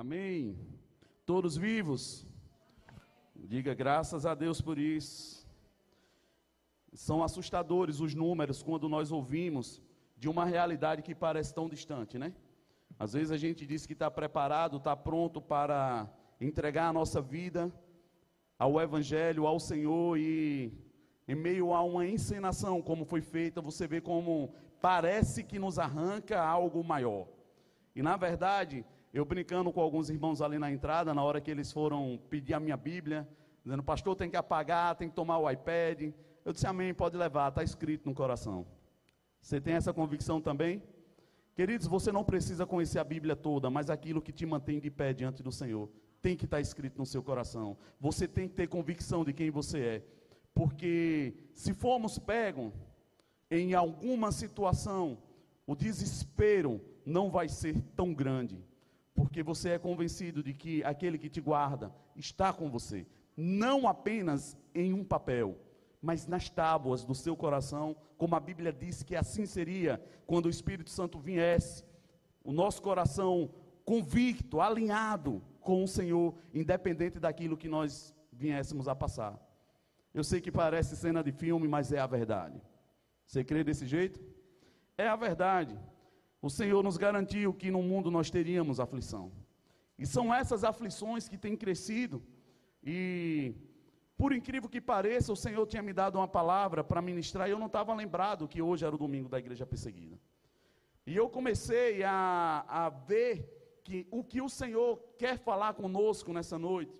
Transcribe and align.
Amém. 0.00 0.56
Todos 1.26 1.56
vivos. 1.56 2.24
Diga 3.34 3.74
graças 3.74 4.24
a 4.24 4.32
Deus 4.32 4.60
por 4.60 4.78
isso. 4.78 5.44
São 6.92 7.20
assustadores 7.20 7.98
os 7.98 8.14
números 8.14 8.62
quando 8.62 8.88
nós 8.88 9.10
ouvimos 9.10 9.82
de 10.16 10.28
uma 10.28 10.44
realidade 10.44 11.02
que 11.02 11.16
parece 11.16 11.52
tão 11.52 11.68
distante, 11.68 12.16
né? 12.16 12.32
Às 12.96 13.14
vezes 13.14 13.32
a 13.32 13.36
gente 13.36 13.66
diz 13.66 13.86
que 13.86 13.92
está 13.92 14.08
preparado, 14.08 14.76
está 14.76 14.94
pronto 14.94 15.42
para 15.42 16.08
entregar 16.40 16.90
a 16.90 16.92
nossa 16.92 17.20
vida 17.20 17.68
ao 18.56 18.80
Evangelho, 18.80 19.48
ao 19.48 19.58
Senhor 19.58 20.16
e 20.16 20.72
em 21.26 21.34
meio 21.34 21.74
a 21.74 21.82
uma 21.82 22.06
encenação 22.06 22.80
como 22.80 23.04
foi 23.04 23.20
feita, 23.20 23.60
você 23.60 23.88
vê 23.88 24.00
como 24.00 24.54
parece 24.80 25.42
que 25.42 25.58
nos 25.58 25.76
arranca 25.76 26.40
algo 26.40 26.84
maior. 26.84 27.26
E 27.96 28.00
na 28.00 28.16
verdade, 28.16 28.86
eu 29.18 29.24
brincando 29.24 29.72
com 29.72 29.80
alguns 29.80 30.08
irmãos 30.08 30.40
ali 30.40 30.58
na 30.58 30.70
entrada, 30.70 31.12
na 31.12 31.22
hora 31.24 31.40
que 31.40 31.50
eles 31.50 31.72
foram 31.72 32.20
pedir 32.30 32.54
a 32.54 32.60
minha 32.60 32.76
Bíblia, 32.76 33.28
dizendo, 33.64 33.82
pastor, 33.82 34.14
tem 34.14 34.30
que 34.30 34.36
apagar, 34.36 34.94
tem 34.94 35.08
que 35.08 35.14
tomar 35.16 35.38
o 35.38 35.50
iPad. 35.50 36.12
Eu 36.44 36.52
disse, 36.52 36.66
amém, 36.66 36.94
pode 36.94 37.16
levar, 37.16 37.48
está 37.48 37.62
escrito 37.64 38.08
no 38.08 38.14
coração. 38.14 38.64
Você 39.40 39.60
tem 39.60 39.74
essa 39.74 39.92
convicção 39.92 40.40
também? 40.40 40.82
Queridos, 41.56 41.88
você 41.88 42.12
não 42.12 42.22
precisa 42.22 42.64
conhecer 42.64 43.00
a 43.00 43.04
Bíblia 43.04 43.34
toda, 43.34 43.68
mas 43.68 43.90
aquilo 43.90 44.22
que 44.22 44.30
te 44.30 44.46
mantém 44.46 44.78
de 44.78 44.88
pé 44.88 45.12
diante 45.12 45.42
do 45.42 45.50
Senhor 45.50 45.90
tem 46.22 46.36
que 46.36 46.44
estar 46.44 46.60
escrito 46.60 46.96
no 46.96 47.06
seu 47.06 47.22
coração. 47.22 47.76
Você 48.00 48.28
tem 48.28 48.48
que 48.48 48.54
ter 48.54 48.68
convicção 48.68 49.24
de 49.24 49.32
quem 49.32 49.50
você 49.50 49.80
é. 49.80 50.04
Porque 50.54 51.34
se 51.54 51.74
formos 51.74 52.20
pegos 52.20 52.72
em 53.50 53.74
alguma 53.74 54.30
situação, 54.30 55.18
o 55.66 55.74
desespero 55.74 56.80
não 57.04 57.30
vai 57.30 57.48
ser 57.48 57.80
tão 57.96 58.14
grande. 58.14 58.67
Porque 59.18 59.42
você 59.42 59.70
é 59.70 59.78
convencido 59.80 60.44
de 60.44 60.54
que 60.54 60.84
aquele 60.84 61.18
que 61.18 61.28
te 61.28 61.40
guarda 61.40 61.92
está 62.14 62.52
com 62.52 62.70
você. 62.70 63.04
Não 63.36 63.88
apenas 63.88 64.56
em 64.72 64.92
um 64.92 65.02
papel, 65.02 65.58
mas 66.00 66.28
nas 66.28 66.48
tábuas 66.48 67.04
do 67.04 67.16
seu 67.16 67.36
coração, 67.36 67.96
como 68.16 68.36
a 68.36 68.40
Bíblia 68.40 68.72
diz 68.72 69.02
que 69.02 69.16
assim 69.16 69.44
seria 69.44 70.00
quando 70.24 70.46
o 70.46 70.48
Espírito 70.48 70.90
Santo 70.90 71.18
viesse. 71.18 71.84
O 72.44 72.52
nosso 72.52 72.80
coração 72.80 73.50
convicto, 73.84 74.60
alinhado 74.60 75.42
com 75.60 75.82
o 75.82 75.88
Senhor, 75.88 76.36
independente 76.54 77.18
daquilo 77.18 77.56
que 77.56 77.68
nós 77.68 78.14
viéssemos 78.32 78.86
a 78.86 78.94
passar. 78.94 79.36
Eu 80.14 80.22
sei 80.22 80.40
que 80.40 80.52
parece 80.52 80.94
cena 80.94 81.24
de 81.24 81.32
filme, 81.32 81.66
mas 81.66 81.90
é 81.90 81.98
a 81.98 82.06
verdade. 82.06 82.62
Você 83.26 83.42
crê 83.42 83.64
desse 83.64 83.84
jeito? 83.84 84.20
É 84.96 85.08
a 85.08 85.16
verdade. 85.16 85.76
O 86.40 86.48
Senhor 86.48 86.82
nos 86.84 86.96
garantiu 86.96 87.52
que 87.52 87.70
no 87.70 87.82
mundo 87.82 88.10
nós 88.10 88.30
teríamos 88.30 88.78
aflição. 88.78 89.32
E 89.98 90.06
são 90.06 90.32
essas 90.32 90.62
aflições 90.62 91.28
que 91.28 91.36
têm 91.36 91.56
crescido. 91.56 92.22
E, 92.82 93.54
por 94.16 94.32
incrível 94.32 94.68
que 94.68 94.80
pareça, 94.80 95.32
o 95.32 95.36
Senhor 95.36 95.66
tinha 95.66 95.82
me 95.82 95.92
dado 95.92 96.16
uma 96.16 96.28
palavra 96.28 96.84
para 96.84 97.02
ministrar 97.02 97.48
e 97.48 97.50
eu 97.50 97.58
não 97.58 97.66
estava 97.66 97.92
lembrado 97.92 98.46
que 98.46 98.62
hoje 98.62 98.84
era 98.84 98.94
o 98.94 98.98
domingo 98.98 99.28
da 99.28 99.38
igreja 99.38 99.66
perseguida. 99.66 100.18
E 101.04 101.16
eu 101.16 101.28
comecei 101.28 102.04
a, 102.04 102.64
a 102.68 102.88
ver 102.88 103.80
que 103.82 104.06
o 104.10 104.22
que 104.22 104.40
o 104.40 104.48
Senhor 104.48 105.02
quer 105.18 105.38
falar 105.38 105.74
conosco 105.74 106.32
nessa 106.32 106.58
noite 106.58 106.94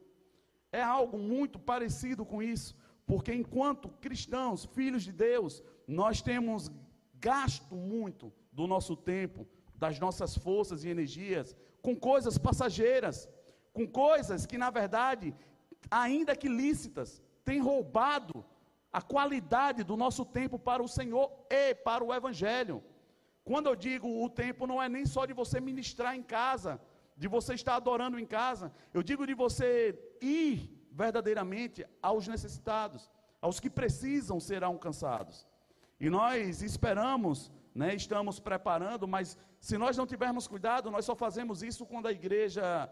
é 0.72 0.82
algo 0.82 1.18
muito 1.18 1.58
parecido 1.58 2.24
com 2.24 2.42
isso, 2.42 2.74
porque 3.06 3.32
enquanto 3.32 3.88
cristãos, 3.88 4.64
filhos 4.64 5.02
de 5.02 5.12
Deus, 5.12 5.62
nós 5.86 6.20
temos 6.20 6.70
gasto 7.14 7.74
muito 7.74 8.32
do 8.58 8.66
nosso 8.74 8.94
tempo, 9.12 9.40
das 9.82 9.96
nossas 10.04 10.32
forças 10.46 10.82
e 10.82 10.88
energias 10.94 11.56
com 11.86 11.94
coisas 12.10 12.36
passageiras, 12.46 13.16
com 13.72 13.86
coisas 13.86 14.46
que 14.50 14.58
na 14.64 14.70
verdade, 14.80 15.28
ainda 15.90 16.34
que 16.40 16.48
lícitas, 16.48 17.22
têm 17.44 17.60
roubado 17.60 18.36
a 18.92 19.00
qualidade 19.00 19.84
do 19.90 19.96
nosso 20.04 20.24
tempo 20.38 20.58
para 20.58 20.82
o 20.82 20.92
Senhor 20.98 21.26
e 21.48 21.74
para 21.86 22.02
o 22.04 22.12
evangelho. 22.12 22.82
Quando 23.44 23.68
eu 23.68 23.76
digo 23.76 24.08
o 24.24 24.28
tempo, 24.28 24.66
não 24.66 24.82
é 24.82 24.88
nem 24.88 25.06
só 25.06 25.24
de 25.24 25.32
você 25.32 25.60
ministrar 25.60 26.14
em 26.16 26.22
casa, 26.22 26.80
de 27.16 27.28
você 27.28 27.54
estar 27.54 27.76
adorando 27.76 28.18
em 28.18 28.26
casa. 28.26 28.72
Eu 28.92 29.02
digo 29.02 29.26
de 29.26 29.34
você 29.34 29.70
ir 30.20 30.54
verdadeiramente 30.90 31.86
aos 32.02 32.26
necessitados, 32.26 33.08
aos 33.40 33.60
que 33.60 33.70
precisam 33.70 34.40
ser 34.40 34.64
alcançados. 34.64 35.46
E 36.00 36.10
nós 36.10 36.62
esperamos, 36.62 37.52
né, 37.78 37.94
estamos 37.94 38.40
preparando, 38.40 39.06
mas 39.06 39.38
se 39.60 39.78
nós 39.78 39.96
não 39.96 40.04
tivermos 40.04 40.48
cuidado, 40.48 40.90
nós 40.90 41.04
só 41.04 41.14
fazemos 41.14 41.62
isso 41.62 41.86
quando 41.86 42.08
a 42.08 42.12
igreja 42.12 42.90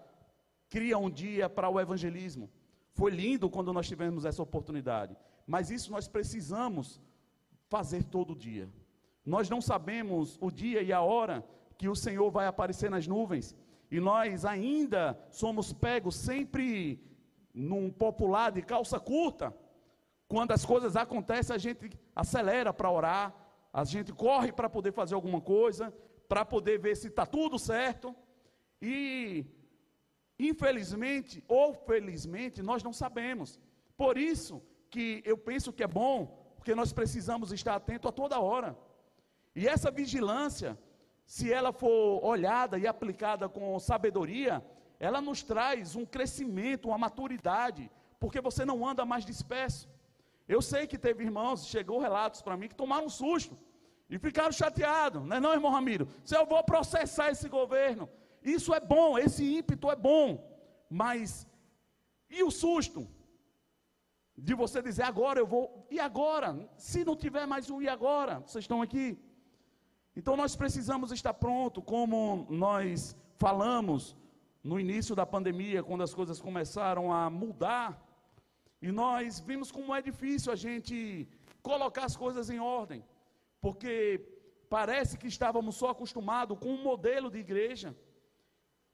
cria 0.69 0.97
um 0.97 1.10
dia 1.10 1.48
para 1.50 1.69
o 1.69 1.80
evangelismo. 1.80 2.48
Foi 2.92 3.10
lindo 3.10 3.50
quando 3.50 3.72
nós 3.72 3.88
tivemos 3.88 4.25
essa 4.25 4.41
oportunidade, 4.41 5.16
mas 5.44 5.72
isso 5.72 5.91
nós 5.91 6.06
precisamos 6.06 7.02
fazer 7.69 8.04
todo 8.04 8.36
dia. 8.36 8.69
Nós 9.25 9.50
não 9.50 9.60
sabemos 9.60 10.38
o 10.41 10.52
dia 10.52 10.80
e 10.82 10.92
a 10.92 11.00
hora 11.00 11.44
que 11.76 11.88
o 11.88 11.96
Senhor 11.96 12.30
vai 12.30 12.46
aparecer 12.46 12.88
nas 12.88 13.08
nuvens, 13.08 13.56
e 13.91 13.98
nós 13.98 14.44
ainda 14.44 15.19
somos 15.32 15.72
pegos 15.72 16.14
sempre 16.14 17.04
num 17.52 17.91
popular 17.91 18.52
de 18.52 18.62
calça 18.62 19.00
curta. 19.00 19.52
Quando 20.28 20.52
as 20.52 20.64
coisas 20.64 20.94
acontecem, 20.94 21.56
a 21.56 21.58
gente 21.58 21.91
acelera 22.14 22.72
para 22.72 22.88
orar, 22.88 23.45
a 23.76 23.84
gente 23.84 24.10
corre 24.10 24.50
para 24.53 24.70
poder 24.70 24.91
fazer 24.91 25.14
alguma 25.14 25.38
coisa, 25.38 25.92
para 26.26 26.47
poder 26.47 26.78
ver 26.78 26.97
se 26.97 27.09
está 27.09 27.26
tudo 27.26 27.59
certo. 27.59 28.16
E, 28.81 29.44
infelizmente 30.38 31.44
ou 31.47 31.75
felizmente, 31.75 32.62
nós 32.62 32.82
não 32.82 32.94
sabemos. 32.94 33.60
Por 33.94 34.16
isso 34.16 34.62
que 34.88 35.22
eu 35.26 35.37
penso 35.37 35.75
que 35.75 35.82
é 35.82 35.87
bom, 35.87 36.54
porque 36.56 36.75
nós 36.75 36.91
precisamos 36.91 37.53
estar 37.53 37.75
atento 37.75 38.09
a 38.09 38.12
toda 38.12 38.41
hora. 38.41 38.75
E 39.54 39.69
essa 39.69 39.91
vigilância, 39.91 40.78
se 41.26 41.53
ela 41.53 41.70
for 41.70 42.25
olhada 42.25 42.78
e 42.78 42.87
aplicada 42.87 43.47
com 43.47 43.78
sabedoria, 43.78 44.64
ela 44.98 45.20
nos 45.20 45.43
traz 45.43 45.94
um 45.94 46.06
crescimento, 46.06 46.88
uma 46.88 46.97
maturidade, 46.97 47.91
porque 48.19 48.41
você 48.41 48.64
não 48.64 48.88
anda 48.88 49.04
mais 49.04 49.26
disperso. 49.26 49.87
Eu 50.48 50.62
sei 50.62 50.87
que 50.87 50.97
teve 50.97 51.25
irmãos, 51.25 51.66
chegou 51.66 51.98
relatos 51.98 52.41
para 52.41 52.56
mim 52.56 52.69
que 52.69 52.75
tomaram 52.75 53.04
um 53.04 53.10
susto 53.10 53.66
e 54.09 54.19
ficaram 54.19 54.53
chateados, 54.53 55.25
não 55.25 55.37
é 55.37 55.41
não, 55.41 55.53
irmão 55.53 55.72
Ramiro? 55.72 56.09
Se 56.25 56.37
eu 56.37 56.47
vou 56.47 56.62
processar 56.62 57.31
esse 57.31 57.49
governo, 57.49 58.09
isso 58.43 58.72
é 58.72 58.81
bom, 58.81 59.19
esse 59.19 59.44
ímpeto 59.59 59.91
é 59.91 59.97
bom, 59.97 60.27
mas 60.89 61.47
e 62.31 62.43
o 62.43 62.50
susto? 62.50 63.09
De 64.39 64.55
você 64.55 64.83
dizer 64.83 65.03
agora 65.03 65.41
eu 65.41 65.47
vou, 65.47 65.87
e 65.91 65.99
agora? 65.99 66.69
Se 66.77 67.05
não 67.05 67.17
tiver 67.17 67.47
mais 67.47 67.71
um 67.71 67.81
e 67.81 67.89
agora? 67.89 68.41
Vocês 68.41 68.65
estão 68.65 68.83
aqui? 68.83 69.19
Então 70.15 70.37
nós 70.37 70.55
precisamos 70.55 71.11
estar 71.11 71.34
pronto, 71.34 71.83
como 71.83 72.47
nós 72.49 73.17
falamos 73.37 74.17
no 74.62 74.78
início 74.78 75.15
da 75.15 75.25
pandemia, 75.25 75.83
quando 75.83 76.03
as 76.03 76.15
coisas 76.15 76.41
começaram 76.41 77.12
a 77.12 77.28
mudar, 77.31 78.03
e 78.81 78.93
nós 78.93 79.41
vimos 79.41 79.71
como 79.71 79.94
é 79.94 80.03
difícil 80.03 80.53
a 80.53 80.56
gente 80.56 81.28
colocar 81.62 82.05
as 82.05 82.17
coisas 82.17 82.50
em 82.50 82.59
ordem, 82.59 83.05
porque 83.66 84.25
parece 84.69 85.19
que 85.19 85.27
estávamos 85.27 85.75
só 85.75 85.88
acostumados 85.91 86.56
com 86.56 86.69
um 86.69 86.84
modelo 86.84 87.28
de 87.28 87.38
igreja, 87.38 87.97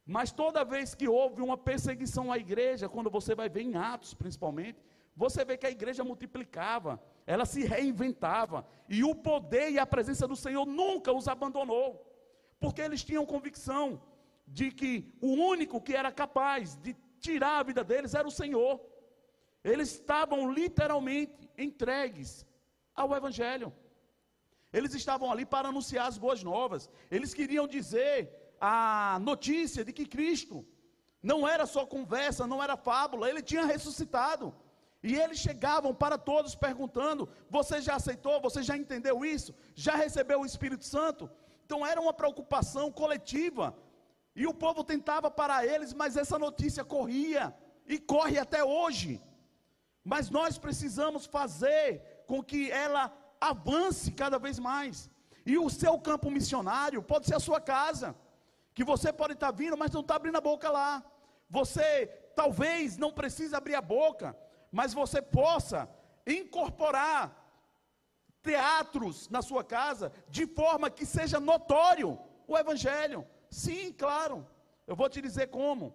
mas 0.07 0.33
toda 0.33 0.65
vez 0.65 0.95
que 0.95 1.07
houve 1.07 1.43
uma 1.43 1.59
perseguição 1.59 2.33
à 2.33 2.39
igreja, 2.39 2.89
quando 2.89 3.11
você 3.11 3.35
vai 3.35 3.51
ver 3.51 3.65
em 3.65 3.77
Atos 3.77 4.15
principalmente, 4.15 4.83
você 5.15 5.45
vê 5.45 5.59
que 5.59 5.67
a 5.67 5.71
igreja 5.71 6.03
multiplicava, 6.03 6.99
ela 7.27 7.45
se 7.45 7.67
reinventava, 7.67 8.67
e 8.89 9.05
o 9.05 9.15
poder 9.15 9.69
e 9.73 9.79
a 9.79 9.85
presença 9.85 10.27
do 10.27 10.35
Senhor 10.35 10.65
nunca 10.65 11.13
os 11.13 11.29
abandonou, 11.29 11.89
porque 12.59 12.81
eles 12.81 13.05
tinham 13.05 13.27
convicção 13.27 14.01
de 14.47 14.71
que 14.71 15.13
o 15.21 15.33
único 15.53 15.83
que 15.83 15.95
era 15.95 16.11
capaz 16.11 16.77
de 16.77 16.97
tirar 17.21 17.59
a 17.59 17.63
vida 17.63 17.85
deles 17.85 18.15
era 18.15 18.27
o 18.27 18.39
Senhor. 18.41 18.81
Eles 19.63 19.93
estavam 19.93 20.51
literalmente 20.51 21.51
entregues 21.59 22.47
ao 22.95 23.15
Evangelho. 23.15 23.71
Eles 24.73 24.95
estavam 24.95 25.31
ali 25.31 25.45
para 25.45 25.69
anunciar 25.69 26.07
as 26.07 26.17
boas 26.17 26.43
novas. 26.43 26.89
Eles 27.11 27.35
queriam 27.35 27.67
dizer 27.69 28.55
a 28.61 29.19
notícia 29.21 29.85
de 29.85 29.93
que 29.93 30.07
Cristo 30.07 30.65
não 31.23 31.47
era 31.47 31.67
só 31.67 31.85
conversa, 31.85 32.47
não 32.47 32.63
era 32.63 32.77
fábula, 32.77 33.29
ele 33.29 33.43
tinha 33.43 33.65
ressuscitado. 33.65 34.55
E 35.03 35.15
eles 35.17 35.39
chegavam 35.39 35.93
para 35.95 36.17
todos 36.17 36.55
perguntando: 36.55 37.29
Você 37.51 37.81
já 37.81 37.97
aceitou? 37.97 38.41
Você 38.41 38.63
já 38.63 38.77
entendeu 38.77 39.25
isso? 39.25 39.55
Já 39.75 39.95
recebeu 39.97 40.41
o 40.41 40.47
Espírito 40.47 40.85
Santo? 40.85 41.31
Então 41.65 41.85
era 41.85 42.01
uma 42.01 42.13
preocupação 42.13 42.91
coletiva. 42.91 43.77
E 44.35 44.47
o 44.47 44.55
povo 44.55 44.83
tentava 44.83 45.31
para 45.31 45.67
eles, 45.67 45.93
mas 45.93 46.17
essa 46.17 46.39
notícia 46.39 46.85
corria 46.85 47.55
e 47.87 47.99
corre 47.99 48.39
até 48.39 48.65
hoje. 48.65 49.21
Mas 50.05 50.31
nós 50.31 50.57
precisamos 50.57 51.27
fazer 51.27 52.25
com 52.27 52.43
que 52.43 52.71
ela 52.71 53.13
avance 53.51 54.11
cada 54.13 54.39
vez 54.39 54.59
mais. 54.59 55.11
E 55.45 55.59
o 55.59 55.69
seu 55.69 55.99
campo 55.99 56.31
missionário 56.31 57.03
pode 57.03 57.27
ser 57.27 57.35
a 57.35 57.41
sua 57.49 57.61
casa. 57.61 58.15
Que 58.75 58.85
você 58.85 59.13
pode 59.13 59.35
estar 59.35 59.51
vindo, 59.51 59.77
mas 59.77 59.91
não 59.91 60.01
está 60.01 60.15
abrindo 60.17 60.39
a 60.39 60.41
boca 60.41 60.71
lá. 60.71 61.05
Você 61.51 62.07
talvez 62.35 62.97
não 62.97 63.13
precise 63.13 63.55
abrir 63.55 63.75
a 63.75 63.83
boca, 63.83 64.37
mas 64.71 64.95
você 64.95 65.21
possa 65.21 65.89
incorporar 66.27 67.23
teatros 68.43 69.29
na 69.29 69.43
sua 69.43 69.63
casa 69.63 70.13
de 70.29 70.47
forma 70.47 70.91
que 70.91 71.05
seja 71.05 71.39
notório 71.39 72.19
o 72.47 72.57
evangelho. 72.57 73.27
Sim, 73.51 73.93
claro. 73.93 74.47
Eu 74.87 74.97
vou 74.97 75.09
te 75.09 75.21
dizer 75.21 75.49
como. 75.49 75.95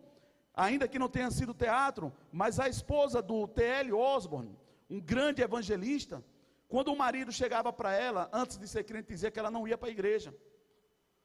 Ainda 0.53 0.87
que 0.87 0.99
não 0.99 1.09
tenha 1.09 1.29
sido 1.29 1.53
teatro, 1.53 2.11
mas 2.31 2.59
a 2.59 2.67
esposa 2.67 3.21
do 3.21 3.47
T.L. 3.47 3.93
Osborne, 3.93 4.57
um 4.89 4.99
grande 4.99 5.41
evangelista, 5.41 6.23
quando 6.67 6.89
o 6.89 6.97
marido 6.97 7.31
chegava 7.31 7.71
para 7.71 7.93
ela, 7.93 8.29
antes 8.33 8.57
de 8.57 8.67
ser 8.67 8.83
crente, 8.83 9.07
dizia 9.07 9.31
que 9.31 9.39
ela 9.39 9.49
não 9.49 9.67
ia 9.67 9.77
para 9.77 9.87
a 9.87 9.91
igreja. 9.91 10.35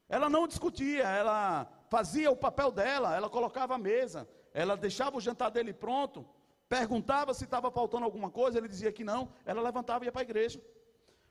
Ela 0.09 0.29
não 0.29 0.47
discutia, 0.47 1.05
ela 1.05 1.67
fazia 1.89 2.31
o 2.31 2.37
papel 2.37 2.71
dela, 2.71 3.17
ela 3.17 3.29
colocava 3.29 3.75
a 3.75 3.79
mesa, 3.79 4.29
ela 4.53 4.77
deixava 4.77 5.17
o 5.17 5.21
jantar 5.21 5.51
dele 5.51 5.73
pronto, 5.73 6.27
perguntava 6.69 7.35
se 7.35 7.45
estava 7.45 7.71
faltando 7.71 8.05
alguma 8.05 8.31
coisa, 8.31 8.59
ele 8.59 8.69
dizia 8.69 8.93
que 8.93 9.05
não, 9.05 9.33
ela 9.45 9.61
levantava 9.61 10.05
e 10.05 10.07
ia 10.07 10.13
para 10.13 10.23
a 10.23 10.29
igreja. 10.31 10.63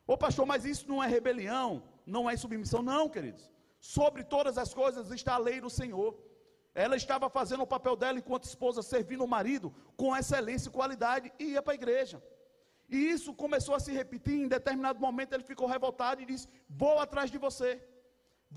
Ô 0.06 0.18
pastor, 0.18 0.46
mas 0.46 0.66
isso 0.66 0.90
não 0.90 1.02
é 1.02 1.08
rebelião, 1.08 1.84
não 2.06 2.30
é 2.30 2.36
submissão, 2.36 2.82
não, 2.82 3.08
queridos. 3.08 3.50
Sobre 3.80 4.24
todas 4.24 4.58
as 4.58 4.74
coisas 4.74 5.10
está 5.12 5.36
a 5.36 5.38
lei 5.38 5.62
do 5.62 5.70
Senhor. 5.70 6.18
Ela 6.74 6.96
estava 6.96 7.30
fazendo 7.30 7.64
o 7.64 7.68
papel 7.68 7.96
dela 7.96 8.18
enquanto 8.18 8.44
esposa, 8.44 8.82
servindo 8.82 9.24
o 9.24 9.28
marido 9.28 9.74
com 9.96 10.16
excelência 10.16 10.70
e 10.70 10.72
qualidade 10.72 11.32
e 11.40 11.52
ia 11.52 11.62
para 11.62 11.74
a 11.74 11.76
igreja. 11.76 12.22
E 12.92 12.98
isso 13.16 13.34
começou 13.34 13.74
a 13.74 13.80
se 13.80 13.92
repetir. 14.00 14.38
Em 14.38 14.50
determinado 14.50 15.00
momento 15.00 15.34
ele 15.34 15.44
ficou 15.52 15.68
revoltado 15.76 16.22
e 16.22 16.26
disse: 16.26 16.48
Vou 16.70 17.00
atrás 17.00 17.32
de 17.32 17.38
você. 17.38 17.82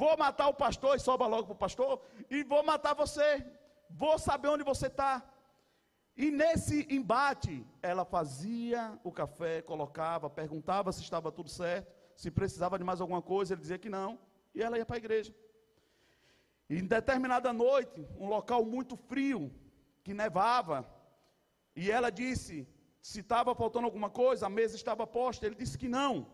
Vou 0.02 0.16
matar 0.18 0.48
o 0.48 0.54
pastor, 0.54 0.96
e 0.96 0.98
soba 0.98 1.24
logo 1.28 1.44
para 1.46 1.54
o 1.54 1.64
pastor, 1.64 2.02
e 2.28 2.42
vou 2.42 2.64
matar 2.64 2.94
você. 2.94 3.46
Vou 3.88 4.18
saber 4.18 4.48
onde 4.48 4.64
você 4.64 4.88
está. 4.88 5.22
E 6.16 6.32
nesse 6.32 6.86
embate, 6.90 7.64
ela 7.80 8.04
fazia 8.04 8.98
o 9.04 9.12
café, 9.12 9.62
colocava, 9.62 10.28
perguntava 10.28 10.90
se 10.90 11.02
estava 11.02 11.30
tudo 11.30 11.48
certo, 11.48 11.92
se 12.16 12.28
precisava 12.28 12.76
de 12.76 12.84
mais 12.84 13.00
alguma 13.00 13.22
coisa, 13.22 13.54
ele 13.54 13.60
dizia 13.60 13.78
que 13.78 13.88
não, 13.88 14.18
e 14.52 14.62
ela 14.62 14.78
ia 14.78 14.86
para 14.86 14.96
a 14.96 14.98
igreja. 15.04 15.32
E 16.68 16.76
em 16.78 16.86
determinada 16.86 17.52
noite, 17.52 18.06
um 18.18 18.28
local 18.28 18.64
muito 18.64 18.96
frio, 18.96 19.52
que 20.02 20.12
nevava, 20.12 20.88
e 21.76 21.90
ela 21.90 22.10
disse: 22.10 22.66
se 23.10 23.20
estava 23.20 23.54
faltando 23.54 23.84
alguma 23.84 24.08
coisa, 24.08 24.46
a 24.46 24.48
mesa 24.48 24.76
estava 24.76 25.06
posta. 25.06 25.44
Ele 25.44 25.54
disse 25.54 25.76
que 25.76 25.86
não, 25.86 26.26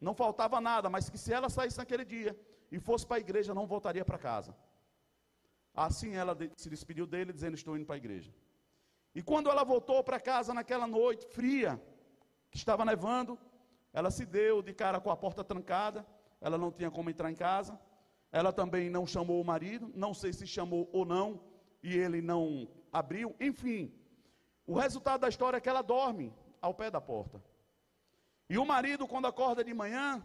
não 0.00 0.12
faltava 0.12 0.60
nada, 0.60 0.90
mas 0.90 1.08
que 1.08 1.16
se 1.16 1.32
ela 1.32 1.48
saísse 1.48 1.78
naquele 1.78 2.04
dia 2.04 2.36
e 2.68 2.80
fosse 2.80 3.06
para 3.06 3.18
a 3.18 3.20
igreja, 3.20 3.54
não 3.54 3.64
voltaria 3.64 4.04
para 4.04 4.18
casa. 4.18 4.52
Assim 5.72 6.16
ela 6.16 6.36
se 6.56 6.68
despediu 6.68 7.06
dele, 7.06 7.32
dizendo: 7.32 7.54
Estou 7.54 7.76
indo 7.76 7.86
para 7.86 7.94
a 7.94 7.98
igreja. 8.04 8.34
E 9.14 9.22
quando 9.22 9.48
ela 9.48 9.62
voltou 9.62 10.02
para 10.02 10.18
casa 10.18 10.52
naquela 10.52 10.84
noite 10.84 11.24
fria, 11.28 11.80
que 12.50 12.56
estava 12.56 12.84
nevando, 12.84 13.38
ela 13.92 14.10
se 14.10 14.26
deu 14.26 14.60
de 14.62 14.74
cara 14.74 15.00
com 15.00 15.12
a 15.12 15.16
porta 15.16 15.44
trancada, 15.44 16.04
ela 16.40 16.58
não 16.58 16.72
tinha 16.72 16.90
como 16.90 17.08
entrar 17.08 17.30
em 17.30 17.36
casa. 17.36 17.78
Ela 18.32 18.52
também 18.52 18.90
não 18.90 19.06
chamou 19.06 19.40
o 19.40 19.44
marido, 19.44 19.92
não 19.94 20.12
sei 20.12 20.32
se 20.32 20.44
chamou 20.44 20.90
ou 20.92 21.04
não, 21.04 21.40
e 21.84 21.96
ele 21.96 22.20
não 22.20 22.68
abriu, 22.92 23.36
enfim. 23.38 23.94
O 24.70 24.78
resultado 24.78 25.22
da 25.22 25.28
história 25.28 25.56
é 25.56 25.60
que 25.60 25.68
ela 25.68 25.82
dorme 25.82 26.32
ao 26.62 26.72
pé 26.72 26.92
da 26.92 27.00
porta. 27.00 27.42
E 28.48 28.56
o 28.56 28.64
marido, 28.64 29.04
quando 29.12 29.26
acorda 29.26 29.64
de 29.64 29.74
manhã 29.74 30.22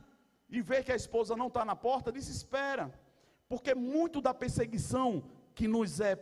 e 0.48 0.62
vê 0.62 0.84
que 0.84 0.92
a 0.92 0.96
esposa 0.96 1.36
não 1.36 1.48
está 1.48 1.66
na 1.66 1.76
porta, 1.76 2.12
desespera. 2.12 2.94
Porque 3.50 3.74
muito 3.74 4.22
da 4.22 4.36
perseguição 4.36 5.24
que 5.56 5.68
nos 5.68 6.00
é 6.00 6.14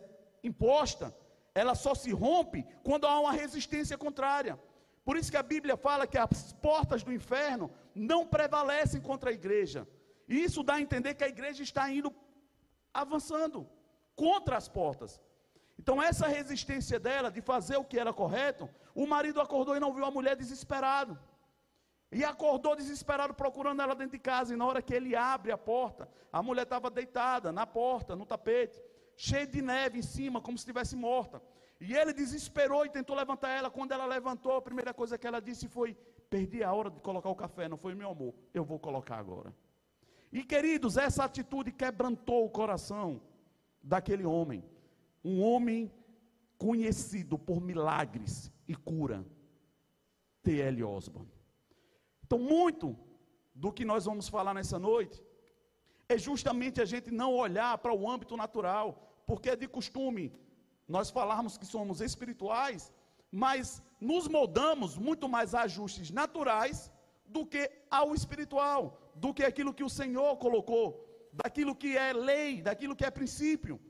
imposta, 0.42 1.14
ela 1.54 1.74
só 1.74 1.94
se 1.94 2.12
rompe 2.12 2.66
quando 2.82 3.06
há 3.06 3.20
uma 3.20 3.30
resistência 3.30 3.98
contrária. 3.98 4.58
Por 5.04 5.18
isso 5.18 5.30
que 5.30 5.36
a 5.36 5.42
Bíblia 5.42 5.76
fala 5.76 6.06
que 6.06 6.16
as 6.16 6.54
portas 6.54 7.02
do 7.02 7.12
inferno 7.12 7.70
não 7.94 8.26
prevalecem 8.26 9.02
contra 9.02 9.28
a 9.28 9.34
igreja. 9.34 9.86
E 10.26 10.42
isso 10.42 10.62
dá 10.62 10.76
a 10.76 10.80
entender 10.80 11.12
que 11.12 11.24
a 11.24 11.28
igreja 11.28 11.62
está 11.62 11.90
indo 11.90 12.10
avançando 12.94 13.68
contra 14.16 14.56
as 14.56 14.66
portas. 14.66 15.20
Então, 15.84 16.02
essa 16.02 16.26
resistência 16.26 16.98
dela 16.98 17.30
de 17.30 17.42
fazer 17.42 17.76
o 17.76 17.84
que 17.84 17.98
era 17.98 18.10
correto, 18.10 18.70
o 18.94 19.06
marido 19.06 19.38
acordou 19.38 19.76
e 19.76 19.80
não 19.80 19.92
viu 19.92 20.06
a 20.06 20.10
mulher 20.10 20.34
desesperado. 20.34 21.18
E 22.10 22.24
acordou 22.24 22.74
desesperado 22.74 23.34
procurando 23.34 23.82
ela 23.82 23.94
dentro 23.94 24.12
de 24.12 24.18
casa. 24.18 24.54
E 24.54 24.56
na 24.56 24.64
hora 24.64 24.80
que 24.80 24.94
ele 24.94 25.14
abre 25.14 25.52
a 25.52 25.58
porta, 25.58 26.08
a 26.32 26.42
mulher 26.42 26.62
estava 26.62 26.88
deitada 26.88 27.52
na 27.52 27.66
porta, 27.66 28.16
no 28.16 28.24
tapete, 28.24 28.82
cheia 29.14 29.46
de 29.46 29.60
neve 29.60 29.98
em 29.98 30.02
cima, 30.02 30.40
como 30.40 30.56
se 30.56 30.62
estivesse 30.62 30.96
morta. 30.96 31.42
E 31.78 31.94
ele 31.94 32.14
desesperou 32.14 32.86
e 32.86 32.88
tentou 32.88 33.14
levantar 33.14 33.50
ela. 33.50 33.70
Quando 33.70 33.92
ela 33.92 34.06
levantou, 34.06 34.56
a 34.56 34.62
primeira 34.62 34.94
coisa 34.94 35.18
que 35.18 35.26
ela 35.26 35.38
disse 35.38 35.68
foi: 35.68 35.94
Perdi 36.30 36.64
a 36.64 36.72
hora 36.72 36.88
de 36.88 36.98
colocar 37.00 37.28
o 37.28 37.36
café, 37.36 37.68
não 37.68 37.76
foi 37.76 37.94
meu 37.94 38.08
amor, 38.08 38.32
eu 38.54 38.64
vou 38.64 38.78
colocar 38.78 39.18
agora. 39.18 39.54
E 40.32 40.42
queridos, 40.42 40.96
essa 40.96 41.24
atitude 41.24 41.70
quebrantou 41.72 42.46
o 42.46 42.48
coração 42.48 43.20
daquele 43.82 44.24
homem 44.24 44.64
um 45.24 45.42
homem 45.42 45.90
conhecido 46.58 47.38
por 47.38 47.60
milagres 47.60 48.52
e 48.68 48.74
cura, 48.74 49.24
T.L. 50.42 50.84
Osborne. 50.84 51.32
Então, 52.24 52.38
muito 52.38 52.96
do 53.54 53.72
que 53.72 53.84
nós 53.84 54.04
vamos 54.04 54.28
falar 54.28 54.54
nessa 54.54 54.78
noite 54.78 55.22
é 56.08 56.18
justamente 56.18 56.80
a 56.80 56.84
gente 56.84 57.10
não 57.10 57.34
olhar 57.34 57.78
para 57.78 57.94
o 57.94 58.08
âmbito 58.08 58.36
natural, 58.36 59.22
porque 59.26 59.50
é 59.50 59.56
de 59.56 59.66
costume 59.66 60.32
nós 60.86 61.10
falarmos 61.10 61.56
que 61.56 61.64
somos 61.64 62.00
espirituais, 62.00 62.92
mas 63.30 63.82
nos 64.00 64.28
moldamos 64.28 64.98
muito 64.98 65.28
mais 65.28 65.54
a 65.54 65.62
ajustes 65.62 66.10
naturais 66.10 66.92
do 67.24 67.46
que 67.46 67.70
ao 67.90 68.14
espiritual, 68.14 69.12
do 69.14 69.32
que 69.32 69.42
aquilo 69.42 69.72
que 69.72 69.82
o 69.82 69.88
Senhor 69.88 70.36
colocou, 70.36 70.86
daquilo 71.32 71.74
que 71.74 71.96
é 71.96 72.12
lei, 72.12 72.60
daquilo 72.60 72.94
que 72.94 73.04
é 73.04 73.10
princípio. 73.10 73.80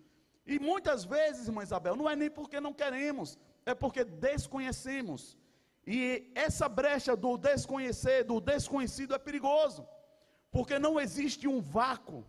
E 0.46 0.58
muitas 0.58 1.04
vezes, 1.04 1.48
irmã 1.48 1.62
Isabel, 1.62 1.96
não 1.96 2.08
é 2.08 2.14
nem 2.14 2.30
porque 2.30 2.60
não 2.60 2.72
queremos, 2.72 3.38
é 3.64 3.74
porque 3.74 4.04
desconhecemos. 4.04 5.38
E 5.86 6.30
essa 6.34 6.68
brecha 6.68 7.16
do 7.16 7.36
desconhecer, 7.36 8.24
do 8.24 8.40
desconhecido 8.40 9.14
é 9.14 9.18
perigoso, 9.18 9.86
porque 10.50 10.78
não 10.78 11.00
existe 11.00 11.46
um 11.48 11.60
vácuo. 11.60 12.26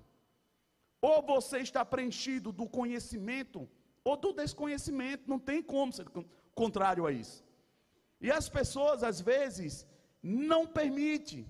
Ou 1.01 1.21
você 1.21 1.59
está 1.59 1.83
preenchido 1.85 2.51
do 2.51 2.67
conhecimento 2.67 3.69
ou 4.03 4.15
do 4.15 4.31
desconhecimento, 4.31 5.27
não 5.27 5.39
tem 5.39 5.61
como 5.63 5.91
ser 5.91 6.05
contrário 6.53 7.07
a 7.07 7.11
isso. 7.11 7.43
E 8.21 8.31
as 8.31 8.47
pessoas 8.47 9.03
às 9.03 9.19
vezes 9.19 9.85
não 10.21 10.65
permitem 10.65 11.45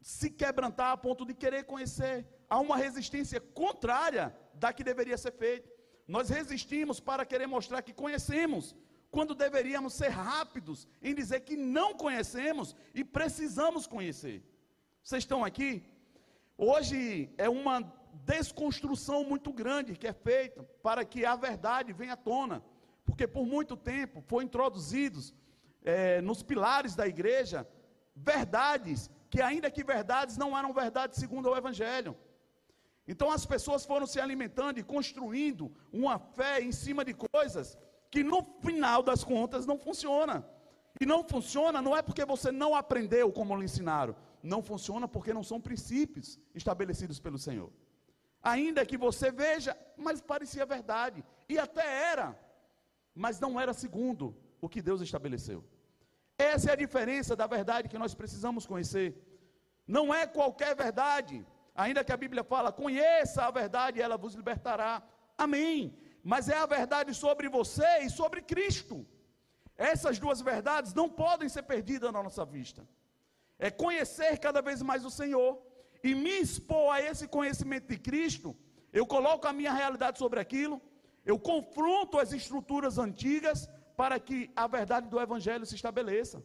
se 0.00 0.30
quebrantar 0.30 0.92
a 0.92 0.96
ponto 0.96 1.26
de 1.26 1.34
querer 1.34 1.64
conhecer. 1.64 2.24
Há 2.48 2.60
uma 2.60 2.76
resistência 2.76 3.40
contrária 3.40 4.34
da 4.58 4.72
que 4.72 4.84
deveria 4.84 5.16
ser 5.16 5.32
feito. 5.32 5.68
Nós 6.06 6.28
resistimos 6.28 7.00
para 7.00 7.24
querer 7.24 7.46
mostrar 7.46 7.82
que 7.82 7.92
conhecemos, 7.92 8.74
quando 9.10 9.34
deveríamos 9.34 9.94
ser 9.94 10.08
rápidos 10.08 10.86
em 11.02 11.14
dizer 11.14 11.40
que 11.40 11.56
não 11.56 11.94
conhecemos 11.94 12.74
e 12.94 13.02
precisamos 13.04 13.86
conhecer. 13.86 14.42
Vocês 15.02 15.22
estão 15.22 15.44
aqui? 15.44 15.82
Hoje 16.58 17.30
é 17.38 17.48
uma 17.48 17.80
desconstrução 18.24 19.24
muito 19.24 19.52
grande 19.52 19.96
que 19.96 20.06
é 20.06 20.12
feita 20.12 20.62
para 20.82 21.04
que 21.04 21.24
a 21.24 21.36
verdade 21.36 21.92
venha 21.92 22.14
à 22.14 22.16
tona, 22.16 22.62
porque 23.04 23.26
por 23.26 23.46
muito 23.46 23.76
tempo 23.76 24.22
foi 24.26 24.44
introduzidos 24.44 25.34
é, 25.84 26.20
nos 26.20 26.42
pilares 26.42 26.94
da 26.94 27.06
igreja 27.06 27.66
verdades 28.14 29.10
que 29.28 29.40
ainda 29.40 29.70
que 29.70 29.84
verdades 29.84 30.36
não 30.36 30.56
eram 30.56 30.72
verdades 30.72 31.18
segundo 31.18 31.50
o 31.50 31.56
Evangelho. 31.56 32.16
Então 33.06 33.30
as 33.30 33.46
pessoas 33.46 33.84
foram 33.84 34.06
se 34.06 34.20
alimentando 34.20 34.78
e 34.78 34.82
construindo 34.82 35.72
uma 35.92 36.18
fé 36.18 36.60
em 36.60 36.72
cima 36.72 37.04
de 37.04 37.14
coisas 37.14 37.78
que 38.10 38.22
no 38.24 38.42
final 38.60 39.02
das 39.02 39.22
contas 39.22 39.66
não 39.66 39.78
funciona. 39.78 40.44
E 41.00 41.06
não 41.06 41.22
funciona 41.22 41.82
não 41.82 41.96
é 41.96 42.02
porque 42.02 42.24
você 42.24 42.50
não 42.50 42.74
aprendeu 42.74 43.30
como 43.32 43.56
lhe 43.56 43.64
ensinaram, 43.64 44.16
não 44.42 44.62
funciona 44.62 45.06
porque 45.06 45.32
não 45.34 45.42
são 45.42 45.60
princípios 45.60 46.38
estabelecidos 46.54 47.20
pelo 47.20 47.38
Senhor. 47.38 47.70
Ainda 48.42 48.86
que 48.86 48.96
você 48.96 49.30
veja, 49.30 49.76
mas 49.96 50.20
parecia 50.20 50.64
verdade, 50.64 51.24
e 51.48 51.58
até 51.58 51.84
era, 52.12 52.38
mas 53.14 53.38
não 53.40 53.60
era 53.60 53.72
segundo 53.74 54.36
o 54.60 54.68
que 54.68 54.80
Deus 54.80 55.00
estabeleceu. 55.00 55.64
Essa 56.38 56.70
é 56.70 56.72
a 56.72 56.82
diferença 56.84 57.34
da 57.34 57.46
verdade 57.46 57.88
que 57.88 57.98
nós 57.98 58.14
precisamos 58.14 58.66
conhecer. 58.66 59.14
Não 59.86 60.14
é 60.14 60.26
qualquer 60.26 60.74
verdade, 60.74 61.46
Ainda 61.76 62.04
que 62.04 62.12
a 62.12 62.16
Bíblia 62.16 62.42
fala, 62.42 62.72
conheça 62.72 63.44
a 63.44 63.50
verdade 63.50 63.98
e 63.98 64.02
ela 64.02 64.16
vos 64.16 64.34
libertará. 64.34 65.02
Amém. 65.36 65.96
Mas 66.22 66.48
é 66.48 66.56
a 66.56 66.66
verdade 66.66 67.14
sobre 67.14 67.48
você 67.48 67.90
e 67.98 68.10
sobre 68.10 68.40
Cristo. 68.42 69.06
Essas 69.76 70.18
duas 70.18 70.40
verdades 70.40 70.94
não 70.94 71.08
podem 71.08 71.48
ser 71.48 71.62
perdidas 71.62 72.12
na 72.12 72.22
nossa 72.22 72.44
vista. 72.44 72.82
É 73.58 73.70
conhecer 73.70 74.38
cada 74.38 74.62
vez 74.62 74.80
mais 74.82 75.04
o 75.04 75.10
Senhor 75.10 75.62
e 76.02 76.14
me 76.14 76.40
expor 76.40 76.94
a 76.94 77.00
esse 77.00 77.26
conhecimento 77.28 77.88
de 77.88 77.98
Cristo. 77.98 78.56
eu 78.92 79.06
coloco 79.06 79.46
a 79.46 79.52
minha 79.52 79.72
realidade 79.72 80.18
sobre 80.18 80.40
aquilo, 80.40 80.80
eu 81.30 81.38
confronto 81.38 82.18
as 82.18 82.32
estruturas 82.32 82.96
antigas 82.96 83.68
para 83.96 84.18
que 84.18 84.50
a 84.56 84.66
verdade 84.66 85.08
do 85.08 85.20
Evangelho 85.20 85.66
se 85.66 85.74
estabeleça. 85.74 86.42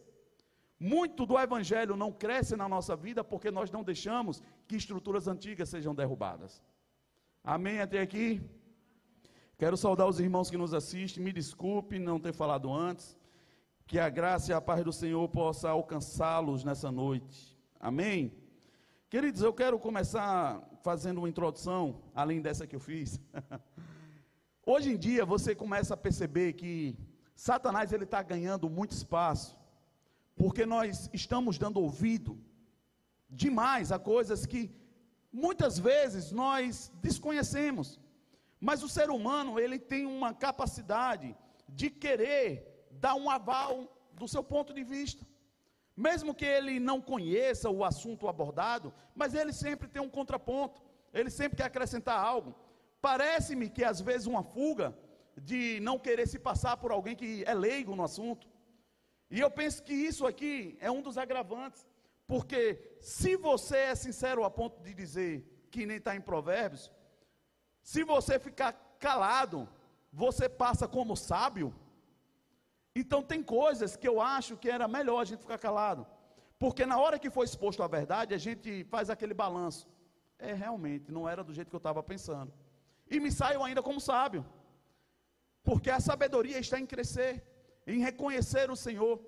Muito 0.82 1.24
do 1.24 1.38
Evangelho 1.38 1.94
não 1.94 2.10
cresce 2.10 2.56
na 2.56 2.68
nossa 2.68 2.96
vida 2.96 3.22
porque 3.22 3.52
nós 3.52 3.70
não 3.70 3.84
deixamos 3.84 4.42
que 4.66 4.74
estruturas 4.74 5.28
antigas 5.28 5.68
sejam 5.68 5.94
derrubadas. 5.94 6.60
Amém 7.44 7.80
até 7.80 8.00
aqui? 8.00 8.42
Quero 9.56 9.76
saudar 9.76 10.08
os 10.08 10.18
irmãos 10.18 10.50
que 10.50 10.56
nos 10.56 10.74
assistem, 10.74 11.22
me 11.22 11.32
desculpe 11.32 12.00
não 12.00 12.18
ter 12.18 12.32
falado 12.32 12.72
antes. 12.72 13.16
Que 13.86 14.00
a 14.00 14.08
graça 14.08 14.50
e 14.50 14.54
a 14.54 14.60
paz 14.60 14.82
do 14.82 14.92
Senhor 14.92 15.28
possa 15.28 15.70
alcançá-los 15.70 16.64
nessa 16.64 16.90
noite. 16.90 17.56
Amém? 17.78 18.32
Queridos, 19.08 19.40
eu 19.40 19.52
quero 19.52 19.78
começar 19.78 20.60
fazendo 20.82 21.18
uma 21.18 21.28
introdução, 21.28 22.02
além 22.12 22.42
dessa 22.42 22.66
que 22.66 22.74
eu 22.74 22.80
fiz. 22.80 23.20
Hoje 24.66 24.90
em 24.90 24.96
dia 24.96 25.24
você 25.24 25.54
começa 25.54 25.94
a 25.94 25.96
perceber 25.96 26.54
que 26.54 26.98
Satanás 27.36 27.92
ele 27.92 28.02
está 28.02 28.20
ganhando 28.20 28.68
muito 28.68 28.90
espaço, 28.90 29.56
porque 30.42 30.66
nós 30.66 31.08
estamos 31.12 31.56
dando 31.56 31.78
ouvido 31.80 32.32
demais 33.30 33.92
a 33.92 33.98
coisas 34.12 34.44
que 34.44 34.62
muitas 35.32 35.78
vezes 35.78 36.32
nós 36.32 36.90
desconhecemos. 37.00 38.00
Mas 38.58 38.82
o 38.82 38.88
ser 38.88 39.08
humano 39.08 39.60
ele 39.60 39.78
tem 39.78 40.04
uma 40.04 40.34
capacidade 40.34 41.28
de 41.68 41.88
querer 42.04 42.88
dar 42.90 43.14
um 43.14 43.30
aval 43.30 43.72
do 44.14 44.26
seu 44.26 44.42
ponto 44.42 44.74
de 44.74 44.82
vista. 44.82 45.24
Mesmo 45.96 46.34
que 46.34 46.44
ele 46.44 46.80
não 46.80 47.00
conheça 47.00 47.70
o 47.70 47.84
assunto 47.84 48.26
abordado, 48.26 48.92
mas 49.14 49.34
ele 49.34 49.52
sempre 49.52 49.86
tem 49.86 50.02
um 50.02 50.10
contraponto, 50.10 50.82
ele 51.14 51.30
sempre 51.30 51.58
quer 51.58 51.66
acrescentar 51.66 52.18
algo. 52.18 52.52
Parece-me 53.00 53.68
que 53.70 53.84
às 53.84 54.00
vezes 54.00 54.26
uma 54.26 54.42
fuga 54.42 54.92
de 55.40 55.78
não 55.80 56.00
querer 56.00 56.26
se 56.26 56.40
passar 56.40 56.76
por 56.78 56.90
alguém 56.90 57.14
que 57.14 57.44
é 57.46 57.54
leigo 57.54 57.94
no 57.94 58.02
assunto. 58.02 58.51
E 59.34 59.40
eu 59.40 59.50
penso 59.50 59.82
que 59.82 59.94
isso 59.94 60.26
aqui 60.26 60.76
é 60.78 60.90
um 60.90 61.00
dos 61.00 61.16
agravantes, 61.16 61.86
porque 62.26 62.96
se 63.00 63.34
você 63.34 63.78
é 63.92 63.94
sincero 63.94 64.44
a 64.44 64.50
ponto 64.50 64.82
de 64.82 64.92
dizer 64.92 65.66
que 65.70 65.86
nem 65.86 65.96
está 65.96 66.14
em 66.14 66.20
Provérbios, 66.20 66.92
se 67.82 68.04
você 68.04 68.38
ficar 68.38 68.74
calado, 69.00 69.66
você 70.12 70.50
passa 70.50 70.86
como 70.86 71.16
sábio. 71.16 71.74
Então 72.94 73.22
tem 73.22 73.42
coisas 73.42 73.96
que 73.96 74.06
eu 74.06 74.20
acho 74.20 74.58
que 74.58 74.68
era 74.68 74.86
melhor 74.86 75.20
a 75.20 75.24
gente 75.24 75.40
ficar 75.40 75.58
calado. 75.58 76.06
Porque 76.58 76.84
na 76.84 76.98
hora 76.98 77.18
que 77.18 77.30
foi 77.30 77.46
exposto 77.46 77.82
a 77.82 77.88
verdade, 77.88 78.34
a 78.34 78.38
gente 78.38 78.84
faz 78.84 79.08
aquele 79.08 79.32
balanço. 79.32 79.88
É, 80.38 80.52
realmente, 80.52 81.10
não 81.10 81.26
era 81.26 81.42
do 81.42 81.54
jeito 81.54 81.70
que 81.70 81.74
eu 81.74 81.84
estava 81.86 82.02
pensando. 82.02 82.52
E 83.08 83.18
me 83.18 83.32
saio 83.32 83.62
ainda 83.64 83.82
como 83.82 83.98
sábio. 83.98 84.44
Porque 85.64 85.90
a 85.90 86.00
sabedoria 86.00 86.58
está 86.58 86.78
em 86.78 86.84
crescer, 86.84 87.42
em 87.86 88.00
reconhecer 88.00 88.70
o 88.70 88.76
Senhor. 88.76 89.20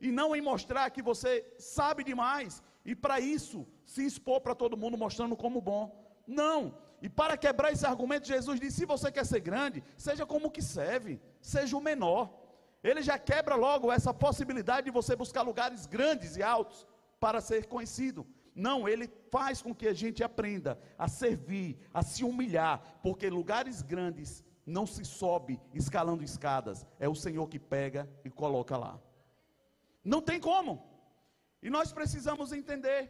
E 0.00 0.10
não 0.12 0.34
em 0.34 0.40
mostrar 0.40 0.90
que 0.90 1.02
você 1.02 1.44
sabe 1.58 2.04
demais. 2.04 2.62
E 2.84 2.94
para 2.94 3.18
isso, 3.20 3.66
se 3.84 4.04
expor 4.04 4.40
para 4.40 4.54
todo 4.54 4.76
mundo 4.76 4.96
mostrando 4.96 5.36
como 5.36 5.60
bom. 5.60 5.84
Não. 6.26 6.78
E 7.00 7.08
para 7.08 7.36
quebrar 7.36 7.72
esse 7.72 7.86
argumento, 7.86 8.26
Jesus 8.26 8.60
disse: 8.60 8.78
se 8.78 8.86
você 8.86 9.10
quer 9.10 9.26
ser 9.26 9.40
grande, 9.40 9.82
seja 9.96 10.24
como 10.26 10.50
que 10.50 10.62
serve, 10.62 11.20
seja 11.40 11.76
o 11.76 11.80
menor. 11.80 12.30
Ele 12.82 13.02
já 13.02 13.18
quebra 13.18 13.56
logo 13.56 13.90
essa 13.90 14.14
possibilidade 14.14 14.84
de 14.86 14.90
você 14.90 15.16
buscar 15.16 15.42
lugares 15.42 15.86
grandes 15.86 16.36
e 16.36 16.42
altos 16.42 16.86
para 17.18 17.40
ser 17.40 17.66
conhecido. 17.66 18.26
Não, 18.54 18.88
ele 18.88 19.08
faz 19.30 19.62
com 19.62 19.74
que 19.74 19.86
a 19.86 19.92
gente 19.92 20.22
aprenda 20.22 20.78
a 20.96 21.08
servir, 21.08 21.78
a 21.92 22.02
se 22.02 22.24
humilhar, 22.24 22.98
porque 23.02 23.28
lugares 23.30 23.82
grandes 23.82 24.44
não 24.68 24.86
se 24.86 25.04
sobe 25.04 25.60
escalando 25.72 26.22
escadas, 26.22 26.86
é 27.00 27.08
o 27.08 27.14
Senhor 27.14 27.48
que 27.48 27.58
pega 27.58 28.08
e 28.24 28.30
coloca 28.30 28.76
lá. 28.76 29.00
Não 30.04 30.20
tem 30.20 30.38
como. 30.38 30.86
E 31.62 31.70
nós 31.70 31.92
precisamos 31.92 32.52
entender 32.52 33.00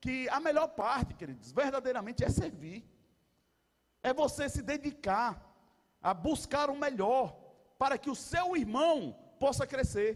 que 0.00 0.28
a 0.30 0.40
melhor 0.40 0.68
parte, 0.68 1.14
queridos, 1.14 1.52
verdadeiramente 1.52 2.24
é 2.24 2.30
servir. 2.30 2.84
É 4.02 4.12
você 4.12 4.48
se 4.48 4.62
dedicar 4.62 5.32
a 6.02 6.14
buscar 6.14 6.70
o 6.70 6.76
melhor 6.76 7.36
para 7.78 7.98
que 7.98 8.08
o 8.08 8.14
seu 8.14 8.56
irmão 8.56 9.16
possa 9.38 9.66
crescer, 9.66 10.10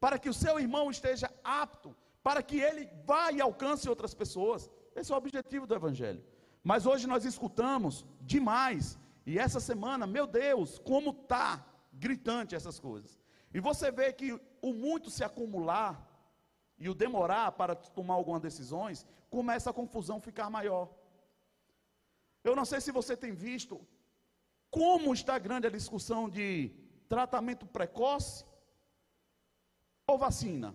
para 0.00 0.18
que 0.18 0.28
o 0.28 0.34
seu 0.34 0.58
irmão 0.58 0.90
esteja 0.90 1.30
apto, 1.44 1.96
para 2.22 2.42
que 2.42 2.58
ele 2.60 2.88
vá 3.04 3.30
e 3.30 3.40
alcance 3.40 3.88
outras 3.88 4.14
pessoas. 4.14 4.68
Esse 4.96 5.12
é 5.12 5.14
o 5.14 5.18
objetivo 5.18 5.66
do 5.66 5.74
Evangelho. 5.74 6.24
Mas 6.64 6.84
hoje 6.84 7.06
nós 7.06 7.24
escutamos 7.24 8.04
demais, 8.20 8.98
e 9.26 9.38
essa 9.38 9.60
semana, 9.60 10.06
meu 10.06 10.26
Deus, 10.26 10.78
como 10.78 11.10
está 11.10 11.64
gritante 11.92 12.54
essas 12.54 12.78
coisas. 12.78 13.18
E 13.52 13.60
você 13.60 13.90
vê 13.90 14.12
que 14.12 14.32
o 14.62 14.72
muito 14.72 15.10
se 15.10 15.24
acumular 15.24 16.06
e 16.78 16.88
o 16.88 16.94
demorar 16.94 17.52
para 17.52 17.74
tomar 17.74 18.14
algumas 18.14 18.40
decisões, 18.40 19.06
começa 19.28 19.70
a 19.70 19.72
confusão 19.72 20.20
ficar 20.20 20.48
maior. 20.48 20.88
Eu 22.42 22.56
não 22.56 22.64
sei 22.64 22.80
se 22.80 22.90
você 22.90 23.16
tem 23.16 23.32
visto 23.32 23.80
como 24.70 25.12
está 25.12 25.38
grande 25.38 25.66
a 25.66 25.70
discussão 25.70 26.28
de 26.28 26.72
tratamento 27.08 27.66
precoce 27.66 28.44
ou 30.06 30.16
vacina? 30.16 30.74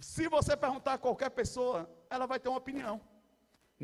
Se 0.00 0.28
você 0.28 0.56
perguntar 0.56 0.94
a 0.94 0.98
qualquer 0.98 1.30
pessoa, 1.30 1.90
ela 2.08 2.24
vai 2.24 2.40
ter 2.40 2.48
uma 2.48 2.58
opinião. 2.58 3.00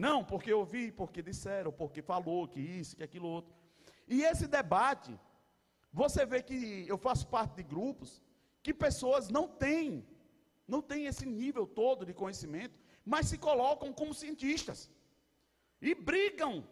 Não, 0.07 0.19
porque 0.31 0.51
eu 0.53 0.65
vi, 0.65 0.93
porque 0.93 1.21
disseram, 1.21 1.73
porque 1.73 2.01
falou, 2.01 2.47
que 2.47 2.61
isso, 2.61 2.97
que 2.97 3.03
aquilo 3.03 3.29
outro. 3.37 3.53
E 4.07 4.23
esse 4.23 4.47
debate, 4.47 5.13
você 5.93 6.25
vê 6.25 6.41
que 6.41 6.87
eu 6.87 6.97
faço 6.97 7.27
parte 7.27 7.57
de 7.57 7.65
grupos 7.65 8.23
que 8.63 8.73
pessoas 8.73 9.29
não 9.29 9.49
têm, 9.49 10.07
não 10.69 10.81
têm 10.81 11.07
esse 11.07 11.27
nível 11.27 11.67
todo 11.67 12.07
de 12.07 12.15
conhecimento, 12.15 12.79
mas 13.05 13.27
se 13.27 13.39
colocam 13.39 13.93
como 13.93 14.15
cientistas. 14.15 14.89
E 15.83 15.97
brigam 15.97 16.65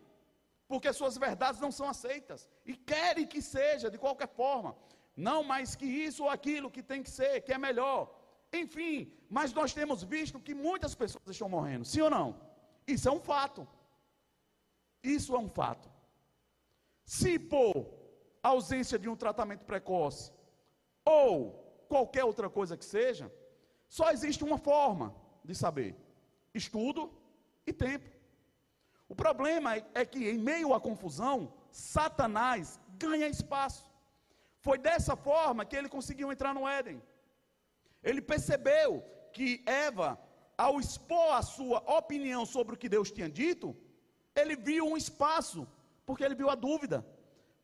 porque 0.68 0.92
suas 0.92 1.18
verdades 1.18 1.60
não 1.60 1.72
são 1.72 1.88
aceitas 1.88 2.48
e 2.64 2.76
querem 2.76 3.26
que 3.26 3.42
seja 3.42 3.90
de 3.90 3.98
qualquer 3.98 4.28
forma. 4.28 4.76
Não, 5.16 5.42
mas 5.42 5.74
que 5.74 5.86
isso 5.86 6.22
ou 6.22 6.30
aquilo 6.30 6.70
que 6.70 6.82
tem 6.82 7.02
que 7.02 7.10
ser, 7.10 7.40
que 7.40 7.52
é 7.52 7.58
melhor. 7.58 8.00
Enfim, 8.52 9.12
mas 9.28 9.52
nós 9.52 9.74
temos 9.74 10.04
visto 10.04 10.38
que 10.38 10.54
muitas 10.54 10.94
pessoas 10.94 11.24
estão 11.26 11.48
morrendo, 11.48 11.84
sim 11.84 12.02
ou 12.02 12.10
não? 12.10 12.45
Isso 12.86 13.08
é 13.08 13.12
um 13.12 13.20
fato. 13.20 13.66
Isso 15.02 15.34
é 15.34 15.38
um 15.38 15.48
fato. 15.48 15.90
Se 17.04 17.38
por 17.38 17.86
ausência 18.42 18.98
de 18.98 19.08
um 19.08 19.16
tratamento 19.16 19.64
precoce 19.64 20.32
ou 21.04 21.84
qualquer 21.88 22.24
outra 22.24 22.48
coisa 22.50 22.76
que 22.76 22.84
seja, 22.84 23.32
só 23.88 24.10
existe 24.10 24.42
uma 24.44 24.58
forma 24.58 25.14
de 25.44 25.54
saber: 25.54 25.96
estudo 26.54 27.12
e 27.66 27.72
tempo. 27.72 28.10
O 29.08 29.14
problema 29.14 29.76
é 29.94 30.04
que, 30.04 30.28
em 30.28 30.38
meio 30.38 30.74
à 30.74 30.80
confusão, 30.80 31.52
Satanás 31.70 32.80
ganha 32.98 33.28
espaço. 33.28 33.84
Foi 34.58 34.78
dessa 34.78 35.14
forma 35.14 35.64
que 35.64 35.76
ele 35.76 35.88
conseguiu 35.88 36.32
entrar 36.32 36.52
no 36.52 36.66
Éden. 36.66 37.00
Ele 38.02 38.20
percebeu 38.20 39.04
que 39.32 39.62
Eva, 39.64 40.18
ao 40.56 40.80
expor 40.80 41.34
a 41.34 41.42
sua 41.42 41.78
opinião 41.98 42.46
sobre 42.46 42.74
o 42.74 42.78
que 42.78 42.88
Deus 42.88 43.10
tinha 43.10 43.28
dito, 43.28 43.76
ele 44.34 44.56
viu 44.56 44.86
um 44.86 44.96
espaço, 44.96 45.66
porque 46.04 46.24
ele 46.24 46.34
viu 46.34 46.48
a 46.50 46.54
dúvida, 46.54 47.06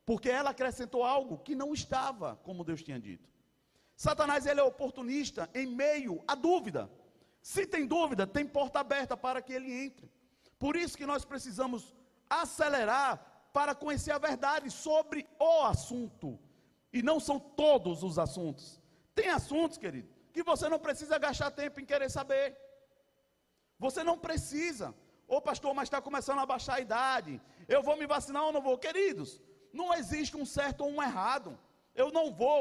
porque 0.04 0.28
ela 0.28 0.50
acrescentou 0.50 1.04
algo 1.04 1.38
que 1.38 1.54
não 1.54 1.72
estava 1.72 2.37
como 2.42 2.64
Deus 2.64 2.82
tinha 2.82 2.99
dito. 2.99 3.28
Satanás 3.96 4.46
ele 4.46 4.61
é 4.61 4.64
oportunista 4.64 5.49
em 5.54 5.66
meio 5.66 6.22
à 6.26 6.34
dúvida. 6.34 6.90
Se 7.40 7.66
tem 7.66 7.87
dúvida, 7.87 8.26
tem 8.26 8.46
porta 8.46 8.80
aberta 8.80 9.16
para 9.16 9.40
que 9.40 9.52
ele 9.52 9.72
entre. 9.72 10.11
Por 10.58 10.76
isso 10.76 10.96
que 10.96 11.06
nós 11.06 11.25
precisamos 11.25 11.94
acelerar 12.28 13.49
para 13.52 13.75
conhecer 13.75 14.12
a 14.12 14.18
verdade 14.18 14.70
sobre 14.70 15.26
o 15.38 15.62
assunto. 15.62 16.38
E 16.92 17.02
não 17.02 17.18
são 17.20 17.38
todos 17.38 18.02
os 18.02 18.18
assuntos. 18.18 18.80
Tem 19.14 19.28
assuntos, 19.28 19.78
querido, 19.78 20.08
que 20.32 20.42
você 20.42 20.68
não 20.68 20.78
precisa 20.78 21.18
gastar 21.18 21.50
tempo 21.50 21.80
em 21.80 21.84
querer 21.84 22.11
saber. 22.11 22.56
Você 23.84 24.00
não 24.08 24.16
precisa. 24.26 24.86
Ô 25.34 25.40
pastor, 25.48 25.72
mas 25.74 25.86
está 25.86 26.00
começando 26.08 26.40
a 26.42 26.50
baixar 26.52 26.74
a 26.76 26.84
idade. 26.86 27.32
Eu 27.74 27.82
vou 27.86 27.96
me 28.00 28.06
vacinar 28.14 28.44
ou 28.44 28.52
não 28.56 28.62
vou? 28.66 28.76
Queridos, 28.86 29.30
não 29.80 29.88
existe 30.00 30.36
um 30.42 30.46
certo 30.56 30.82
ou 30.84 30.90
um 30.94 31.02
errado. 31.08 31.50
Eu 32.02 32.08
não 32.16 32.26
vou 32.42 32.60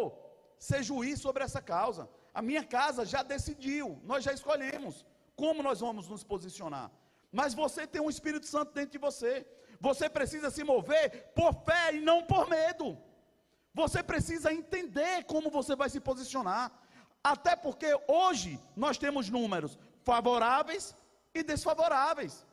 ser 0.67 0.81
juiz 0.89 1.19
sobre 1.25 1.43
essa 1.47 1.61
causa. 1.73 2.03
A 2.33 2.41
minha 2.41 2.63
casa 2.63 3.05
já 3.13 3.21
decidiu, 3.33 3.87
nós 4.11 4.23
já 4.27 4.33
escolhemos 4.33 5.05
como 5.41 5.61
nós 5.67 5.79
vamos 5.85 6.07
nos 6.13 6.23
posicionar. 6.23 6.89
Mas 7.39 7.53
você 7.53 7.85
tem 7.85 8.01
um 8.01 8.13
Espírito 8.15 8.47
Santo 8.53 8.73
dentro 8.77 8.93
de 8.93 9.03
você. 9.07 9.33
Você 9.87 10.09
precisa 10.17 10.49
se 10.55 10.63
mover 10.63 11.31
por 11.39 11.51
fé 11.67 11.83
e 11.95 11.99
não 12.09 12.19
por 12.31 12.49
medo. 12.55 12.87
Você 13.81 14.01
precisa 14.11 14.53
entender 14.61 15.15
como 15.25 15.55
você 15.59 15.75
vai 15.81 15.89
se 15.89 15.99
posicionar. 15.99 16.65
Até 17.33 17.55
porque 17.55 17.89
hoje 18.07 18.59
nós 18.75 18.97
temos 18.97 19.29
números 19.29 19.77
favoráveis 20.09 20.95
e 21.33 21.43
desfavoráveis. 21.43 22.45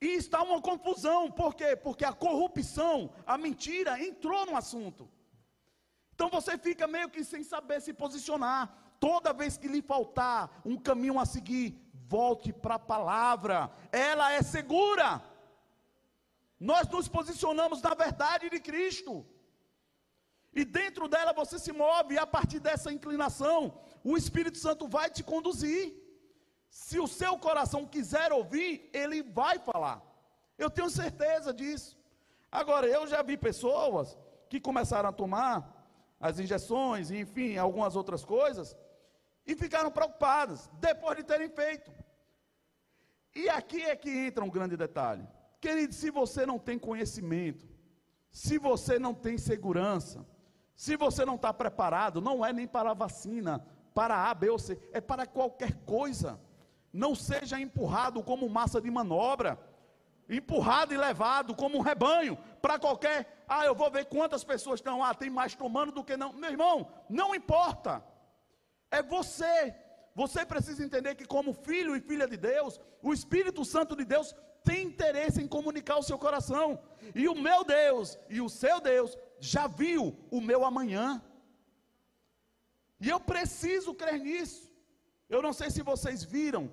E 0.00 0.08
está 0.14 0.42
uma 0.42 0.60
confusão, 0.60 1.30
por 1.30 1.54
quê? 1.54 1.74
Porque 1.74 2.04
a 2.04 2.12
corrupção, 2.12 3.12
a 3.26 3.36
mentira 3.36 4.00
entrou 4.02 4.46
no 4.46 4.56
assunto. 4.56 5.08
Então 6.14 6.28
você 6.28 6.56
fica 6.56 6.86
meio 6.86 7.08
que 7.08 7.24
sem 7.24 7.42
saber 7.42 7.80
se 7.80 7.92
posicionar. 7.92 8.72
Toda 9.00 9.32
vez 9.32 9.56
que 9.56 9.68
lhe 9.68 9.80
faltar 9.80 10.60
um 10.64 10.76
caminho 10.76 11.18
a 11.18 11.24
seguir, 11.24 11.80
volte 12.08 12.52
para 12.52 12.76
a 12.76 12.78
palavra, 12.78 13.70
ela 13.92 14.32
é 14.32 14.42
segura. 14.42 15.22
Nós 16.58 16.88
nos 16.88 17.08
posicionamos 17.08 17.80
na 17.82 17.94
verdade 17.94 18.50
de 18.50 18.60
Cristo. 18.60 19.24
E 20.52 20.64
dentro 20.64 21.08
dela 21.08 21.32
você 21.32 21.58
se 21.58 21.72
move, 21.72 22.14
e 22.14 22.18
a 22.18 22.26
partir 22.26 22.58
dessa 22.58 22.92
inclinação, 22.92 23.78
o 24.02 24.16
Espírito 24.16 24.58
Santo 24.58 24.88
vai 24.88 25.10
te 25.10 25.22
conduzir. 25.22 25.94
Se 26.68 26.98
o 26.98 27.06
seu 27.06 27.38
coração 27.38 27.86
quiser 27.86 28.32
ouvir, 28.32 28.88
ele 28.92 29.22
vai 29.22 29.58
falar. 29.58 30.02
Eu 30.56 30.70
tenho 30.70 30.90
certeza 30.90 31.52
disso. 31.52 31.98
Agora, 32.50 32.86
eu 32.86 33.06
já 33.06 33.22
vi 33.22 33.36
pessoas 33.36 34.16
que 34.48 34.60
começaram 34.60 35.08
a 35.08 35.12
tomar 35.12 35.74
as 36.20 36.38
injeções, 36.38 37.10
enfim, 37.10 37.56
algumas 37.56 37.94
outras 37.94 38.24
coisas, 38.24 38.76
e 39.46 39.54
ficaram 39.54 39.90
preocupadas 39.90 40.70
depois 40.74 41.16
de 41.16 41.24
terem 41.24 41.48
feito. 41.48 41.90
E 43.34 43.48
aqui 43.48 43.82
é 43.82 43.94
que 43.94 44.10
entra 44.10 44.44
um 44.44 44.50
grande 44.50 44.76
detalhe. 44.76 45.26
Querido, 45.60 45.94
se 45.94 46.10
você 46.10 46.44
não 46.44 46.58
tem 46.58 46.78
conhecimento, 46.78 47.66
se 48.30 48.58
você 48.58 48.98
não 48.98 49.14
tem 49.14 49.38
segurança, 49.38 50.26
se 50.74 50.96
você 50.96 51.24
não 51.24 51.34
está 51.34 51.52
preparado, 51.52 52.20
não 52.20 52.44
é 52.44 52.52
nem 52.52 52.66
para 52.66 52.90
a 52.90 52.94
vacina, 52.94 53.64
para 53.94 54.28
A, 54.28 54.34
B 54.34 54.50
ou 54.50 54.58
C, 54.58 54.78
é 54.92 55.00
para 55.00 55.26
qualquer 55.26 55.74
coisa. 55.84 56.40
Não 56.92 57.14
seja 57.14 57.60
empurrado 57.60 58.22
como 58.22 58.48
massa 58.48 58.80
de 58.80 58.90
manobra, 58.90 59.58
empurrado 60.28 60.92
e 60.92 60.96
levado 60.96 61.54
como 61.54 61.78
um 61.78 61.82
rebanho 61.82 62.36
para 62.60 62.78
qualquer. 62.78 63.44
Ah, 63.48 63.64
eu 63.64 63.74
vou 63.74 63.90
ver 63.90 64.06
quantas 64.06 64.44
pessoas 64.44 64.80
estão. 64.80 65.02
Ah, 65.02 65.14
tem 65.14 65.30
mais 65.30 65.54
tomando 65.54 65.92
do 65.92 66.04
que 66.04 66.16
não. 66.16 66.32
Meu 66.32 66.50
irmão, 66.50 66.90
não 67.08 67.34
importa. 67.34 68.04
É 68.90 69.02
você. 69.02 69.74
Você 70.14 70.44
precisa 70.44 70.84
entender 70.84 71.14
que, 71.14 71.24
como 71.24 71.52
filho 71.52 71.94
e 71.94 72.00
filha 72.00 72.26
de 72.26 72.36
Deus, 72.36 72.80
o 73.02 73.12
Espírito 73.12 73.64
Santo 73.64 73.94
de 73.94 74.04
Deus 74.04 74.34
tem 74.64 74.86
interesse 74.86 75.40
em 75.40 75.48
comunicar 75.48 75.98
o 75.98 76.02
seu 76.02 76.18
coração. 76.18 76.78
E 77.14 77.28
o 77.28 77.34
meu 77.34 77.64
Deus 77.64 78.18
e 78.28 78.40
o 78.40 78.48
seu 78.48 78.80
Deus 78.80 79.16
já 79.38 79.66
viu 79.66 80.16
o 80.30 80.40
meu 80.40 80.64
amanhã. 80.64 81.22
E 83.00 83.08
eu 83.08 83.20
preciso 83.20 83.94
crer 83.94 84.18
nisso. 84.18 84.67
Eu 85.28 85.40
não 85.42 85.52
sei 85.52 85.70
se 85.70 85.82
vocês 85.82 86.22
viram, 86.22 86.70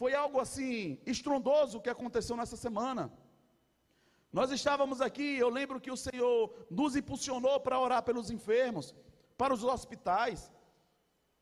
foi 0.00 0.14
algo 0.14 0.38
assim 0.40 0.98
estrondoso 1.04 1.80
que 1.80 1.90
aconteceu 1.90 2.36
nessa 2.36 2.56
semana. 2.56 3.10
Nós 4.32 4.50
estávamos 4.50 5.00
aqui, 5.00 5.28
eu 5.38 5.48
lembro 5.48 5.80
que 5.80 5.90
o 5.90 5.96
Senhor 5.96 6.66
nos 6.70 6.94
impulsionou 7.00 7.58
para 7.60 7.80
orar 7.80 8.02
pelos 8.02 8.30
enfermos, 8.30 8.94
para 9.36 9.54
os 9.54 9.64
hospitais. 9.64 10.52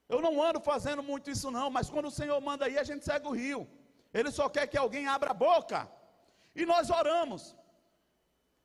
Eu 0.08 0.20
não 0.20 0.42
ando 0.42 0.60
fazendo 0.60 1.02
muito 1.02 1.30
isso 1.30 1.50
não, 1.50 1.68
mas 1.70 1.90
quando 1.90 2.06
o 2.06 2.16
Senhor 2.18 2.40
manda 2.40 2.66
aí, 2.66 2.78
a 2.78 2.84
gente 2.84 3.04
segue 3.04 3.26
o 3.26 3.36
rio. 3.42 3.66
Ele 4.12 4.30
só 4.30 4.48
quer 4.48 4.66
que 4.66 4.78
alguém 4.78 5.06
abra 5.08 5.30
a 5.32 5.34
boca. 5.34 5.90
E 6.54 6.64
nós 6.64 6.88
oramos. 6.88 7.56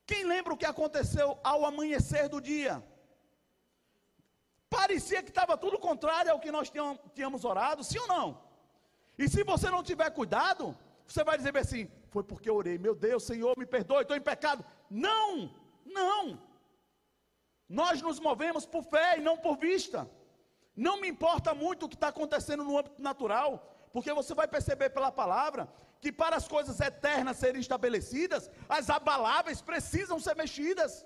Quem 0.05 0.23
lembra 0.23 0.53
o 0.53 0.57
que 0.57 0.65
aconteceu 0.65 1.39
ao 1.43 1.65
amanhecer 1.65 2.29
do 2.29 2.39
dia? 2.39 2.83
Parecia 4.69 5.23
que 5.23 5.29
estava 5.29 5.57
tudo 5.57 5.79
contrário 5.79 6.31
ao 6.31 6.39
que 6.39 6.51
nós 6.51 6.71
tínhamos 7.15 7.43
orado, 7.43 7.83
sim 7.83 7.99
ou 7.99 8.07
não? 8.07 8.41
E 9.17 9.27
se 9.27 9.43
você 9.43 9.69
não 9.69 9.83
tiver 9.83 10.09
cuidado, 10.11 10.77
você 11.07 11.23
vai 11.23 11.38
dizer 11.38 11.57
assim: 11.57 11.89
foi 12.09 12.23
porque 12.23 12.49
eu 12.49 12.55
orei, 12.55 12.77
meu 12.77 12.93
Deus, 12.93 13.23
Senhor, 13.23 13.57
me 13.57 13.65
perdoe, 13.65 14.03
estou 14.03 14.15
em 14.15 14.21
pecado. 14.21 14.63
Não, 14.89 15.51
não. 15.85 16.39
Nós 17.67 18.01
nos 18.01 18.19
movemos 18.19 18.65
por 18.65 18.83
fé 18.83 19.17
e 19.17 19.21
não 19.21 19.38
por 19.38 19.57
vista. 19.57 20.09
Não 20.75 21.01
me 21.01 21.08
importa 21.08 21.53
muito 21.53 21.86
o 21.86 21.89
que 21.89 21.95
está 21.95 22.08
acontecendo 22.10 22.63
no 22.63 22.77
âmbito 22.77 23.01
natural, 23.01 23.51
porque 23.91 24.13
você 24.13 24.34
vai 24.34 24.47
perceber 24.47 24.89
pela 24.91 25.12
palavra 25.12 25.67
que 25.99 26.12
para 26.12 26.36
as 26.38 26.47
coisas 26.47 26.79
eternas 26.79 27.38
serem 27.38 27.60
estabelecidas, 27.60 28.49
as 28.69 28.89
abaláveis 28.89 29.62
precisam 29.62 30.19
ser 30.19 30.36
mexidas. 30.36 31.05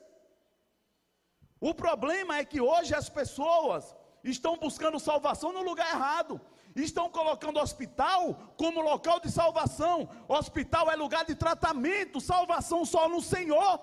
O 1.69 1.73
problema 1.73 2.38
é 2.38 2.43
que 2.52 2.60
hoje 2.60 2.93
as 2.93 3.08
pessoas 3.17 3.95
estão 4.21 4.58
buscando 4.63 4.99
salvação 4.99 5.54
no 5.54 5.62
lugar 5.69 5.88
errado. 5.95 6.34
Estão 6.76 7.06
colocando 7.17 7.58
hospital 7.65 8.21
como 8.58 8.82
local 8.82 9.21
de 9.21 9.32
salvação. 9.32 10.10
Hospital 10.28 10.91
é 10.91 10.95
lugar 10.97 11.23
de 11.23 11.36
tratamento, 11.36 12.19
salvação 12.19 12.84
só 12.93 13.08
no 13.08 13.21
Senhor. 13.21 13.80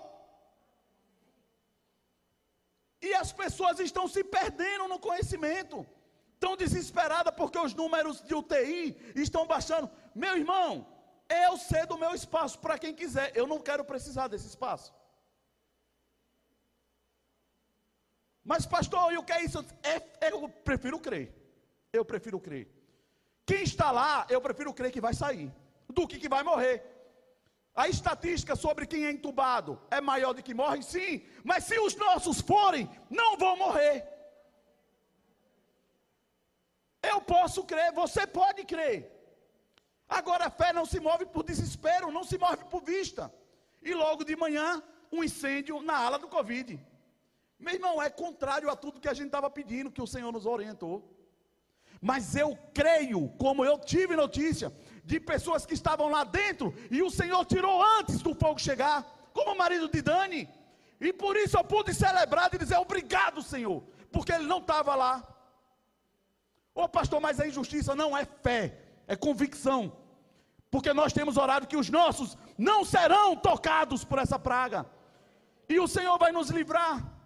E 3.01 3.15
as 3.15 3.31
pessoas 3.31 3.79
estão 3.79 4.07
se 4.07 4.23
perdendo 4.23 4.87
no 4.87 4.99
conhecimento. 4.99 5.83
Estão 6.35 6.55
desesperadas 6.55 7.33
porque 7.33 7.57
os 7.57 7.73
números 7.73 8.21
de 8.21 8.35
UTI 8.35 8.95
estão 9.15 9.47
baixando. 9.47 9.89
Meu 10.13 10.37
irmão, 10.37 10.85
eu 11.47 11.57
cedo 11.57 11.95
o 11.95 11.97
meu 11.97 12.13
espaço 12.13 12.59
para 12.59 12.77
quem 12.77 12.93
quiser. 12.93 13.31
Eu 13.33 13.47
não 13.47 13.59
quero 13.59 13.83
precisar 13.83 14.27
desse 14.27 14.49
espaço. 14.53 14.93
Mas, 18.43 18.65
pastor, 18.65 19.13
e 19.13 19.17
o 19.17 19.23
que 19.23 19.33
é 19.33 19.43
isso? 19.43 19.63
É, 19.83 20.31
eu 20.31 20.49
prefiro 20.49 20.99
crer. 20.99 21.33
Eu 21.93 22.03
prefiro 22.03 22.39
crer. 22.39 22.67
Quem 23.45 23.63
está 23.63 23.91
lá, 23.91 24.25
eu 24.29 24.41
prefiro 24.41 24.73
crer 24.73 24.91
que 24.91 25.01
vai 25.01 25.13
sair, 25.13 25.51
do 25.89 26.07
que 26.07 26.19
que 26.19 26.29
vai 26.29 26.43
morrer. 26.43 26.83
A 27.73 27.87
estatística 27.87 28.55
sobre 28.55 28.85
quem 28.85 29.05
é 29.05 29.11
entubado 29.11 29.79
é 29.89 30.01
maior 30.01 30.33
do 30.33 30.43
que 30.43 30.53
morre, 30.53 30.81
sim, 30.83 31.25
mas 31.43 31.63
se 31.63 31.79
os 31.79 31.95
nossos 31.95 32.41
forem, 32.41 32.89
não 33.09 33.37
vão 33.37 33.55
morrer. 33.57 34.07
Eu 37.01 37.21
posso 37.21 37.63
crer, 37.63 37.91
você 37.93 38.27
pode 38.27 38.63
crer. 38.65 38.99
Agora 40.07 40.45
a 40.47 40.49
fé 40.49 40.73
não 40.73 40.85
se 40.85 40.99
move 40.99 41.25
por 41.25 41.43
desespero, 41.43 42.11
não 42.11 42.23
se 42.23 42.37
move 42.37 42.65
por 42.65 42.83
vista. 42.83 43.33
E 43.81 43.93
logo 43.93 44.23
de 44.23 44.35
manhã, 44.35 44.83
um 45.11 45.23
incêndio 45.23 45.81
na 45.81 45.97
ala 45.97 46.19
do 46.19 46.27
Covid. 46.27 46.79
Meu 47.61 47.73
irmão, 47.75 48.01
é 48.01 48.09
contrário 48.09 48.69
a 48.69 48.75
tudo 48.75 48.99
que 48.99 49.07
a 49.07 49.13
gente 49.13 49.27
estava 49.27 49.49
pedindo, 49.49 49.91
que 49.91 50.01
o 50.01 50.07
Senhor 50.07 50.31
nos 50.31 50.45
orientou. 50.45 50.95
Mas 52.01 52.35
eu 52.35 52.57
creio, 52.73 53.29
como 53.37 53.63
eu 53.63 53.77
tive 53.77 54.15
notícia, 54.15 54.73
de 55.05 55.19
pessoas 55.19 55.65
que 55.65 55.75
estavam 55.75 56.09
lá 56.09 56.23
dentro 56.23 56.73
e 56.89 57.01
o 57.03 57.11
Senhor 57.11 57.45
tirou 57.45 57.83
antes 57.97 58.21
do 58.21 58.33
fogo 58.33 58.59
chegar, 58.59 58.97
como 59.33 59.51
o 59.51 59.57
marido 59.57 59.87
de 59.87 60.01
Dani. 60.01 60.49
E 60.99 61.13
por 61.13 61.37
isso 61.37 61.57
eu 61.57 61.63
pude 61.63 61.93
celebrar 61.93 62.53
e 62.53 62.57
dizer 62.57 62.77
obrigado, 62.77 63.41
Senhor, 63.41 63.83
porque 64.11 64.31
ele 64.31 64.47
não 64.47 64.57
estava 64.57 64.95
lá. 64.95 65.13
Ô 66.73 66.87
pastor, 66.89 67.21
mas 67.21 67.39
a 67.39 67.47
injustiça 67.47 67.93
não 67.93 68.17
é 68.17 68.25
fé, 68.25 68.79
é 69.07 69.15
convicção 69.15 69.81
porque 70.71 70.93
nós 70.93 71.11
temos 71.11 71.35
orado 71.35 71.67
que 71.67 71.75
os 71.75 71.89
nossos 71.89 72.37
não 72.57 72.85
serão 72.85 73.35
tocados 73.35 74.05
por 74.05 74.17
essa 74.17 74.39
praga, 74.39 74.89
e 75.67 75.77
o 75.79 75.87
Senhor 75.87 76.17
vai 76.17 76.31
nos 76.31 76.49
livrar. 76.49 77.20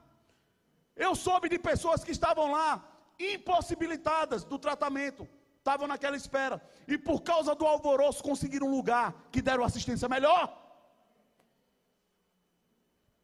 Eu 0.95 1.15
soube 1.15 1.49
de 1.49 1.59
pessoas 1.59 2.03
que 2.03 2.11
estavam 2.11 2.51
lá, 2.51 2.71
impossibilitadas 3.19 4.43
do 4.43 4.57
tratamento, 4.57 5.27
estavam 5.57 5.87
naquela 5.87 6.15
espera, 6.15 6.61
e 6.87 6.97
por 6.97 7.21
causa 7.21 7.53
do 7.55 7.65
alvoroço 7.65 8.23
conseguiram 8.23 8.67
um 8.67 8.75
lugar 8.75 9.13
que 9.31 9.41
deram 9.41 9.63
assistência 9.63 10.07
melhor. 10.07 10.43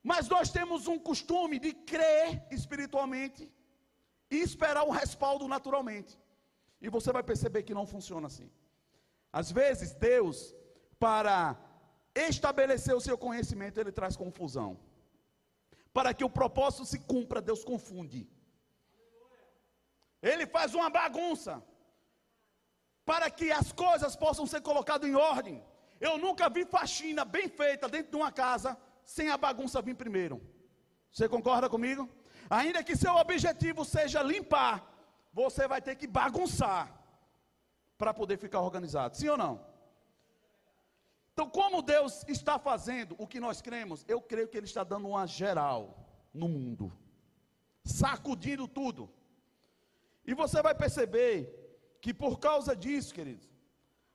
Mas 0.03 0.27
nós 0.27 0.49
temos 0.49 0.87
um 0.87 0.97
costume 0.97 1.59
de 1.59 1.73
crer 1.73 2.43
espiritualmente 2.49 3.51
e 4.29 4.37
esperar 4.37 4.83
o 4.83 4.95
respaldo 5.01 5.47
naturalmente. 5.47 6.19
E 6.81 6.89
você 6.89 7.11
vai 7.11 7.21
perceber 7.21 7.63
que 7.63 7.73
não 7.79 7.85
funciona 7.85 8.27
assim. 8.27 8.49
Às 9.31 9.51
vezes, 9.51 9.93
Deus, 9.93 10.55
para 10.99 11.55
estabelecer 12.15 12.95
o 12.95 13.01
seu 13.01 13.17
conhecimento, 13.17 13.79
ele 13.79 13.91
traz 13.91 14.15
confusão. 14.17 14.79
Para 15.93 16.13
que 16.13 16.23
o 16.23 16.29
propósito 16.29 16.85
se 16.85 16.99
cumpra, 16.99 17.41
Deus 17.41 17.63
confunde. 17.63 18.29
Ele 20.21 20.45
faz 20.45 20.73
uma 20.73 20.89
bagunça. 20.89 21.61
Para 23.03 23.29
que 23.29 23.51
as 23.51 23.71
coisas 23.71 24.15
possam 24.15 24.45
ser 24.45 24.61
colocadas 24.61 25.09
em 25.09 25.15
ordem. 25.15 25.63
Eu 25.99 26.17
nunca 26.17 26.49
vi 26.49 26.65
faxina 26.65 27.23
bem 27.25 27.47
feita 27.47 27.89
dentro 27.89 28.11
de 28.11 28.17
uma 28.17 28.31
casa 28.31 28.77
sem 29.03 29.29
a 29.29 29.37
bagunça 29.37 29.81
vir 29.81 29.95
primeiro. 29.95 30.41
Você 31.11 31.27
concorda 31.27 31.69
comigo? 31.69 32.09
Ainda 32.49 32.83
que 32.83 32.95
seu 32.95 33.15
objetivo 33.15 33.83
seja 33.83 34.21
limpar, 34.21 34.75
você 35.33 35.67
vai 35.67 35.81
ter 35.81 35.95
que 35.95 36.07
bagunçar 36.07 36.83
para 37.97 38.13
poder 38.13 38.37
ficar 38.37 38.61
organizado. 38.61 39.15
Sim 39.17 39.29
ou 39.29 39.37
não? 39.37 39.70
Então, 41.33 41.49
como 41.49 41.81
Deus 41.81 42.23
está 42.27 42.59
fazendo 42.59 43.15
o 43.17 43.27
que 43.27 43.39
nós 43.39 43.61
cremos, 43.61 44.05
eu 44.07 44.21
creio 44.21 44.47
que 44.47 44.57
Ele 44.57 44.65
está 44.65 44.83
dando 44.83 45.07
uma 45.07 45.25
geral 45.25 45.81
no 46.33 46.47
mundo, 46.47 46.91
sacudindo 47.83 48.67
tudo. 48.67 49.09
E 50.25 50.33
você 50.33 50.61
vai 50.61 50.75
perceber 50.75 51.35
que 52.01 52.13
por 52.13 52.39
causa 52.39 52.75
disso, 52.75 53.13
queridos, 53.13 53.49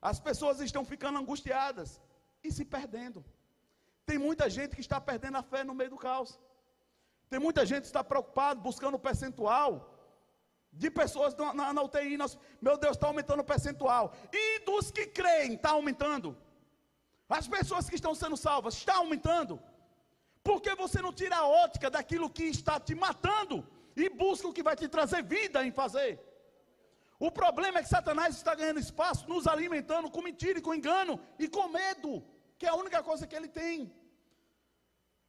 as 0.01 0.21
pessoas 0.21 0.61
estão 0.61 0.85
ficando 0.85 1.19
angustiadas, 1.19 2.01
e 2.47 2.53
se 2.53 2.65
perdendo. 2.65 3.25
Tem 4.05 4.19
muita 4.19 4.49
gente 4.49 4.75
que 4.75 4.81
está 4.81 5.01
perdendo 5.01 5.39
a 5.39 5.43
fé 5.43 5.65
no 5.65 5.75
meio 5.75 5.91
do 5.91 5.97
caos. 5.97 6.39
Tem 7.29 7.41
muita 7.41 7.67
gente 7.67 7.83
que 7.83 7.87
está 7.87 8.05
preocupado, 8.05 8.61
buscando 8.61 8.99
percentual 8.99 9.93
de 10.73 10.91
pessoas 10.91 11.35
na, 11.35 11.73
na 11.73 11.83
UTI. 11.83 12.17
Nós, 12.17 12.39
meu 12.61 12.77
Deus, 12.79 12.97
está 12.97 13.09
aumentando 13.09 13.41
o 13.41 13.45
percentual. 13.45 14.13
E 14.33 14.61
dos 14.61 14.91
que 14.91 15.07
creem, 15.07 15.55
está 15.55 15.71
aumentando. 15.71 16.37
As 17.29 17.49
pessoas 17.49 17.89
que 17.89 17.97
estão 17.97 18.15
sendo 18.15 18.37
salvas, 18.37 18.75
está 18.75 18.97
aumentando. 18.97 19.61
Porque 20.43 20.75
você 20.77 21.03
não 21.03 21.13
tira 21.13 21.37
a 21.37 21.47
ótica 21.47 21.91
daquilo 21.91 22.31
que 22.31 22.45
está 22.45 22.79
te 22.79 22.95
matando 22.95 23.67
e 23.97 24.09
busca 24.09 24.47
o 24.47 24.53
que 24.53 24.63
vai 24.63 24.77
te 24.77 24.89
trazer 24.89 25.23
vida 25.23 25.67
em 25.67 25.73
fazer. 25.73 26.21
O 27.19 27.31
problema 27.31 27.79
é 27.79 27.83
que 27.83 27.89
Satanás 27.89 28.37
está 28.37 28.55
ganhando 28.55 28.79
espaço, 28.79 29.29
nos 29.29 29.47
alimentando 29.47 30.11
com 30.11 30.23
mentira 30.23 30.59
e 30.59 30.63
com 30.63 30.75
engano 30.75 31.19
e 31.39 31.49
com 31.49 31.67
medo, 31.69 32.23
que 32.59 32.67
é 32.67 32.69
a 32.69 32.75
única 32.75 33.03
coisa 33.03 33.27
que 33.27 33.35
ele 33.35 33.49
tem. 33.49 33.93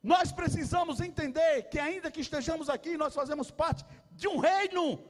Nós 0.04 0.32
precisamos 0.32 1.00
entender 1.00 1.64
que, 1.64 1.80
ainda 1.80 2.12
que 2.12 2.22
estejamos 2.22 2.70
aqui, 2.70 2.96
nós 2.96 3.16
fazemos 3.16 3.50
parte 3.50 3.86
de 4.12 4.28
um 4.28 4.38
reino 4.38 5.04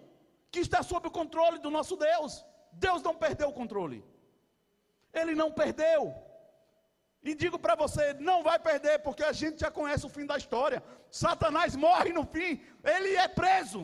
que 0.51 0.59
está 0.59 0.81
sob 0.81 1.07
o 1.07 1.11
controle 1.11 1.59
do 1.59 1.69
nosso 1.69 1.97
Deus. 1.97 2.45
Deus 2.71 3.01
não 3.01 3.15
perdeu 3.15 3.49
o 3.49 3.53
controle, 3.53 4.05
Ele 5.13 5.35
não 5.35 5.51
perdeu. 5.51 6.26
E 7.29 7.33
digo 7.41 7.57
para 7.63 7.75
você, 7.75 8.03
não 8.27 8.37
vai 8.47 8.57
perder, 8.67 8.99
porque 9.05 9.23
a 9.29 9.33
gente 9.39 9.59
já 9.63 9.69
conhece 9.77 10.05
o 10.05 10.13
fim 10.15 10.25
da 10.25 10.37
história. 10.41 10.81
Satanás 11.11 11.75
morre 11.75 12.11
no 12.17 12.25
fim, 12.25 12.51
ele 12.95 13.11
é 13.17 13.27
preso. 13.27 13.81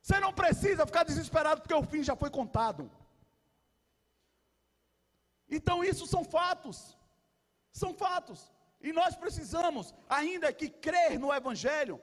Você 0.00 0.18
não 0.24 0.32
precisa 0.32 0.86
ficar 0.90 1.04
desesperado, 1.10 1.60
porque 1.60 1.74
o 1.74 1.88
fim 1.92 2.02
já 2.10 2.16
foi 2.22 2.30
contado. 2.30 2.90
Então, 5.56 5.84
isso 5.84 6.06
são 6.06 6.24
fatos. 6.24 6.78
São 7.82 7.92
fatos. 7.92 8.50
E 8.80 8.94
nós 8.94 9.14
precisamos, 9.14 9.94
ainda 10.08 10.54
que 10.54 10.70
crer 10.70 11.18
no 11.18 11.30
Evangelho, 11.40 12.00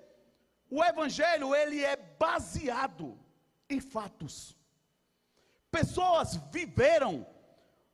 o 0.70 0.84
Evangelho 0.84 1.56
ele 1.56 1.84
é 1.84 1.96
baseado 1.96 3.20
em 3.68 3.80
fatos. 3.80 4.56
Pessoas 5.72 6.36
viveram, 6.52 7.26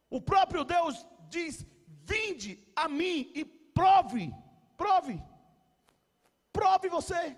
o 0.10 0.20
próprio 0.20 0.66
Deus 0.66 1.06
diz: 1.30 1.66
Vinde 2.10 2.52
a 2.76 2.86
mim 3.00 3.32
e 3.40 3.44
prove, 3.80 4.34
prove, 4.82 5.16
prove 6.52 6.88
você. 6.98 7.38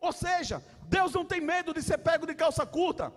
Ou 0.00 0.12
seja, 0.12 0.56
Deus 0.96 1.12
não 1.12 1.24
tem 1.24 1.40
medo 1.40 1.74
de 1.76 1.82
ser 1.82 1.98
pego 1.98 2.26
de 2.26 2.34
calça 2.34 2.64
curta. 2.66 3.12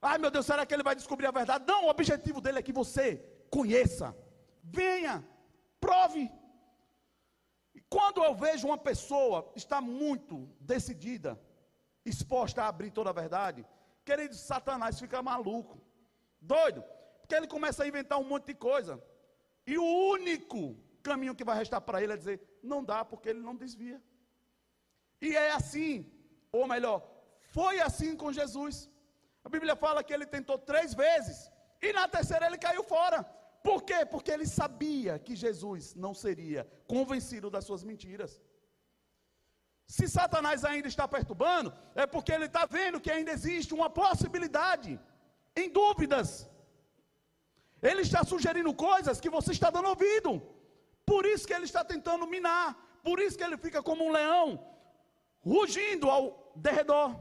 Ai 0.00 0.16
meu 0.18 0.30
Deus, 0.30 0.46
será 0.46 0.64
que 0.64 0.74
ele 0.74 0.88
vai 0.88 0.94
descobrir 0.94 1.26
a 1.26 1.30
verdade? 1.40 1.64
Não, 1.66 1.84
o 1.84 1.90
objetivo 1.90 2.40
dele 2.40 2.58
é 2.58 2.66
que 2.68 2.72
você 2.72 3.06
conheça, 3.50 4.16
venha, 4.62 5.26
prove. 5.80 6.30
E 7.74 7.80
quando 7.94 8.22
eu 8.22 8.34
vejo 8.34 8.68
uma 8.68 8.78
pessoa 8.90 9.50
está 9.56 9.80
muito 9.80 10.48
decidida, 10.60 11.40
exposta 12.04 12.62
a 12.62 12.68
abrir 12.68 12.90
toda 12.90 13.10
a 13.10 13.20
verdade, 13.22 13.66
querido, 14.04 14.34
Satanás 14.34 15.00
fica 15.00 15.22
maluco, 15.22 15.80
doido, 16.40 16.84
porque 17.20 17.34
ele 17.34 17.46
começa 17.46 17.82
a 17.82 17.88
inventar 17.88 18.18
um 18.18 18.28
monte 18.32 18.46
de 18.46 18.54
coisa. 18.54 19.02
E 19.72 19.74
o 19.84 19.88
único 20.16 20.60
caminho 21.08 21.36
que 21.38 21.48
vai 21.48 21.56
restar 21.62 21.80
para 21.86 22.00
ele 22.02 22.14
é 22.14 22.20
dizer: 22.22 22.38
não 22.72 22.80
dá, 22.90 22.98
porque 23.10 23.28
ele 23.32 23.42
não 23.48 23.56
desvia. 23.64 23.98
E 25.26 25.30
é 25.46 25.50
assim, 25.60 25.94
ou 26.58 26.66
melhor, 26.72 26.98
foi 27.56 27.74
assim 27.88 28.12
com 28.22 28.36
Jesus. 28.40 28.76
A 29.46 29.48
Bíblia 29.54 29.74
fala 29.84 30.04
que 30.06 30.14
ele 30.16 30.26
tentou 30.36 30.56
três 30.70 30.90
vezes, 31.04 31.38
e 31.86 31.92
na 31.98 32.06
terceira 32.16 32.46
ele 32.48 32.64
caiu 32.66 32.84
fora. 32.94 33.20
Por 33.68 33.80
quê? 33.88 34.00
Porque 34.12 34.30
ele 34.34 34.46
sabia 34.60 35.18
que 35.26 35.34
Jesus 35.44 35.94
não 36.04 36.12
seria 36.24 36.62
convencido 36.94 37.50
das 37.54 37.64
suas 37.68 37.82
mentiras. 37.90 38.32
Se 39.96 40.06
Satanás 40.16 40.64
ainda 40.70 40.88
está 40.92 41.06
perturbando, 41.16 41.70
é 42.02 42.06
porque 42.14 42.32
ele 42.36 42.48
está 42.50 42.64
vendo 42.78 43.00
que 43.04 43.10
ainda 43.10 43.32
existe 43.38 43.72
uma 43.78 43.90
possibilidade, 44.02 44.92
em 45.60 45.68
dúvidas. 45.80 46.30
Ele 47.82 48.02
está 48.02 48.24
sugerindo 48.24 48.74
coisas 48.74 49.20
que 49.20 49.30
você 49.30 49.52
está 49.52 49.70
dando 49.70 49.88
ouvido. 49.88 50.42
Por 51.06 51.24
isso 51.24 51.46
que 51.46 51.54
ele 51.54 51.64
está 51.64 51.84
tentando 51.84 52.26
minar. 52.26 52.76
Por 53.02 53.20
isso 53.20 53.38
que 53.38 53.44
ele 53.44 53.56
fica 53.56 53.82
como 53.82 54.04
um 54.04 54.12
leão, 54.12 54.46
rugindo 55.40 56.10
ao 56.10 56.52
derredor, 56.56 57.16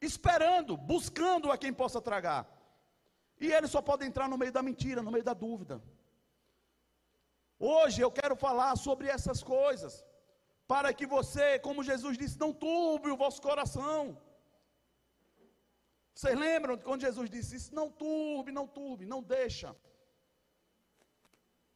esperando, 0.00 0.76
buscando 0.76 1.50
a 1.50 1.56
quem 1.56 1.72
possa 1.72 2.00
tragar. 2.00 2.46
E 3.40 3.50
ele 3.52 3.68
só 3.68 3.80
pode 3.80 4.04
entrar 4.04 4.28
no 4.28 4.36
meio 4.36 4.52
da 4.52 4.62
mentira, 4.62 5.02
no 5.02 5.10
meio 5.10 5.24
da 5.24 5.34
dúvida. 5.34 5.82
Hoje 7.58 8.00
eu 8.02 8.10
quero 8.10 8.34
falar 8.34 8.76
sobre 8.76 9.08
essas 9.08 9.42
coisas, 9.42 10.04
para 10.66 10.92
que 10.92 11.06
você, 11.06 11.58
como 11.60 11.84
Jesus 11.84 12.18
disse, 12.18 12.38
não 12.38 12.52
turbe 12.52 13.10
o 13.10 13.16
vosso 13.16 13.40
coração. 13.40 14.20
Vocês 16.14 16.38
lembram 16.38 16.76
de 16.76 16.84
quando 16.84 17.00
Jesus 17.00 17.30
disse 17.30 17.56
isso? 17.56 17.74
Não 17.74 17.90
turbe, 17.90 18.52
não 18.52 18.66
turbe, 18.66 19.06
não 19.06 19.22
deixa. 19.22 19.74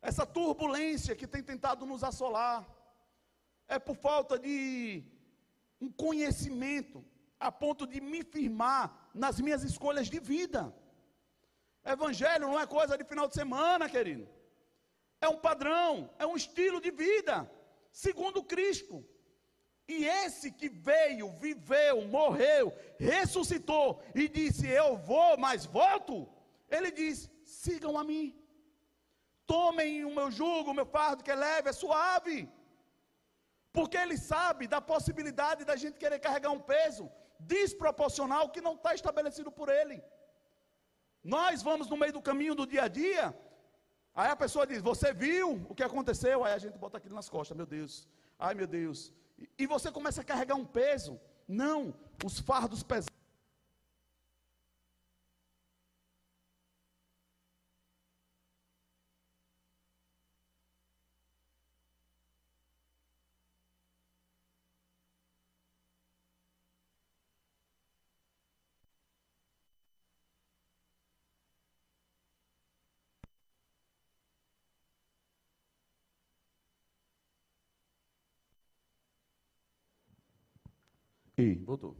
Essa 0.00 0.26
turbulência 0.26 1.16
que 1.16 1.26
tem 1.26 1.42
tentado 1.42 1.86
nos 1.86 2.04
assolar 2.04 2.68
é 3.66 3.78
por 3.78 3.96
falta 3.96 4.38
de 4.38 5.02
um 5.80 5.90
conhecimento 5.90 7.04
a 7.38 7.50
ponto 7.50 7.86
de 7.86 8.00
me 8.00 8.22
firmar 8.22 9.10
nas 9.14 9.40
minhas 9.40 9.62
escolhas 9.62 10.08
de 10.08 10.20
vida. 10.20 10.74
Evangelho 11.84 12.48
não 12.48 12.58
é 12.58 12.66
coisa 12.66 12.96
de 12.96 13.04
final 13.04 13.28
de 13.28 13.34
semana, 13.34 13.88
querido. 13.88 14.28
É 15.20 15.28
um 15.28 15.38
padrão, 15.38 16.10
é 16.18 16.26
um 16.26 16.36
estilo 16.36 16.80
de 16.80 16.90
vida, 16.90 17.50
segundo 17.90 18.42
Cristo. 18.42 19.04
E 19.88 20.04
esse 20.04 20.50
que 20.50 20.68
veio, 20.68 21.30
viveu, 21.44 22.02
morreu, 22.16 22.72
ressuscitou 22.98 24.02
e 24.14 24.28
disse: 24.28 24.66
Eu 24.66 24.96
vou, 24.96 25.36
mas 25.38 25.64
volto. 25.64 26.28
Ele 26.68 26.90
diz: 26.90 27.30
Sigam 27.44 27.96
a 27.96 28.02
mim. 28.02 28.26
Tomem 29.46 30.04
o 30.04 30.12
meu 30.12 30.28
jugo, 30.30 30.70
o 30.70 30.74
meu 30.74 30.86
fardo 30.86 31.22
que 31.22 31.30
é 31.30 31.36
leve, 31.36 31.68
é 31.68 31.72
suave. 31.72 32.48
Porque 33.72 33.96
ele 33.96 34.16
sabe 34.16 34.66
da 34.66 34.80
possibilidade 34.80 35.64
da 35.64 35.76
gente 35.76 35.98
querer 36.02 36.18
carregar 36.18 36.50
um 36.50 36.58
peso 36.74 37.08
desproporcional 37.38 38.50
que 38.50 38.60
não 38.60 38.74
está 38.74 38.92
estabelecido 38.94 39.52
por 39.52 39.68
ele. 39.68 40.02
Nós 41.22 41.62
vamos 41.62 41.88
no 41.88 41.96
meio 41.96 42.12
do 42.12 42.22
caminho 42.22 42.54
do 42.54 42.66
dia 42.66 42.84
a 42.84 42.88
dia. 42.88 43.24
Aí 44.14 44.30
a 44.30 44.36
pessoa 44.44 44.66
diz: 44.66 44.80
Você 44.82 45.12
viu 45.12 45.64
o 45.68 45.74
que 45.74 45.84
aconteceu? 45.84 46.44
Aí 46.44 46.54
a 46.54 46.58
gente 46.58 46.76
bota 46.76 46.96
aquilo 46.98 47.14
nas 47.14 47.28
costas, 47.28 47.56
meu 47.56 47.66
Deus. 47.66 48.08
Ai 48.38 48.54
meu 48.54 48.66
Deus, 48.66 49.12
e 49.58 49.66
você 49.66 49.90
começa 49.90 50.20
a 50.20 50.24
carregar 50.24 50.54
um 50.54 50.64
peso. 50.64 51.18
Não, 51.46 51.94
os 52.24 52.38
fardos 52.38 52.82
pesados. 52.82 53.15
E 81.36 81.54
voltou. 81.56 81.96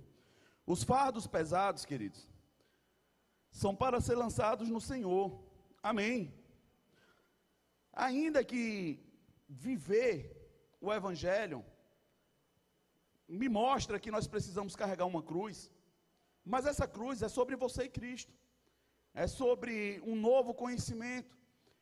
Os 0.67 0.83
fardos 0.83 1.27
pesados, 1.27 1.85
queridos, 1.85 2.29
são 3.51 3.75
para 3.77 4.01
ser 4.01 4.15
lançados 4.15 4.69
no 4.69 4.81
Senhor. 4.81 5.43
Amém. 5.83 6.35
Ainda 7.93 8.45
que 8.45 8.99
viver 9.49 10.15
o 10.81 10.93
Evangelho 10.93 11.65
me 13.29 13.49
mostra 13.49 14.01
que 14.01 14.11
nós 14.11 14.27
precisamos 14.27 14.75
carregar 14.75 15.07
uma 15.07 15.23
cruz, 15.23 15.71
mas 16.45 16.67
essa 16.67 16.87
cruz 16.87 17.23
é 17.23 17.29
sobre 17.29 17.57
você 17.57 17.85
e 17.85 17.89
Cristo, 17.89 18.33
é 19.15 19.27
sobre 19.27 20.01
um 20.05 20.17
novo 20.17 20.55
conhecimento, 20.55 21.37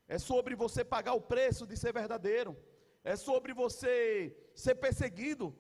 é 0.08 0.18
sobre 0.18 0.54
você 0.54 0.84
pagar 0.84 1.14
o 1.14 1.20
preço 1.20 1.66
de 1.66 1.76
ser 1.76 1.92
verdadeiro, 1.92 2.56
é 3.02 3.16
sobre 3.16 3.52
você 3.52 4.36
ser 4.54 4.76
perseguido 4.76 5.54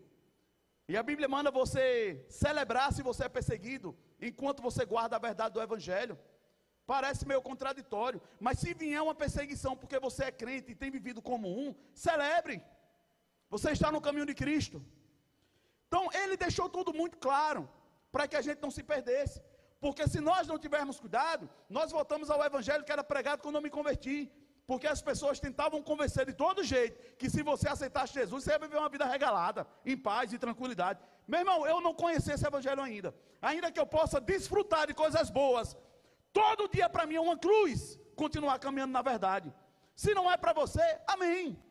e 0.88 0.96
a 0.96 1.02
Bíblia 1.02 1.28
manda 1.28 1.50
você 1.50 2.24
celebrar 2.28 2.92
se 2.92 3.02
você 3.02 3.24
é 3.24 3.28
perseguido, 3.28 3.96
enquanto 4.20 4.62
você 4.62 4.84
guarda 4.84 5.16
a 5.16 5.18
verdade 5.18 5.54
do 5.54 5.62
Evangelho. 5.62 6.18
Parece 6.86 7.26
meio 7.26 7.40
contraditório, 7.40 8.20
mas 8.38 8.58
se 8.58 8.74
vier 8.74 9.02
uma 9.02 9.14
perseguição 9.14 9.74
porque 9.74 9.98
você 9.98 10.24
é 10.24 10.32
crente 10.32 10.72
e 10.72 10.74
tem 10.74 10.90
vivido 10.90 11.22
como 11.22 11.48
um, 11.48 11.74
celebre. 11.94 12.62
Você 13.48 13.70
está 13.70 13.90
no 13.90 14.00
caminho 14.00 14.26
de 14.26 14.34
Cristo. 14.34 14.84
Então, 15.88 16.10
ele 16.12 16.36
deixou 16.36 16.68
tudo 16.68 16.92
muito 16.92 17.16
claro, 17.16 17.68
para 18.12 18.28
que 18.28 18.36
a 18.36 18.42
gente 18.42 18.60
não 18.60 18.70
se 18.70 18.82
perdesse. 18.82 19.42
Porque 19.80 20.06
se 20.06 20.20
nós 20.20 20.46
não 20.46 20.58
tivermos 20.58 21.00
cuidado, 21.00 21.48
nós 21.68 21.90
voltamos 21.90 22.28
ao 22.28 22.44
Evangelho 22.44 22.84
que 22.84 22.92
era 22.92 23.04
pregado 23.04 23.42
quando 23.42 23.56
eu 23.56 23.62
me 23.62 23.70
converti. 23.70 24.30
Porque 24.66 24.86
as 24.86 25.02
pessoas 25.02 25.38
tentavam 25.38 25.82
convencer 25.82 26.24
de 26.26 26.32
todo 26.32 26.64
jeito 26.64 27.16
que 27.16 27.28
se 27.28 27.42
você 27.42 27.68
aceitasse 27.68 28.14
Jesus, 28.14 28.44
você 28.44 28.52
ia 28.52 28.58
viver 28.58 28.78
uma 28.78 28.88
vida 28.88 29.04
regalada, 29.04 29.66
em 29.84 29.96
paz 29.96 30.32
e 30.32 30.38
tranquilidade. 30.38 31.00
Meu 31.28 31.40
irmão, 31.40 31.66
eu 31.66 31.80
não 31.80 31.94
conheci 31.94 32.32
esse 32.32 32.46
evangelho 32.46 32.80
ainda. 32.80 33.14
Ainda 33.42 33.70
que 33.70 33.78
eu 33.78 33.86
possa 33.86 34.20
desfrutar 34.20 34.86
de 34.86 34.94
coisas 34.94 35.28
boas, 35.30 35.76
todo 36.32 36.68
dia 36.68 36.88
para 36.88 37.06
mim 37.06 37.16
é 37.16 37.20
uma 37.20 37.36
cruz 37.36 37.98
continuar 38.16 38.58
caminhando 38.58 38.92
na 38.92 39.02
verdade. 39.02 39.52
Se 39.94 40.14
não 40.14 40.30
é 40.30 40.36
para 40.36 40.52
você, 40.52 40.82
amém. 41.06 41.62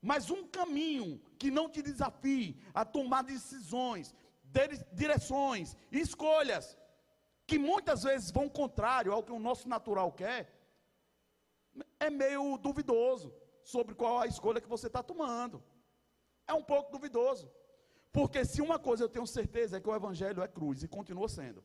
Mas 0.00 0.30
um 0.30 0.46
caminho 0.46 1.20
que 1.38 1.50
não 1.50 1.68
te 1.68 1.80
desafie 1.82 2.60
a 2.74 2.84
tomar 2.84 3.22
decisões, 3.22 4.14
direções, 4.92 5.76
escolhas, 5.90 6.76
que 7.46 7.58
muitas 7.58 8.02
vezes 8.02 8.30
vão 8.30 8.48
contrário 8.48 9.12
ao 9.12 9.22
que 9.22 9.32
o 9.32 9.38
nosso 9.38 9.68
natural 9.68 10.12
quer, 10.12 10.57
é 11.98 12.10
meio 12.10 12.56
duvidoso 12.58 13.34
sobre 13.62 13.94
qual 13.94 14.20
a 14.20 14.26
escolha 14.26 14.60
que 14.60 14.68
você 14.68 14.86
está 14.86 15.02
tomando. 15.02 15.62
É 16.46 16.54
um 16.54 16.62
pouco 16.62 16.90
duvidoso. 16.90 17.50
Porque 18.12 18.44
se 18.44 18.60
uma 18.62 18.78
coisa 18.78 19.04
eu 19.04 19.08
tenho 19.08 19.26
certeza 19.26 19.76
é 19.76 19.80
que 19.80 19.88
o 19.88 19.94
Evangelho 19.94 20.42
é 20.42 20.48
cruz 20.48 20.82
e 20.82 20.88
continua 20.88 21.28
sendo. 21.28 21.62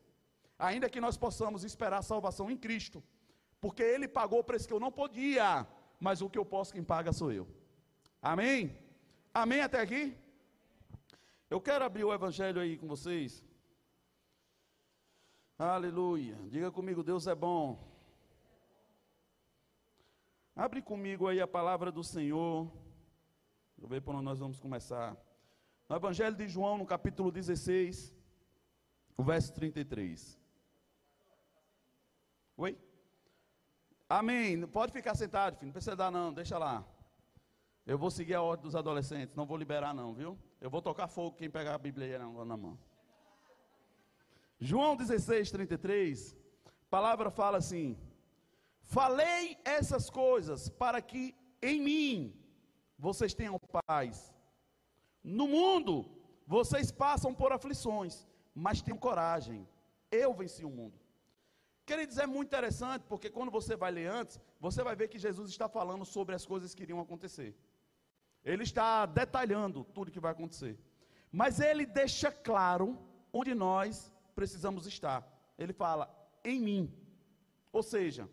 Ainda 0.58 0.88
que 0.88 1.00
nós 1.00 1.16
possamos 1.16 1.64
esperar 1.64 2.02
salvação 2.02 2.50
em 2.50 2.56
Cristo, 2.56 3.02
porque 3.60 3.82
Ele 3.82 4.06
pagou 4.06 4.40
o 4.40 4.44
preço 4.44 4.68
que 4.68 4.74
eu 4.74 4.80
não 4.80 4.92
podia, 4.92 5.66
mas 5.98 6.20
o 6.20 6.28
que 6.28 6.38
eu 6.38 6.44
posso, 6.44 6.72
quem 6.72 6.84
paga 6.84 7.12
sou 7.12 7.32
eu. 7.32 7.48
Amém? 8.20 8.76
Amém 9.32 9.62
até 9.62 9.80
aqui? 9.80 10.16
Eu 11.48 11.60
quero 11.60 11.84
abrir 11.84 12.04
o 12.04 12.12
Evangelho 12.12 12.60
aí 12.60 12.76
com 12.76 12.86
vocês. 12.86 13.44
Aleluia. 15.58 16.36
Diga 16.48 16.70
comigo, 16.70 17.02
Deus 17.02 17.26
é 17.26 17.34
bom. 17.34 17.93
Abre 20.56 20.80
comigo 20.80 21.26
aí 21.26 21.40
a 21.40 21.48
palavra 21.48 21.90
do 21.90 22.04
Senhor. 22.04 22.70
Eu 23.76 23.88
ver 23.88 24.00
por 24.00 24.14
onde 24.14 24.24
nós 24.24 24.38
vamos 24.38 24.60
começar. 24.60 25.16
No 25.88 25.96
Evangelho 25.96 26.36
de 26.36 26.46
João, 26.46 26.78
no 26.78 26.86
capítulo 26.86 27.32
16, 27.32 28.14
o 29.16 29.24
verso 29.24 29.52
33. 29.52 30.38
Oi? 32.56 32.78
Amém. 34.08 34.64
Pode 34.68 34.92
ficar 34.92 35.16
sentado, 35.16 35.56
filho. 35.56 35.66
Não 35.66 35.72
precisa 35.72 35.96
dar, 35.96 36.12
não. 36.12 36.32
Deixa 36.32 36.56
lá. 36.56 36.86
Eu 37.84 37.98
vou 37.98 38.10
seguir 38.10 38.34
a 38.34 38.42
ordem 38.42 38.62
dos 38.62 38.76
adolescentes. 38.76 39.34
Não 39.34 39.46
vou 39.46 39.56
liberar, 39.56 39.92
não, 39.92 40.14
viu? 40.14 40.38
Eu 40.60 40.70
vou 40.70 40.80
tocar 40.80 41.08
fogo 41.08 41.36
quem 41.36 41.50
pegar 41.50 41.74
a 41.74 41.78
Bíblia 41.78 42.18
na 42.20 42.56
mão. 42.56 42.78
João 44.60 44.94
16, 44.94 45.50
33. 45.50 46.36
A 46.64 46.70
palavra 46.88 47.28
fala 47.28 47.58
assim: 47.58 47.98
Falei 48.84 49.58
essas 49.64 50.08
coisas 50.10 50.68
para 50.68 51.00
que 51.02 51.34
em 51.60 51.80
mim 51.80 52.40
vocês 52.98 53.34
tenham 53.34 53.58
paz. 53.86 54.32
No 55.22 55.48
mundo 55.48 56.10
vocês 56.46 56.92
passam 56.92 57.34
por 57.34 57.52
aflições, 57.52 58.26
mas 58.54 58.82
tenham 58.82 58.98
coragem. 58.98 59.66
Eu 60.10 60.32
venci 60.34 60.64
o 60.64 60.70
mundo. 60.70 61.00
Queridos, 61.86 62.18
é 62.18 62.26
muito 62.26 62.48
interessante, 62.48 63.04
porque 63.08 63.28
quando 63.28 63.50
você 63.50 63.76
vai 63.76 63.90
ler 63.90 64.06
antes, 64.06 64.40
você 64.60 64.82
vai 64.82 64.94
ver 64.94 65.08
que 65.08 65.18
Jesus 65.18 65.50
está 65.50 65.68
falando 65.68 66.04
sobre 66.04 66.34
as 66.34 66.46
coisas 66.46 66.74
que 66.74 66.82
iriam 66.82 67.00
acontecer. 67.00 67.54
Ele 68.44 68.62
está 68.62 69.06
detalhando 69.06 69.84
tudo 69.84 70.10
que 70.10 70.20
vai 70.20 70.32
acontecer. 70.32 70.78
Mas 71.32 71.60
ele 71.60 71.84
deixa 71.84 72.30
claro 72.30 72.98
onde 73.32 73.54
nós 73.54 74.12
precisamos 74.34 74.86
estar. 74.86 75.26
Ele 75.58 75.72
fala, 75.72 76.08
em 76.44 76.60
mim. 76.60 76.94
Ou 77.72 77.82
seja, 77.82 78.28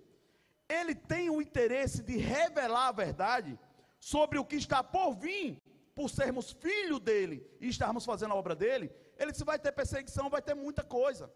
ele 0.79 0.95
tem 0.95 1.29
o 1.29 1.41
interesse 1.41 2.01
de 2.01 2.15
revelar 2.17 2.87
a 2.87 2.97
verdade 3.03 3.59
sobre 3.99 4.37
o 4.39 4.45
que 4.45 4.55
está 4.55 4.83
por 4.83 5.13
vir, 5.13 5.61
por 5.93 6.09
sermos 6.09 6.51
filho 6.51 6.99
dele 6.99 7.37
e 7.59 7.67
estarmos 7.67 8.05
fazendo 8.05 8.33
a 8.33 8.39
obra 8.43 8.55
dele. 8.55 8.87
Ele 9.17 9.31
disse: 9.31 9.43
vai 9.43 9.59
ter 9.59 9.71
perseguição, 9.71 10.29
vai 10.29 10.41
ter 10.41 10.55
muita 10.65 10.83
coisa. 10.83 11.31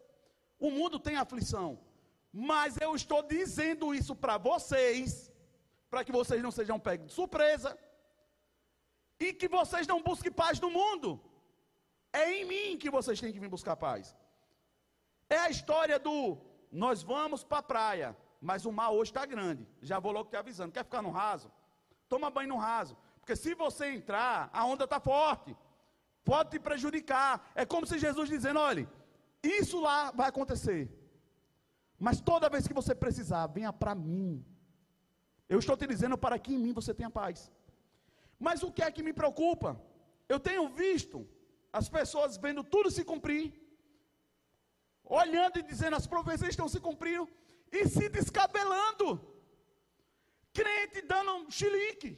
O 0.57 0.69
mundo 0.71 0.99
tem 0.99 1.17
aflição. 1.17 1.69
Mas 2.31 2.79
eu 2.85 2.95
estou 2.95 3.21
dizendo 3.23 3.93
isso 3.93 4.13
para 4.15 4.37
vocês, 4.37 5.31
para 5.89 6.03
que 6.03 6.11
vocês 6.11 6.41
não 6.41 6.51
sejam 6.51 6.79
pegos 6.79 7.07
de 7.07 7.13
surpresa 7.13 7.77
e 9.19 9.33
que 9.33 9.47
vocês 9.47 9.87
não 9.87 10.01
busquem 10.01 10.31
paz 10.31 10.59
no 10.59 10.69
mundo. 10.69 11.09
É 12.11 12.31
em 12.33 12.45
mim 12.45 12.77
que 12.77 12.89
vocês 12.89 13.19
têm 13.19 13.33
que 13.33 13.39
vir 13.39 13.49
buscar 13.49 13.75
paz. 13.75 14.15
É 15.29 15.37
a 15.37 15.49
história 15.49 15.97
do 15.97 16.37
nós 16.71 17.01
vamos 17.03 17.43
para 17.43 17.59
a 17.59 17.63
praia. 17.63 18.17
Mas 18.41 18.65
o 18.65 18.71
mar 18.71 18.91
hoje 18.91 19.11
está 19.11 19.25
grande. 19.25 19.67
Já 19.81 19.99
vou 19.99 20.11
logo 20.11 20.29
te 20.29 20.35
avisando. 20.35 20.71
Quer 20.71 20.83
ficar 20.83 21.01
no 21.01 21.11
raso? 21.11 21.51
Toma 22.07 22.29
banho 22.29 22.49
no 22.49 22.57
raso. 22.57 22.97
Porque 23.19 23.35
se 23.35 23.53
você 23.55 23.87
entrar, 23.93 24.49
a 24.53 24.65
onda 24.65 24.83
está 24.83 24.99
forte. 24.99 25.55
Pode 26.23 26.51
te 26.51 26.59
prejudicar. 26.59 27.51
É 27.55 27.65
como 27.65 27.85
se 27.85 27.97
Jesus 27.97 28.29
dizendo: 28.29 28.59
olha, 28.59 28.89
isso 29.43 29.79
lá 29.79 30.11
vai 30.11 30.29
acontecer. 30.29 30.91
Mas 31.99 32.19
toda 32.19 32.49
vez 32.49 32.67
que 32.67 32.73
você 32.73 32.93
precisar, 32.93 33.47
venha 33.47 33.71
para 33.71 33.95
mim. 33.95 34.45
Eu 35.47 35.59
estou 35.59 35.77
te 35.77 35.87
dizendo 35.87 36.17
para 36.17 36.37
que 36.37 36.53
em 36.53 36.57
mim 36.57 36.73
você 36.73 36.93
tenha 36.93 37.09
paz. 37.09 37.51
Mas 38.39 38.63
o 38.63 38.71
que 38.71 38.83
é 38.83 38.91
que 38.91 39.03
me 39.03 39.13
preocupa? 39.13 39.79
Eu 40.27 40.39
tenho 40.39 40.67
visto 40.69 41.27
as 41.71 41.87
pessoas 41.89 42.37
vendo 42.37 42.63
tudo 42.63 42.89
se 42.89 43.03
cumprir, 43.03 43.45
olhando 45.03 45.59
e 45.59 45.63
dizendo 45.63 45.95
as 45.95 46.07
profecias 46.07 46.49
estão 46.49 46.67
se 46.67 46.79
cumprindo, 46.79 47.27
e 47.79 47.87
se 47.87 48.07
descabelando. 48.17 49.07
Crente 50.53 51.01
dando 51.01 51.31
um 51.37 51.51
chilique. 51.51 52.11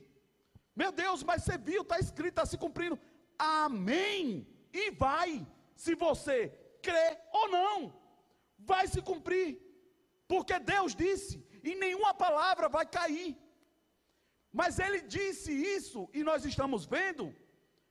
Meu 0.75 0.91
Deus, 0.91 1.23
mas 1.23 1.43
você 1.43 1.57
viu, 1.57 1.81
está 1.81 1.97
escrito, 1.99 2.33
está 2.35 2.45
se 2.45 2.57
cumprindo. 2.63 2.99
Amém. 3.37 4.47
E 4.71 4.91
vai, 4.91 5.45
se 5.75 5.95
você 5.95 6.49
crê 6.81 7.17
ou 7.31 7.49
não, 7.49 7.93
vai 8.59 8.87
se 8.87 9.01
cumprir. 9.01 9.49
Porque 10.27 10.59
Deus 10.59 10.93
disse, 10.93 11.43
e 11.63 11.73
nenhuma 11.75 12.13
palavra 12.13 12.69
vai 12.69 12.85
cair. 12.85 13.35
Mas 14.51 14.79
Ele 14.79 15.01
disse 15.01 15.51
isso, 15.51 16.09
e 16.13 16.23
nós 16.23 16.45
estamos 16.45 16.85
vendo, 16.85 17.35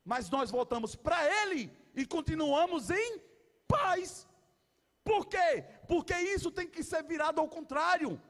mas 0.04 0.30
nós 0.30 0.50
voltamos 0.50 0.94
para 0.94 1.18
Ele 1.42 1.70
e 1.94 2.06
continuamos 2.06 2.90
em 2.90 3.20
paz. 3.66 4.25
Por 5.08 5.22
quê? 5.32 5.64
Porque 5.86 6.14
isso 6.34 6.50
tem 6.50 6.66
que 6.74 6.82
ser 6.82 7.02
virado 7.04 7.40
ao 7.40 7.48
contrário. 7.56 8.20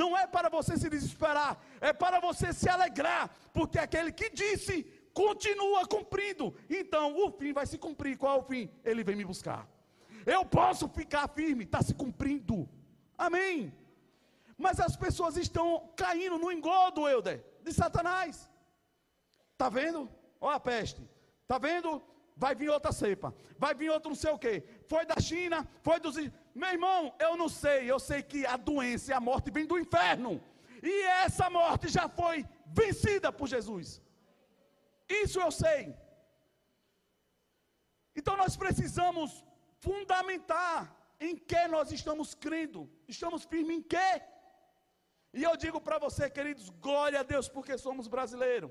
Não 0.00 0.10
é 0.16 0.26
para 0.26 0.50
você 0.50 0.76
se 0.76 0.88
desesperar, 0.94 1.58
é 1.80 1.92
para 2.02 2.20
você 2.20 2.52
se 2.52 2.68
alegrar, 2.68 3.30
porque 3.54 3.78
aquele 3.78 4.12
que 4.12 4.28
disse 4.28 4.74
continua 5.14 5.86
cumprindo. 5.94 6.54
Então 6.68 7.04
o 7.24 7.30
fim 7.38 7.52
vai 7.58 7.66
se 7.66 7.78
cumprir. 7.78 8.18
Qual 8.18 8.36
é 8.36 8.40
o 8.40 8.48
fim? 8.50 8.70
Ele 8.84 9.02
vem 9.02 9.16
me 9.16 9.24
buscar. 9.24 9.66
Eu 10.26 10.44
posso 10.44 10.86
ficar 10.88 11.26
firme, 11.28 11.64
está 11.64 11.80
se 11.82 11.94
cumprindo. 11.94 12.68
Amém. 13.16 13.72
Mas 14.64 14.78
as 14.80 14.94
pessoas 15.04 15.36
estão 15.38 15.90
caindo 15.96 16.36
no 16.36 16.52
engodo, 16.52 17.08
Euder, 17.08 17.42
de 17.62 17.72
Satanás. 17.72 18.50
Está 19.52 19.70
vendo? 19.70 20.00
Olha 20.38 20.56
a 20.56 20.60
peste. 20.60 21.02
Está 21.42 21.56
vendo? 21.58 22.02
Vai 22.38 22.54
vir 22.54 22.70
outra 22.70 22.92
cepa, 22.92 23.34
vai 23.58 23.74
vir 23.74 23.90
outro 23.90 24.10
não 24.10 24.16
sei 24.16 24.30
o 24.30 24.38
que. 24.38 24.62
Foi 24.92 25.04
da 25.04 25.18
China, 25.28 25.58
foi 25.82 25.98
dos. 25.98 26.16
Meu 26.54 26.70
irmão, 26.76 27.14
eu 27.18 27.36
não 27.36 27.48
sei, 27.48 27.90
eu 27.90 27.98
sei 27.98 28.22
que 28.22 28.46
a 28.46 28.56
doença 28.56 29.10
e 29.10 29.14
a 29.14 29.20
morte 29.20 29.50
vem 29.50 29.66
do 29.66 29.78
inferno. 29.78 30.40
E 30.82 30.94
essa 31.24 31.50
morte 31.50 31.88
já 31.88 32.08
foi 32.08 32.46
vencida 32.66 33.32
por 33.32 33.48
Jesus. 33.48 34.00
Isso 35.08 35.40
eu 35.40 35.50
sei. 35.50 35.96
Então 38.14 38.36
nós 38.36 38.56
precisamos 38.56 39.44
fundamentar 39.80 40.94
em 41.20 41.36
que 41.36 41.66
nós 41.66 41.90
estamos 41.90 42.34
crendo. 42.34 42.88
Estamos 43.08 43.44
firmes 43.44 43.76
em 43.78 43.82
quê? 43.82 44.22
E 45.34 45.42
eu 45.42 45.56
digo 45.56 45.80
para 45.80 45.98
você, 45.98 46.30
queridos, 46.30 46.68
glória 46.70 47.20
a 47.20 47.24
Deus, 47.24 47.48
porque 47.48 47.76
somos 47.76 48.06
brasileiros. 48.06 48.70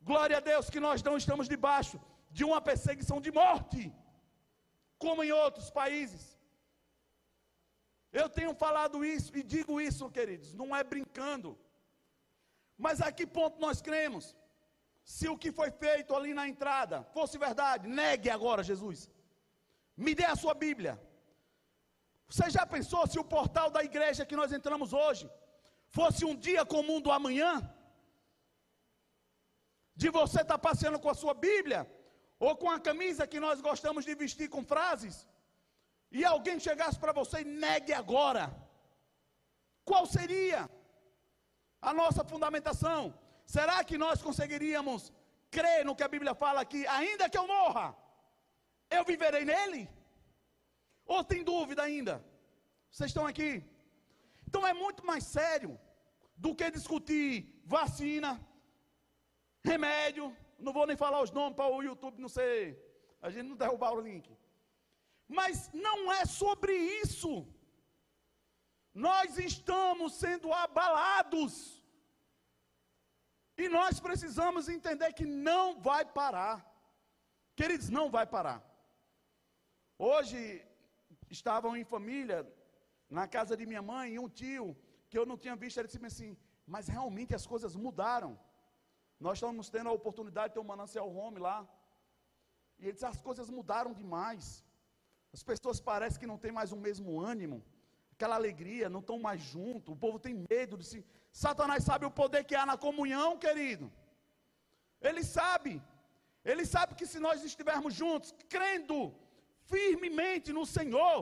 Glória 0.00 0.36
a 0.36 0.40
Deus 0.40 0.70
que 0.70 0.78
nós 0.78 1.02
não 1.02 1.16
estamos 1.16 1.48
debaixo 1.48 1.98
de 2.36 2.44
uma 2.48 2.60
perseguição 2.68 3.18
de 3.24 3.30
morte, 3.40 3.80
como 5.04 5.24
em 5.26 5.32
outros 5.44 5.68
países. 5.80 6.22
Eu 8.20 8.28
tenho 8.36 8.52
falado 8.64 9.04
isso 9.16 9.30
e 9.38 9.42
digo 9.54 9.74
isso, 9.88 10.10
queridos, 10.16 10.50
não 10.60 10.68
é 10.78 10.82
brincando. 10.92 11.50
Mas 12.84 13.00
a 13.06 13.08
que 13.16 13.26
ponto 13.38 13.64
nós 13.66 13.80
cremos? 13.88 14.26
Se 15.14 15.26
o 15.32 15.38
que 15.42 15.50
foi 15.58 15.70
feito 15.84 16.12
ali 16.18 16.32
na 16.40 16.46
entrada 16.52 16.96
fosse 17.16 17.38
verdade, 17.46 17.88
negue 18.00 18.28
agora, 18.36 18.68
Jesus. 18.70 19.00
Me 20.04 20.12
dê 20.20 20.26
a 20.32 20.40
sua 20.42 20.54
Bíblia. 20.66 20.94
Você 22.28 22.46
já 22.56 22.66
pensou 22.76 23.02
se 23.06 23.18
o 23.22 23.30
portal 23.36 23.68
da 23.76 23.82
igreja 23.90 24.28
que 24.28 24.40
nós 24.40 24.52
entramos 24.58 24.92
hoje 24.92 25.26
fosse 25.98 26.22
um 26.30 26.36
dia 26.46 26.64
comum 26.76 27.00
do 27.00 27.12
amanhã? 27.18 27.52
De 30.02 30.08
você 30.20 30.40
estar 30.44 30.58
tá 30.58 30.64
passeando 30.68 30.98
com 30.98 31.10
a 31.10 31.20
sua 31.22 31.34
Bíblia 31.48 31.82
ou 32.38 32.56
com 32.56 32.70
a 32.70 32.80
camisa 32.80 33.26
que 33.26 33.40
nós 33.40 33.60
gostamos 33.60 34.04
de 34.04 34.14
vestir 34.14 34.48
com 34.48 34.64
frases, 34.64 35.28
e 36.10 36.24
alguém 36.24 36.58
chegasse 36.60 36.98
para 36.98 37.12
você 37.12 37.40
e 37.40 37.44
negue 37.44 37.92
agora, 37.92 38.44
qual 39.84 40.06
seria? 40.06 40.68
a 41.88 41.92
nossa 42.00 42.22
fundamentação? 42.32 43.00
Será 43.54 43.76
que 43.88 43.96
nós 44.04 44.22
conseguiríamos 44.26 45.12
crer 45.56 45.84
no 45.84 45.94
que 45.96 46.06
a 46.06 46.12
Bíblia 46.14 46.34
fala 46.34 46.60
aqui, 46.62 46.80
ainda 46.86 47.28
que 47.28 47.38
eu 47.40 47.46
morra, 47.56 47.86
eu 48.96 49.04
viverei 49.10 49.44
nele? 49.52 49.82
Ou 51.14 51.22
tem 51.22 51.42
dúvida 51.52 51.82
ainda? 51.82 52.14
Vocês 52.90 53.10
estão 53.10 53.26
aqui? 53.26 53.52
Então 54.48 54.66
é 54.66 54.72
muito 54.72 55.04
mais 55.10 55.24
sério 55.24 55.72
do 56.44 56.54
que 56.58 56.70
discutir 56.78 57.28
vacina, 57.76 58.30
remédio. 59.72 60.26
Não 60.64 60.72
vou 60.78 60.86
nem 60.88 60.96
falar 61.04 61.20
os 61.26 61.32
nomes 61.38 61.56
para 61.58 61.74
o 61.76 61.82
YouTube 61.88 62.22
não 62.24 62.32
ser, 62.38 62.58
a 63.26 63.30
gente 63.30 63.48
não 63.50 63.56
derrubar 63.64 63.92
o 63.94 64.04
link. 64.08 64.26
Mas 65.38 65.56
não 65.86 65.98
é 66.12 66.24
sobre 66.24 66.74
isso. 67.02 67.30
Nós 69.06 69.38
estamos 69.50 70.14
sendo 70.24 70.52
abalados. 70.64 71.52
E 73.62 73.68
nós 73.68 74.00
precisamos 74.06 74.68
entender 74.68 75.10
que 75.18 75.26
não 75.50 75.80
vai 75.88 76.04
parar. 76.20 76.56
Queridos, 77.58 77.88
não 77.98 78.06
vai 78.16 78.26
parar. 78.26 78.58
Hoje 79.98 80.38
estavam 81.30 81.76
em 81.76 81.84
família 81.84 82.38
na 83.08 83.26
casa 83.36 83.56
de 83.56 83.66
minha 83.70 83.82
mãe 83.92 84.14
e 84.14 84.18
um 84.18 84.28
tio 84.40 84.76
que 85.08 85.18
eu 85.18 85.26
não 85.30 85.38
tinha 85.42 85.54
visto, 85.54 85.78
ele 85.78 85.88
disse 85.88 86.04
assim: 86.12 86.36
"Mas 86.66 86.88
realmente 86.88 87.32
as 87.38 87.46
coisas 87.52 87.76
mudaram. 87.84 88.32
Nós 89.18 89.38
estamos 89.38 89.68
tendo 89.70 89.88
a 89.88 89.92
oportunidade 89.92 90.48
de 90.48 90.54
ter 90.54 90.60
um 90.60 90.70
manancial 90.72 91.08
home 91.14 91.38
lá. 91.38 91.66
E 92.78 92.84
ele 92.84 92.92
disse: 92.92 93.06
as 93.06 93.20
coisas 93.20 93.48
mudaram 93.48 93.92
demais. 93.92 94.64
As 95.32 95.42
pessoas 95.42 95.80
parecem 95.80 96.20
que 96.20 96.26
não 96.26 96.38
têm 96.38 96.52
mais 96.52 96.70
o 96.72 96.76
mesmo 96.76 97.20
ânimo, 97.20 97.64
aquela 98.12 98.36
alegria, 98.36 98.88
não 98.88 99.00
estão 99.00 99.18
mais 99.18 99.40
juntos. 99.40 99.92
O 99.94 99.96
povo 99.96 100.18
tem 100.18 100.46
medo 100.50 100.76
de 100.76 100.84
se. 100.84 101.04
Satanás 101.32 101.82
sabe 101.82 102.06
o 102.06 102.10
poder 102.10 102.44
que 102.44 102.54
há 102.54 102.64
na 102.64 102.76
comunhão, 102.76 103.36
querido. 103.36 103.90
Ele 105.00 105.24
sabe. 105.24 105.82
Ele 106.44 106.64
sabe 106.64 106.94
que 106.94 107.06
se 107.06 107.18
nós 107.18 107.42
estivermos 107.42 107.94
juntos, 107.94 108.32
crendo 108.48 109.14
firmemente 109.72 110.52
no 110.52 110.64
Senhor, 110.66 111.18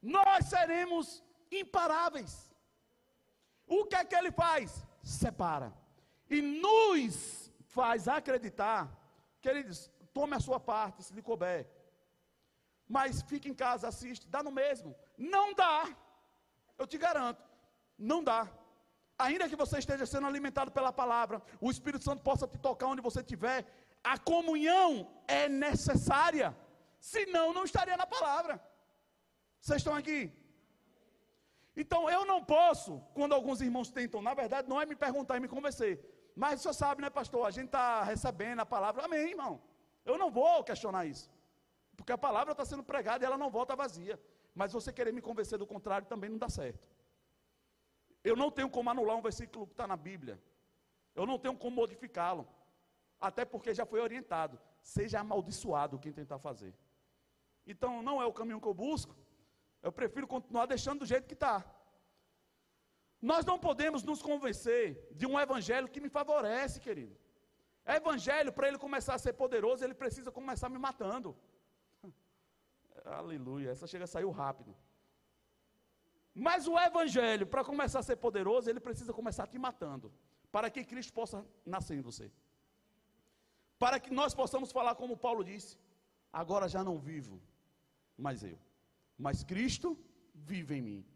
nós 0.00 0.46
seremos 0.46 1.22
imparáveis. 1.50 2.32
O 3.66 3.84
que 3.84 3.96
é 3.96 4.04
que 4.04 4.14
ele 4.14 4.30
faz? 4.30 4.84
Separa. 5.02 5.72
E 6.28 6.40
nos 6.42 7.50
faz 7.66 8.08
acreditar, 8.08 8.90
queridos, 9.40 9.90
tome 10.12 10.34
a 10.36 10.40
sua 10.40 10.60
parte, 10.60 11.02
se 11.02 11.14
lhe 11.14 11.22
couber 11.22 11.68
mas 12.88 13.22
fica 13.22 13.48
em 13.48 13.54
casa, 13.54 13.86
assiste, 13.86 14.26
dá 14.26 14.42
no 14.42 14.50
mesmo. 14.50 14.96
Não 15.16 15.52
dá. 15.52 15.94
Eu 16.78 16.86
te 16.86 16.96
garanto, 16.96 17.42
não 17.98 18.24
dá. 18.24 18.48
Ainda 19.18 19.48
que 19.48 19.56
você 19.56 19.78
esteja 19.78 20.06
sendo 20.06 20.26
alimentado 20.26 20.70
pela 20.70 20.92
palavra, 20.92 21.42
o 21.60 21.70
Espírito 21.70 22.04
Santo 22.04 22.22
possa 22.22 22.46
te 22.46 22.58
tocar 22.58 22.86
onde 22.86 23.02
você 23.02 23.20
estiver, 23.20 23.66
a 24.02 24.16
comunhão 24.16 25.10
é 25.26 25.48
necessária. 25.48 26.56
Senão, 26.98 27.52
não 27.52 27.64
estaria 27.64 27.96
na 27.96 28.06
palavra. 28.06 28.62
Vocês 29.60 29.78
estão 29.78 29.94
aqui? 29.94 30.32
Então, 31.76 32.08
eu 32.08 32.24
não 32.24 32.42
posso, 32.44 33.00
quando 33.12 33.34
alguns 33.34 33.60
irmãos 33.60 33.90
tentam, 33.90 34.22
na 34.22 34.34
verdade, 34.34 34.68
não 34.68 34.80
é 34.80 34.86
me 34.86 34.96
perguntar 34.96 35.36
e 35.36 35.40
me 35.40 35.48
convencer. 35.48 35.92
Mas 36.42 36.60
o 36.60 36.62
senhor 36.62 36.74
sabe, 36.74 37.02
né, 37.02 37.10
pastor? 37.10 37.44
A 37.44 37.50
gente 37.50 37.66
está 37.66 38.04
recebendo 38.04 38.60
a 38.60 38.66
palavra. 38.74 39.04
Amém, 39.04 39.30
irmão. 39.30 39.60
Eu 40.04 40.16
não 40.16 40.30
vou 40.30 40.62
questionar 40.62 41.04
isso. 41.04 41.28
Porque 41.96 42.12
a 42.12 42.18
palavra 42.26 42.52
está 42.52 42.64
sendo 42.64 42.84
pregada 42.90 43.24
e 43.24 43.26
ela 43.26 43.36
não 43.36 43.50
volta 43.50 43.74
vazia. 43.74 44.20
Mas 44.54 44.72
você 44.72 44.92
querer 44.92 45.12
me 45.12 45.20
convencer 45.20 45.58
do 45.58 45.66
contrário 45.66 46.06
também 46.06 46.30
não 46.30 46.38
dá 46.38 46.48
certo. 46.48 46.88
Eu 48.22 48.36
não 48.36 48.52
tenho 48.52 48.70
como 48.70 48.88
anular 48.88 49.16
um 49.16 49.20
versículo 49.20 49.66
que 49.66 49.72
está 49.72 49.84
na 49.92 49.96
Bíblia. 49.96 50.40
Eu 51.12 51.26
não 51.26 51.40
tenho 51.40 51.56
como 51.56 51.74
modificá-lo. 51.74 52.46
Até 53.20 53.44
porque 53.44 53.74
já 53.74 53.84
foi 53.84 54.00
orientado. 54.00 54.60
Seja 54.80 55.18
amaldiçoado 55.18 55.98
quem 55.98 56.12
tentar 56.12 56.38
fazer. 56.38 56.72
Então 57.66 58.00
não 58.00 58.22
é 58.22 58.26
o 58.26 58.32
caminho 58.32 58.60
que 58.60 58.68
eu 58.68 58.74
busco. 58.74 59.16
Eu 59.82 59.90
prefiro 59.90 60.28
continuar 60.28 60.66
deixando 60.66 61.00
do 61.00 61.06
jeito 61.06 61.26
que 61.26 61.34
está. 61.34 61.64
Nós 63.20 63.44
não 63.44 63.58
podemos 63.58 64.02
nos 64.02 64.22
convencer 64.22 65.08
de 65.10 65.26
um 65.26 65.38
evangelho 65.38 65.88
que 65.88 66.00
me 66.00 66.08
favorece, 66.08 66.80
querido. 66.80 67.16
Evangelho, 67.84 68.52
para 68.52 68.68
ele 68.68 68.78
começar 68.78 69.14
a 69.14 69.18
ser 69.18 69.32
poderoso, 69.32 69.84
ele 69.84 69.94
precisa 69.94 70.30
começar 70.30 70.68
me 70.68 70.78
matando. 70.78 71.36
Aleluia, 73.04 73.70
essa 73.70 73.86
chega 73.86 74.04
a 74.04 74.06
sair 74.06 74.28
rápido. 74.30 74.76
Mas 76.34 76.68
o 76.68 76.78
evangelho, 76.78 77.46
para 77.46 77.64
começar 77.64 77.98
a 77.98 78.02
ser 78.02 78.16
poderoso, 78.16 78.70
ele 78.70 78.78
precisa 78.78 79.12
começar 79.12 79.46
te 79.48 79.58
matando, 79.58 80.12
para 80.52 80.70
que 80.70 80.84
Cristo 80.84 81.12
possa 81.12 81.44
nascer 81.66 81.96
em 81.96 82.00
você. 82.00 82.30
Para 83.78 83.98
que 83.98 84.12
nós 84.12 84.34
possamos 84.34 84.70
falar 84.70 84.94
como 84.94 85.16
Paulo 85.16 85.42
disse: 85.42 85.76
agora 86.32 86.68
já 86.68 86.84
não 86.84 86.96
vivo, 86.98 87.40
mas 88.16 88.44
eu, 88.44 88.58
mas 89.16 89.42
Cristo 89.42 89.98
vive 90.32 90.76
em 90.76 90.82
mim. 90.82 91.06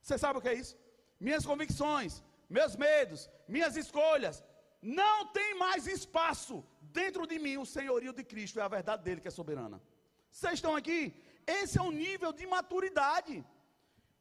Você 0.00 0.16
sabe 0.16 0.38
o 0.38 0.42
que 0.42 0.48
é 0.48 0.54
isso? 0.54 0.76
Minhas 1.18 1.46
convicções, 1.46 2.22
meus 2.48 2.76
medos, 2.76 3.30
minhas 3.48 3.76
escolhas, 3.76 4.44
não 4.82 5.26
tem 5.32 5.58
mais 5.58 5.86
espaço 5.86 6.64
dentro 6.80 7.26
de 7.26 7.38
mim 7.38 7.56
o 7.56 7.66
senhorio 7.66 8.12
de 8.12 8.22
Cristo, 8.22 8.60
é 8.60 8.62
a 8.62 8.68
verdade 8.68 9.02
dele 9.02 9.20
que 9.20 9.28
é 9.28 9.30
soberana. 9.30 9.80
Vocês 10.30 10.54
estão 10.54 10.74
aqui? 10.76 11.14
Esse 11.46 11.78
é 11.78 11.82
um 11.82 11.90
nível 11.90 12.32
de 12.32 12.46
maturidade 12.46 13.44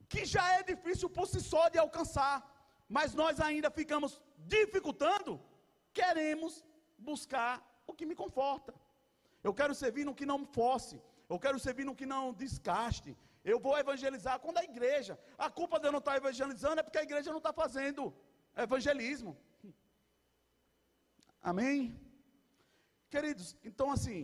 que 0.07 0.23
já 0.25 0.45
é 0.57 0.63
difícil 0.63 1.09
por 1.09 1.27
si 1.27 1.41
só 1.41 1.67
de 1.69 1.77
alcançar, 1.77 2.35
mas 2.87 3.13
nós 3.13 3.39
ainda 3.39 3.69
ficamos 3.69 4.21
dificultando, 4.37 5.41
queremos 5.93 6.63
buscar 6.97 7.53
o 7.87 7.93
que 7.93 8.05
me 8.05 8.15
conforta. 8.15 8.73
Eu 9.43 9.53
quero 9.53 9.75
servir 9.75 10.05
no 10.05 10.15
que 10.15 10.25
não 10.25 10.39
me 10.39 10.45
fosse, 10.45 11.01
eu 11.27 11.39
quero 11.39 11.59
servir 11.59 11.85
no 11.85 11.95
que 11.95 12.05
não 12.05 12.33
desgaste. 12.33 13.15
Eu 13.51 13.57
vou 13.65 13.77
evangelizar 13.83 14.35
quando 14.43 14.57
a 14.61 14.67
igreja. 14.71 15.13
A 15.37 15.49
culpa 15.59 15.79
de 15.79 15.85
eu 15.87 15.91
não 15.95 16.03
estar 16.03 16.15
evangelizando 16.21 16.79
é 16.79 16.83
porque 16.83 17.01
a 17.01 17.07
igreja 17.09 17.29
não 17.35 17.41
está 17.43 17.53
fazendo 17.53 18.01
evangelismo. 18.65 19.37
Amém? 21.51 21.77
Queridos, 23.13 23.55
então 23.63 23.91
assim, 23.91 24.21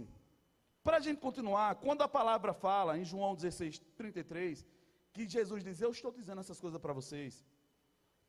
para 0.83 0.97
a 0.97 1.03
gente 1.05 1.19
continuar, 1.19 1.75
quando 1.75 2.01
a 2.01 2.07
palavra 2.07 2.51
fala 2.51 2.97
em 2.97 3.05
João 3.05 3.35
16, 3.35 3.79
33, 3.95 4.65
que 5.13 5.27
Jesus 5.27 5.63
diz: 5.63 5.79
Eu 5.79 5.91
estou 5.91 6.11
dizendo 6.11 6.41
essas 6.41 6.59
coisas 6.59 6.81
para 6.81 6.93
vocês, 6.99 7.45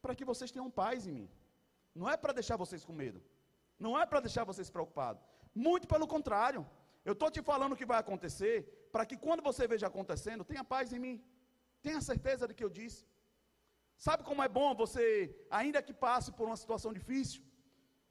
para 0.03 0.15
que 0.15 0.27
vocês 0.31 0.51
tenham 0.51 0.71
paz 0.71 1.07
em 1.07 1.13
mim. 1.13 1.31
Não 1.95 2.09
é 2.09 2.17
para 2.17 2.35
deixar 2.35 2.57
vocês 2.57 2.85
com 2.85 2.93
medo. 2.93 3.23
Não 3.79 3.99
é 3.99 4.05
para 4.05 4.21
deixar 4.21 4.45
vocês 4.45 4.69
preocupados. 4.69 5.23
Muito 5.55 5.89
pelo 5.89 6.07
contrário. 6.07 6.67
Eu 7.05 7.15
estou 7.15 7.31
te 7.31 7.43
falando 7.43 7.73
o 7.73 7.77
que 7.77 7.91
vai 7.93 7.99
acontecer, 7.99 8.57
para 8.93 9.07
que 9.09 9.17
quando 9.25 9.43
você 9.49 9.63
veja 9.73 9.87
acontecendo, 9.91 10.49
tenha 10.51 10.65
paz 10.75 10.93
em 10.93 11.03
mim. 11.05 11.17
Tenha 11.87 12.01
certeza 12.11 12.47
de 12.49 12.55
que 12.59 12.65
eu 12.67 12.73
disse. 12.81 13.01
Sabe 14.07 14.23
como 14.29 14.45
é 14.47 14.49
bom 14.59 14.69
você, 14.83 15.05
ainda 15.59 15.85
que 15.87 15.95
passe 16.07 16.31
por 16.37 16.47
uma 16.51 16.59
situação 16.63 16.93
difícil, 16.99 17.41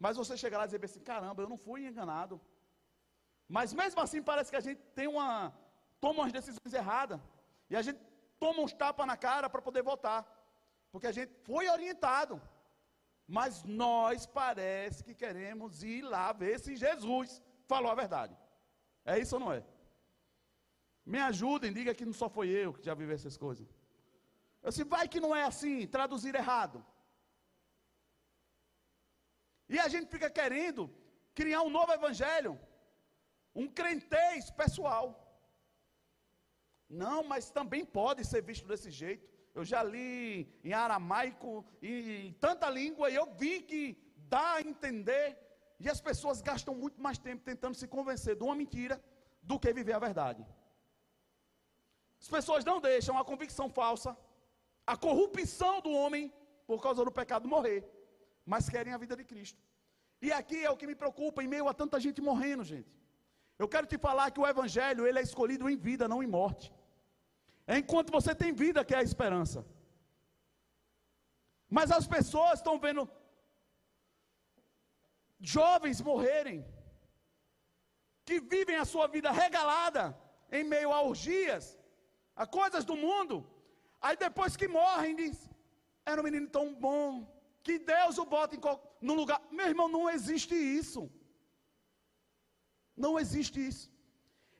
mas 0.04 0.17
você 0.22 0.36
chegar 0.44 0.58
lá 0.60 0.65
e 0.65 0.70
dizer 0.70 0.86
assim: 0.89 1.08
caramba, 1.12 1.44
eu 1.44 1.50
não 1.54 1.60
fui 1.65 1.80
enganado. 1.86 2.36
Mas 3.56 3.74
mesmo 3.82 4.00
assim 4.04 4.22
parece 4.30 4.52
que 4.52 4.62
a 4.62 4.65
gente 4.67 4.82
tem 5.00 5.08
uma 5.15 5.30
toma 6.04 6.22
umas 6.22 6.34
decisões 6.39 6.74
erradas 6.82 7.20
e 7.70 7.76
a 7.80 7.82
gente 7.88 8.00
toma 8.44 8.62
uns 8.65 8.74
tapas 8.84 9.06
na 9.12 9.17
cara 9.28 9.48
para 9.50 9.62
poder 9.67 9.84
votar, 9.91 10.22
porque 10.91 11.08
a 11.12 11.15
gente 11.17 11.32
foi 11.50 11.65
orientado. 11.76 12.36
Mas 13.38 13.63
nós 13.63 14.26
parece 14.26 15.04
que 15.04 15.13
queremos 15.24 15.84
ir 15.84 16.02
lá 16.13 16.26
ver 16.34 16.56
se 16.63 16.76
Jesus 16.86 17.41
falou 17.72 17.91
a 17.91 18.00
verdade. 18.04 18.36
É 19.06 19.20
isso 19.24 19.36
ou 19.36 19.41
não 19.44 19.54
é? 19.54 19.63
Me 21.06 21.20
ajudem, 21.20 21.74
diga 21.74 21.94
que 21.94 22.06
não 22.06 22.14
só 22.14 22.30
foi 22.30 22.50
eu 22.50 22.74
que 22.74 22.86
já 22.86 22.94
vivi 22.94 23.14
essas 23.14 23.38
coisas. 23.38 23.68
Eu 24.62 24.70
disse, 24.70 24.84
vai 24.84 25.08
que 25.08 25.20
não 25.20 25.36
é 25.36 25.44
assim, 25.44 25.88
traduzir 25.88 26.36
errado. 26.36 26.86
E 29.68 29.80
a 29.80 29.88
gente 29.88 30.10
fica 30.10 30.30
querendo 30.30 30.89
criar 31.34 31.62
um 31.64 31.70
novo 31.70 31.91
evangelho 31.91 32.60
um 33.54 33.68
crentez 33.68 34.49
pessoal. 34.49 35.06
Não, 36.89 37.24
mas 37.24 37.49
também 37.49 37.86
pode 37.86 38.26
ser 38.26 38.41
visto 38.41 38.68
desse 38.68 38.89
jeito. 38.91 39.30
Eu 39.54 39.66
já 39.66 39.84
li 39.84 40.47
em 40.64 40.74
aramaico 40.74 41.66
e 41.82 42.28
em 42.28 42.34
tanta 42.34 42.70
língua 42.70 43.10
e 43.10 43.16
eu 43.16 43.28
vi 43.34 43.62
que 43.62 43.97
dá 44.30 44.56
a 44.56 44.62
entender. 44.62 45.38
E 45.80 45.89
as 45.89 45.99
pessoas 45.99 46.41
gastam 46.41 46.76
muito 46.76 47.02
mais 47.02 47.18
tempo 47.18 47.43
tentando 47.43 47.76
se 47.76 47.88
convencer 47.88 48.36
de 48.36 48.43
uma 48.43 48.56
mentira 48.56 49.02
do 49.41 49.60
que 49.60 49.74
viver 49.74 49.93
a 49.93 49.99
verdade. 49.99 50.45
As 52.22 52.30
pessoas 52.36 52.63
não 52.69 52.80
deixam 52.80 53.17
a 53.17 53.26
convicção 53.26 53.67
falsa, 53.80 54.15
a 54.86 54.95
corrupção 55.05 55.82
do 55.82 55.91
homem 56.01 56.32
por 56.67 56.80
causa 56.86 57.03
do 57.03 57.11
pecado 57.19 57.47
morrer, 57.47 57.80
mas 58.45 58.69
querem 58.69 58.93
a 58.93 59.01
vida 59.03 59.15
de 59.15 59.26
Cristo. 59.32 59.59
E 60.22 60.32
aqui 60.32 60.59
é 60.63 60.69
o 60.69 60.78
que 60.78 60.89
me 60.91 60.95
preocupa 60.95 61.43
em 61.43 61.47
meio 61.47 61.67
a 61.67 61.74
tanta 61.74 61.99
gente 61.99 62.22
morrendo, 62.22 62.63
gente. 62.63 62.91
Eu 63.57 63.67
quero 63.67 63.88
te 63.88 63.97
falar 63.97 64.30
que 64.32 64.39
o 64.39 64.47
evangelho, 64.53 65.07
ele 65.07 65.19
é 65.19 65.24
escolhido 65.30 65.69
em 65.69 65.76
vida, 65.88 66.07
não 66.07 66.22
em 66.24 66.28
morte. 66.28 66.72
É 67.65 67.78
enquanto 67.78 68.11
você 68.11 68.34
tem 68.36 68.53
vida 68.53 68.86
que 68.86 68.93
é 68.93 68.99
a 68.99 69.07
esperança. 69.09 69.65
Mas 71.78 71.89
as 71.91 72.07
pessoas 72.15 72.59
estão 72.59 72.78
vendo 72.80 73.09
jovens 75.39 75.99
morrerem, 76.01 76.65
que 78.26 78.39
vivem 78.39 78.76
a 78.76 78.86
sua 78.86 79.07
vida 79.07 79.32
regalada 79.32 80.03
em 80.51 80.63
meio 80.63 80.91
a 80.91 81.01
orgias, 81.01 81.80
a 82.42 82.46
coisas 82.60 82.84
do 82.89 82.96
mundo. 83.06 83.36
Aí 84.06 84.16
depois 84.26 84.56
que 84.60 84.68
morrem, 84.80 85.16
diz: 85.22 85.38
era 86.12 86.20
um 86.20 86.28
menino 86.30 86.50
tão 86.58 86.68
bom, 86.88 87.08
que 87.66 87.76
Deus 87.94 88.18
o 88.18 88.26
bota 88.36 88.56
em 88.56 88.62
no 89.08 89.14
lugar. 89.20 89.39
Meu 89.60 89.68
irmão, 89.72 89.88
não 89.96 90.06
existe 90.16 90.56
isso. 90.80 91.02
Não 93.04 93.14
existe 93.24 93.60
isso. 93.72 93.86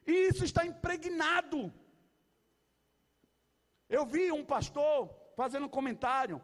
E 0.06 0.14
isso 0.30 0.44
está 0.50 0.64
impregnado. 0.72 1.60
Eu 3.98 4.04
vi 4.14 4.26
um 4.32 4.46
pastor 4.54 4.98
fazendo 5.42 5.66
um 5.66 5.76
comentário. 5.80 6.38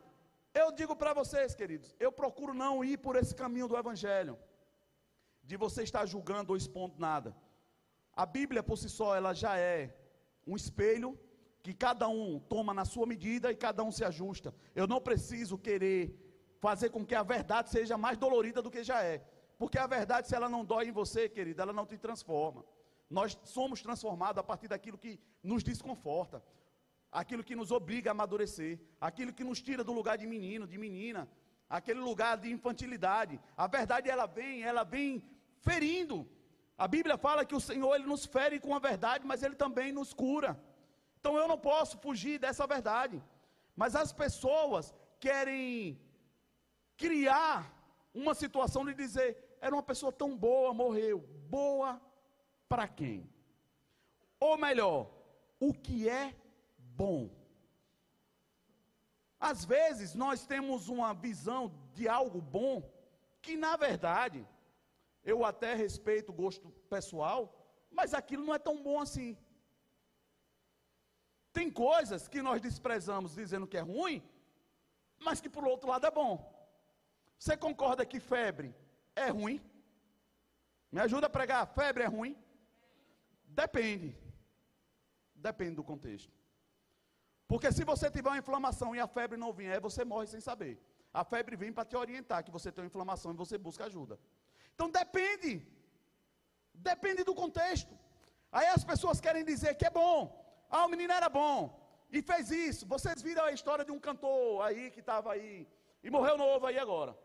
Eu 0.62 0.68
digo 0.80 0.96
para 0.96 1.14
vocês, 1.14 1.54
queridos, 1.60 1.96
eu 2.06 2.12
procuro 2.12 2.54
não 2.64 2.84
ir 2.84 2.98
por 3.06 3.16
esse 3.16 3.36
caminho 3.42 3.68
do 3.68 3.78
Evangelho, 3.78 4.36
de 5.44 5.56
você 5.56 5.84
estar 5.84 6.06
julgando 6.14 6.52
ou 6.52 6.58
expondo 6.58 6.96
nada. 7.08 7.30
A 8.24 8.26
Bíblia 8.26 8.64
por 8.64 8.78
si 8.82 8.90
só, 8.90 9.16
ela 9.16 9.34
já 9.44 9.54
é 9.60 9.96
um 10.48 10.56
espelho 10.56 11.10
que 11.68 11.74
cada 11.74 12.08
um 12.08 12.40
toma 12.40 12.74
na 12.74 12.86
sua 12.86 13.06
medida 13.06 13.52
e 13.52 13.56
cada 13.56 13.84
um 13.84 13.92
se 13.92 14.02
ajusta. 14.06 14.56
Eu 14.74 14.88
não 14.88 15.02
preciso 15.02 15.58
querer 15.58 16.02
fazer 16.62 16.90
com 16.90 17.06
que 17.06 17.14
a 17.14 17.24
verdade 17.24 17.70
seja 17.70 17.98
mais 17.98 18.18
dolorida 18.18 18.62
do 18.62 18.72
que 18.72 18.86
já 18.86 19.04
é. 19.04 19.18
Porque 19.58 19.78
a 19.78 19.86
verdade, 19.86 20.30
se 20.30 20.36
ela 20.38 20.48
não 20.48 20.64
dói 20.64 20.88
em 20.88 20.94
você, 20.94 21.28
querida, 21.28 21.64
ela 21.64 21.74
não 21.74 21.86
te 21.86 21.98
transforma. 21.98 22.64
Nós 23.10 23.38
somos 23.44 23.82
transformados 23.82 24.40
a 24.40 24.44
partir 24.44 24.70
daquilo 24.70 24.98
que 24.98 25.20
nos 25.44 25.62
desconforta, 25.62 26.42
aquilo 27.12 27.44
que 27.44 27.54
nos 27.54 27.70
obriga 27.70 28.12
a 28.12 28.14
amadurecer, 28.14 28.80
aquilo 29.02 29.34
que 29.34 29.44
nos 29.44 29.62
tira 29.62 29.84
do 29.84 29.92
lugar 29.92 30.18
de 30.18 30.26
menino, 30.26 30.66
de 30.66 30.78
menina, 30.78 31.28
aquele 31.70 32.00
lugar 32.00 32.38
de 32.38 32.50
infantilidade. 32.50 33.42
A 33.58 33.68
verdade 33.68 34.10
ela 34.10 34.26
vem, 34.26 34.64
ela 34.64 34.86
vem 34.86 35.22
ferindo. 35.60 36.26
A 36.78 36.88
Bíblia 36.88 37.18
fala 37.18 37.44
que 37.44 37.56
o 37.56 37.60
Senhor 37.60 37.94
ele 37.94 38.06
nos 38.06 38.26
fere 38.26 38.58
com 38.58 38.74
a 38.74 38.80
verdade, 38.80 39.28
mas 39.28 39.44
ele 39.44 39.56
também 39.56 39.92
nos 39.92 40.14
cura. 40.14 40.58
Então 41.28 41.38
eu 41.38 41.46
não 41.46 41.58
posso 41.58 41.98
fugir 41.98 42.40
dessa 42.40 42.66
verdade. 42.66 43.22
Mas 43.76 43.98
as 43.98 44.14
pessoas 44.14 44.96
querem 45.20 46.00
criar 46.96 47.70
uma 48.14 48.34
situação 48.34 48.86
de 48.86 48.94
dizer: 48.94 49.58
era 49.60 49.76
uma 49.76 49.84
pessoa 49.84 50.10
tão 50.10 50.38
boa, 50.38 50.74
morreu. 50.74 51.20
Boa 51.50 52.02
para 52.70 52.88
quem? 52.88 53.30
Ou 54.40 54.58
melhor, 54.58 55.12
o 55.60 55.74
que 55.74 56.08
é 56.08 56.34
bom? 56.78 57.30
Às 59.38 59.66
vezes 59.66 60.16
nós 60.16 60.46
temos 60.46 60.88
uma 60.88 61.14
visão 61.14 61.62
de 61.94 62.08
algo 62.08 62.40
bom 62.40 62.90
que 63.42 63.58
na 63.58 63.76
verdade 63.76 64.48
eu 65.26 65.44
até 65.44 65.74
respeito 65.74 66.30
o 66.30 66.40
gosto 66.44 66.70
pessoal, 66.90 67.42
mas 67.92 68.14
aquilo 68.14 68.46
não 68.46 68.56
é 68.56 68.60
tão 68.60 68.82
bom 68.82 69.02
assim. 69.02 69.38
Tem 71.58 71.72
coisas 71.72 72.28
que 72.28 72.40
nós 72.48 72.62
desprezamos 72.62 73.34
dizendo 73.34 73.70
que 73.72 73.80
é 73.82 73.86
ruim, 73.92 74.18
mas 75.26 75.42
que 75.42 75.50
por 75.56 75.64
outro 75.66 75.90
lado 75.90 76.06
é 76.06 76.12
bom. 76.12 76.34
Você 77.40 77.58
concorda 77.58 78.06
que 78.12 78.20
febre 78.20 78.70
é 79.16 79.30
ruim? 79.38 79.58
Me 80.92 81.00
ajuda 81.06 81.26
a 81.26 81.36
pregar, 81.38 81.66
febre 81.80 82.04
é 82.04 82.06
ruim? 82.06 82.38
Depende. 83.62 84.16
Depende 85.34 85.78
do 85.78 85.84
contexto. 85.84 86.32
Porque 87.48 87.72
se 87.72 87.84
você 87.84 88.08
tiver 88.12 88.30
uma 88.30 88.44
inflamação 88.44 88.96
e 88.96 89.00
a 89.00 89.08
febre 89.08 89.44
não 89.44 89.52
vier, 89.52 89.82
você 89.82 90.06
morre 90.06 90.28
sem 90.28 90.40
saber. 90.40 90.80
A 91.12 91.24
febre 91.24 91.56
vem 91.56 91.74
para 91.74 91.90
te 91.90 91.98
orientar 91.98 92.44
que 92.44 92.52
você 92.52 92.72
tem 92.72 92.84
uma 92.84 92.92
inflamação 92.94 93.32
e 93.32 93.42
você 93.44 93.58
busca 93.58 93.86
ajuda. 93.86 94.20
Então 94.76 94.92
depende. 94.92 95.54
Depende 96.92 97.24
do 97.24 97.34
contexto. 97.34 97.98
Aí 98.52 98.68
as 98.68 98.84
pessoas 98.84 99.20
querem 99.20 99.44
dizer 99.44 99.74
que 99.74 99.88
é 99.88 99.90
bom. 99.90 100.47
Ah, 100.70 100.86
o 100.86 100.90
menino 100.90 101.14
era 101.14 101.30
bom 101.30 101.58
e 102.12 102.22
fez 102.22 102.52
isso. 102.52 102.86
Vocês 102.86 103.22
viram 103.22 103.44
a 103.46 103.52
história 103.52 103.86
de 103.86 103.92
um 103.92 104.00
cantor 104.00 104.66
aí 104.66 104.92
que 104.92 105.00
estava 105.00 105.34
aí 105.34 105.68
e 106.04 106.10
morreu 106.10 106.38
novo 106.38 106.66
aí 106.66 106.78
agora. 106.78 107.18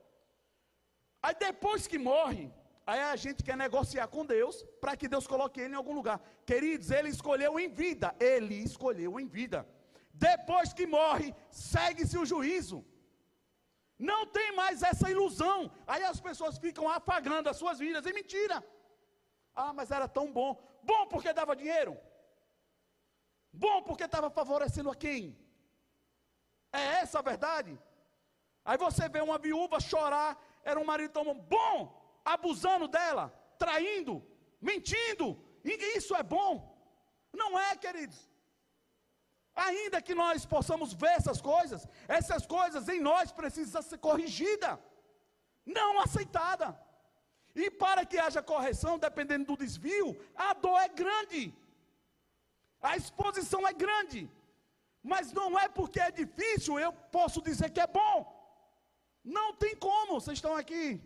Aí 1.22 1.34
depois 1.34 1.86
que 1.86 1.98
morre, 1.98 2.52
aí 2.86 3.00
a 3.00 3.16
gente 3.16 3.44
quer 3.44 3.56
negociar 3.56 4.08
com 4.08 4.24
Deus 4.26 4.62
para 4.80 4.96
que 4.96 5.08
Deus 5.08 5.26
coloque 5.26 5.60
ele 5.60 5.74
em 5.74 5.76
algum 5.76 5.94
lugar. 5.94 6.20
Queridos, 6.44 6.90
ele 6.90 7.08
escolheu 7.08 7.58
em 7.60 7.68
vida. 7.68 8.14
Ele 8.18 8.56
escolheu 8.56 9.20
em 9.20 9.26
vida. 9.26 9.66
Depois 10.12 10.72
que 10.72 10.86
morre, 10.86 11.34
segue-se 11.50 12.18
o 12.18 12.26
juízo. 12.26 12.84
Não 13.98 14.26
tem 14.26 14.50
mais 14.52 14.82
essa 14.82 15.08
ilusão. 15.10 15.70
Aí 15.86 16.02
as 16.04 16.20
pessoas 16.20 16.58
ficam 16.58 16.88
apagando 16.88 17.48
as 17.48 17.56
suas 17.56 17.78
vidas. 17.78 18.04
É 18.04 18.12
mentira. 18.12 18.64
Ah, 19.54 19.72
mas 19.72 19.90
era 19.90 20.08
tão 20.08 20.32
bom. 20.32 20.60
Bom 20.82 21.06
porque 21.06 21.32
dava 21.32 21.54
dinheiro. 21.54 21.96
Bom 23.52 23.82
porque 23.82 24.04
estava 24.04 24.30
favorecendo 24.30 24.90
a 24.90 24.96
quem? 24.96 25.36
É 26.72 26.82
essa 27.00 27.18
a 27.18 27.22
verdade? 27.22 27.78
Aí 28.64 28.78
você 28.78 29.08
vê 29.08 29.20
uma 29.20 29.38
viúva 29.38 29.80
chorar, 29.80 30.40
era 30.64 30.80
um 30.80 30.84
marido 30.84 31.12
tão 31.12 31.34
bom, 31.34 32.20
abusando 32.24 32.88
dela, 32.88 33.32
traindo, 33.58 34.24
mentindo, 34.60 35.38
e 35.64 35.98
isso 35.98 36.14
é 36.14 36.22
bom? 36.22 36.72
Não 37.32 37.58
é, 37.58 37.76
queridos. 37.76 38.30
Ainda 39.54 40.00
que 40.00 40.14
nós 40.14 40.46
possamos 40.46 40.94
ver 40.94 41.12
essas 41.18 41.40
coisas, 41.40 41.86
essas 42.08 42.46
coisas 42.46 42.88
em 42.88 43.00
nós 43.00 43.32
precisam 43.32 43.82
ser 43.82 43.98
corrigidas, 43.98 44.78
não 45.66 46.00
aceitada. 46.00 46.78
E 47.54 47.70
para 47.70 48.06
que 48.06 48.18
haja 48.18 48.42
correção, 48.42 48.98
dependendo 48.98 49.44
do 49.44 49.56
desvio, 49.56 50.18
a 50.34 50.54
dor 50.54 50.78
é 50.80 50.88
grande. 50.88 51.54
A 52.82 52.96
exposição 52.96 53.66
é 53.66 53.72
grande. 53.72 54.30
Mas 55.02 55.32
não 55.32 55.58
é 55.58 55.68
porque 55.68 56.00
é 56.00 56.10
difícil, 56.10 56.78
eu 56.78 56.92
posso 56.92 57.40
dizer 57.42 57.70
que 57.70 57.80
é 57.80 57.86
bom. 57.86 58.16
Não 59.24 59.54
tem 59.54 59.74
como, 59.76 60.20
vocês 60.20 60.38
estão 60.38 60.54
aqui. 60.56 61.00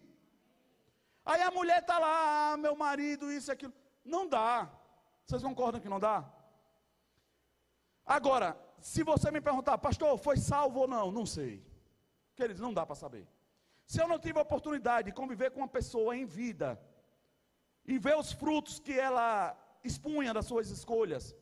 Aí 1.24 1.42
a 1.42 1.50
mulher 1.50 1.80
está 1.80 1.98
lá, 1.98 2.52
ah, 2.52 2.56
meu 2.56 2.74
marido, 2.76 3.32
isso 3.32 3.50
e 3.50 3.52
aquilo. 3.52 3.74
Não 4.04 4.28
dá. 4.28 4.70
Vocês 5.24 5.42
concordam 5.42 5.80
que 5.80 5.88
não 5.88 5.98
dá? 5.98 6.24
Agora, 8.04 8.56
se 8.78 9.02
você 9.02 9.30
me 9.30 9.40
perguntar, 9.40 9.76
pastor, 9.78 10.16
foi 10.18 10.36
salvo 10.36 10.80
ou 10.80 10.88
não? 10.88 11.10
Não 11.10 11.26
sei. 11.26 11.64
Queridos, 12.36 12.60
não 12.60 12.72
dá 12.72 12.86
para 12.86 12.94
saber. 12.94 13.26
Se 13.84 14.00
eu 14.00 14.06
não 14.06 14.18
tive 14.18 14.38
a 14.38 14.42
oportunidade 14.42 15.06
de 15.06 15.16
conviver 15.16 15.50
com 15.50 15.60
uma 15.60 15.68
pessoa 15.68 16.16
em 16.16 16.24
vida 16.24 16.80
e 17.84 17.98
ver 17.98 18.16
os 18.16 18.32
frutos 18.32 18.78
que 18.78 18.92
ela 18.92 19.56
expunha 19.82 20.34
das 20.34 20.46
suas 20.46 20.70
escolhas, 20.70 21.34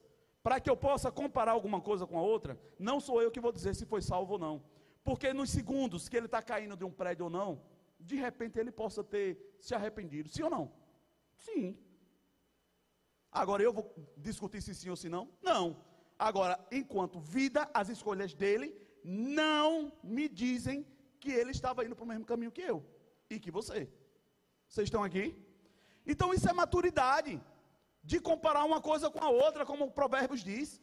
para 0.44 0.60
que 0.60 0.68
eu 0.68 0.76
possa 0.76 1.10
comparar 1.10 1.52
alguma 1.52 1.80
coisa 1.80 2.06
com 2.06 2.18
a 2.18 2.22
outra, 2.22 2.60
não 2.78 3.00
sou 3.00 3.22
eu 3.22 3.30
que 3.30 3.40
vou 3.40 3.50
dizer 3.50 3.74
se 3.74 3.86
foi 3.86 4.02
salvo 4.02 4.34
ou 4.34 4.38
não. 4.38 4.62
Porque 5.02 5.32
nos 5.32 5.48
segundos 5.48 6.06
que 6.06 6.16
ele 6.18 6.26
está 6.26 6.42
caindo 6.42 6.76
de 6.76 6.84
um 6.84 6.92
prédio 6.92 7.24
ou 7.24 7.30
não, 7.30 7.62
de 7.98 8.16
repente 8.16 8.58
ele 8.58 8.70
possa 8.70 9.02
ter 9.02 9.56
se 9.58 9.74
arrependido. 9.74 10.28
Sim 10.28 10.42
ou 10.42 10.50
não? 10.50 10.72
Sim. 11.38 11.78
Agora 13.32 13.62
eu 13.62 13.72
vou 13.72 13.90
discutir 14.18 14.60
se 14.60 14.74
sim 14.74 14.90
ou 14.90 14.96
se 14.96 15.08
não? 15.08 15.30
Não. 15.40 15.82
Agora, 16.18 16.62
enquanto 16.70 17.18
vida, 17.18 17.66
as 17.72 17.88
escolhas 17.88 18.34
dele 18.34 18.76
não 19.02 19.90
me 20.02 20.28
dizem 20.28 20.86
que 21.18 21.32
ele 21.32 21.52
estava 21.52 21.86
indo 21.86 21.96
para 21.96 22.04
o 22.04 22.08
mesmo 22.08 22.26
caminho 22.26 22.52
que 22.52 22.60
eu 22.60 22.84
e 23.30 23.40
que 23.40 23.50
você. 23.50 23.90
Vocês 24.68 24.88
estão 24.88 25.02
aqui? 25.02 25.34
Então 26.06 26.34
isso 26.34 26.46
é 26.50 26.52
maturidade 26.52 27.40
de 28.10 28.20
comparar 28.20 28.64
uma 28.64 28.80
coisa 28.80 29.10
com 29.10 29.22
a 29.24 29.30
outra, 29.44 29.64
como 29.64 29.84
o 29.86 29.90
Provérbios 29.90 30.44
diz. 30.44 30.80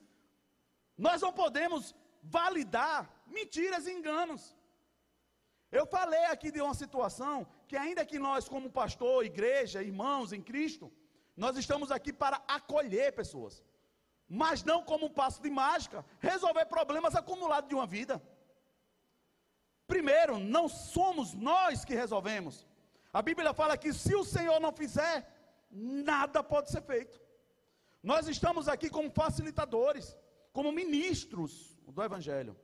Nós 0.98 1.22
não 1.22 1.32
podemos 1.32 1.96
validar 2.22 3.10
mentiras 3.28 3.86
e 3.88 3.92
enganos. 3.92 4.56
Eu 5.72 5.86
falei 5.86 6.26
aqui 6.26 6.52
de 6.52 6.62
uma 6.62 6.74
situação 6.74 7.48
que, 7.68 7.78
ainda 7.78 8.06
que 8.06 8.20
nós, 8.20 8.50
como 8.50 8.70
pastor, 8.70 9.26
igreja, 9.26 9.82
irmãos 9.82 10.34
em 10.34 10.42
Cristo, 10.42 10.92
nós 11.36 11.56
estamos 11.56 11.92
aqui 11.92 12.12
para 12.12 12.42
acolher 12.48 13.14
pessoas, 13.14 13.64
mas 14.28 14.64
não 14.64 14.84
como 14.84 15.06
um 15.06 15.14
passo 15.22 15.42
de 15.42 15.50
mágica, 15.50 16.04
resolver 16.20 16.66
problemas 16.66 17.16
acumulados 17.16 17.70
de 17.70 17.76
uma 17.76 17.88
vida. 17.88 18.22
Primeiro, 19.88 20.38
não 20.40 20.68
somos 20.68 21.34
nós 21.34 21.86
que 21.86 21.96
resolvemos. 21.96 22.68
A 23.14 23.22
Bíblia 23.22 23.54
fala 23.54 23.78
que 23.78 23.94
se 23.94 24.14
o 24.16 24.24
Senhor 24.24 24.60
não 24.60 24.74
fizer, 24.74 25.28
nada 25.72 26.44
pode 26.44 26.70
ser 26.70 26.82
feito. 26.82 27.20
Nós 28.04 28.28
estamos 28.28 28.68
aqui 28.68 28.90
como 28.90 29.10
facilitadores, 29.12 30.16
como 30.52 30.72
ministros 30.72 31.78
do 31.88 32.04
Evangelho, 32.04 32.56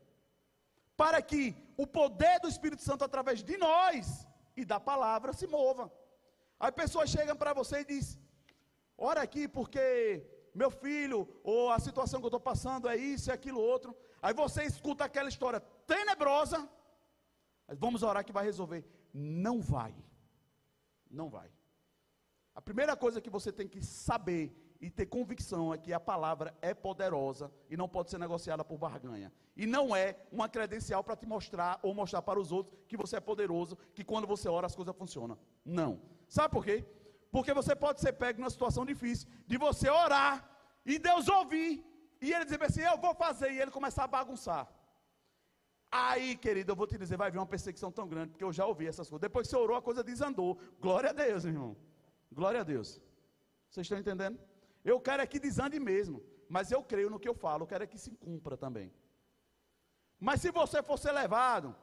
para 0.95 1.21
que 1.21 1.55
o 1.77 1.85
poder 1.85 2.39
do 2.39 2.47
Espírito 2.47 2.81
Santo 2.81 3.03
através 3.03 3.43
de 3.43 3.57
nós 3.57 4.25
e 4.55 4.65
da 4.65 4.79
palavra 4.79 5.33
se 5.33 5.47
mova. 5.47 5.91
Aí 6.59 6.71
pessoas 6.71 7.09
chegam 7.09 7.35
para 7.35 7.53
você 7.53 7.81
e 7.81 7.85
diz: 7.85 8.19
ora 8.97 9.21
aqui 9.21 9.47
porque 9.47 10.25
meu 10.53 10.71
filho 10.71 11.27
ou 11.43 11.71
a 11.71 11.79
situação 11.79 12.19
que 12.19 12.25
eu 12.25 12.29
estou 12.29 12.39
passando 12.39 12.89
é 12.89 12.95
isso, 12.95 13.29
é 13.29 13.33
aquilo 13.33 13.61
outro. 13.61 13.95
Aí 14.21 14.33
você 14.33 14.63
escuta 14.63 15.05
aquela 15.05 15.29
história 15.29 15.59
tenebrosa, 15.85 16.67
Vamos 17.75 18.03
orar 18.03 18.23
que 18.23 18.31
vai 18.31 18.45
resolver. 18.45 18.85
Não 19.13 19.59
vai. 19.61 19.93
Não 21.09 21.29
vai. 21.29 21.51
A 22.57 22.61
primeira 22.69 22.97
coisa 22.97 23.21
que 23.21 23.29
você 23.29 23.51
tem 23.51 23.67
que 23.67 23.85
saber 23.85 24.51
e 24.81 24.89
ter 24.89 25.05
convicção 25.05 25.71
é 25.71 25.77
que 25.77 25.93
a 25.93 25.99
palavra 25.99 26.57
é 26.59 26.73
poderosa 26.73 27.51
e 27.69 27.77
não 27.77 27.87
pode 27.87 28.09
ser 28.09 28.17
negociada 28.17 28.65
por 28.65 28.79
barganha. 28.79 29.31
E 29.55 29.67
não 29.67 29.95
é 29.95 30.17
uma 30.31 30.49
credencial 30.49 31.03
para 31.03 31.15
te 31.15 31.27
mostrar 31.27 31.79
ou 31.83 31.93
mostrar 31.93 32.23
para 32.23 32.39
os 32.39 32.51
outros 32.51 32.75
que 32.87 32.97
você 32.97 33.17
é 33.17 33.19
poderoso, 33.19 33.77
que 33.93 34.03
quando 34.03 34.25
você 34.25 34.49
ora 34.49 34.65
as 34.65 34.75
coisas 34.75 34.95
funcionam. 34.95 35.37
Não. 35.63 36.01
Sabe 36.27 36.51
por 36.51 36.65
quê? 36.65 36.83
Porque 37.29 37.53
você 37.53 37.75
pode 37.75 38.01
ser 38.01 38.13
pego 38.13 38.39
numa 38.39 38.49
situação 38.49 38.83
difícil 38.83 39.29
de 39.45 39.55
você 39.55 39.87
orar 39.87 40.43
e 40.83 40.97
Deus 40.97 41.27
ouvir 41.27 41.85
e 42.19 42.33
ele 42.33 42.43
dizer 42.43 42.63
assim: 42.63 42.81
Eu 42.81 42.97
vou 42.97 43.13
fazer, 43.13 43.51
e 43.51 43.61
ele 43.61 43.69
começar 43.69 44.05
a 44.05 44.07
bagunçar. 44.07 44.67
Aí, 45.91 46.35
querido, 46.35 46.71
eu 46.71 46.75
vou 46.75 46.87
te 46.87 46.97
dizer, 46.97 47.17
vai 47.17 47.29
vir 47.29 47.37
uma 47.37 47.45
perseguição 47.45 47.91
tão 47.91 48.07
grande, 48.07 48.31
porque 48.31 48.43
eu 48.43 48.51
já 48.51 48.65
ouvi 48.65 48.87
essas 48.87 49.07
coisas. 49.07 49.21
Depois 49.21 49.45
que 49.45 49.51
você 49.51 49.57
orou, 49.57 49.77
a 49.77 49.81
coisa 49.81 50.03
desandou. 50.03 50.57
Glória 50.81 51.11
a 51.11 51.13
Deus, 51.13 51.45
irmão. 51.45 51.77
Glória 52.31 52.61
a 52.61 52.63
Deus. 52.63 53.01
Vocês 53.69 53.85
estão 53.85 53.97
entendendo? 53.97 54.39
Eu 54.83 54.99
quero 54.99 55.21
é 55.21 55.27
que 55.27 55.39
desande 55.39 55.79
mesmo, 55.79 56.23
mas 56.49 56.71
eu 56.71 56.83
creio 56.83 57.09
no 57.09 57.19
que 57.19 57.27
eu 57.27 57.33
falo, 57.33 57.63
eu 57.63 57.67
quero 57.67 57.83
é 57.83 57.87
que 57.87 57.97
se 57.97 58.11
cumpra 58.11 58.55
também. 58.55 58.93
Mas 60.19 60.41
se 60.41 60.51
você 60.51 60.81
for 60.81 60.97
ser 60.97 61.11
levado, 61.11 61.75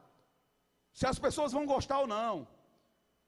se 0.92 1.06
as 1.06 1.18
pessoas 1.18 1.52
vão 1.52 1.66
gostar 1.66 2.00
ou 2.00 2.06
não, 2.06 2.48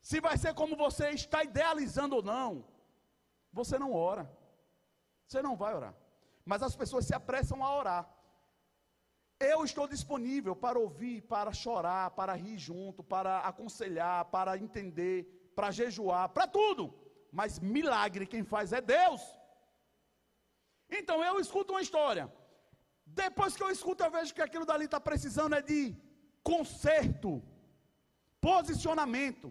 se 0.00 0.20
vai 0.20 0.36
ser 0.36 0.54
como 0.54 0.76
você 0.76 1.10
está 1.10 1.42
idealizando 1.44 2.16
ou 2.16 2.22
não, 2.22 2.64
você 3.52 3.78
não 3.78 3.92
ora. 3.92 4.30
Você 5.26 5.42
não 5.42 5.56
vai 5.56 5.74
orar. 5.74 5.94
Mas 6.44 6.62
as 6.62 6.76
pessoas 6.76 7.06
se 7.06 7.14
apressam 7.14 7.64
a 7.64 7.76
orar. 7.76 8.08
Eu 9.38 9.64
estou 9.64 9.86
disponível 9.86 10.54
para 10.54 10.78
ouvir, 10.78 11.22
para 11.22 11.52
chorar, 11.52 12.12
para 12.12 12.34
rir 12.34 12.56
junto, 12.56 13.02
para 13.02 13.40
aconselhar, 13.40 14.24
para 14.26 14.56
entender, 14.56 15.52
para 15.54 15.70
jejuar, 15.70 16.28
para 16.28 16.46
tudo. 16.46 16.94
Mas 17.38 17.58
milagre 17.76 18.30
quem 18.32 18.42
faz 18.52 18.72
é 18.78 18.80
Deus. 18.80 19.22
Então 20.98 21.16
eu 21.28 21.34
escuto 21.44 21.72
uma 21.74 21.84
história. 21.86 22.24
Depois 23.22 23.54
que 23.56 23.62
eu 23.64 23.70
escuto, 23.76 24.02
eu 24.04 24.10
vejo 24.16 24.34
que 24.36 24.44
aquilo 24.46 24.68
dali 24.70 24.86
está 24.86 25.00
precisando 25.08 25.54
é 25.58 25.62
de 25.70 25.80
conserto, 26.50 27.30
posicionamento, 28.48 29.48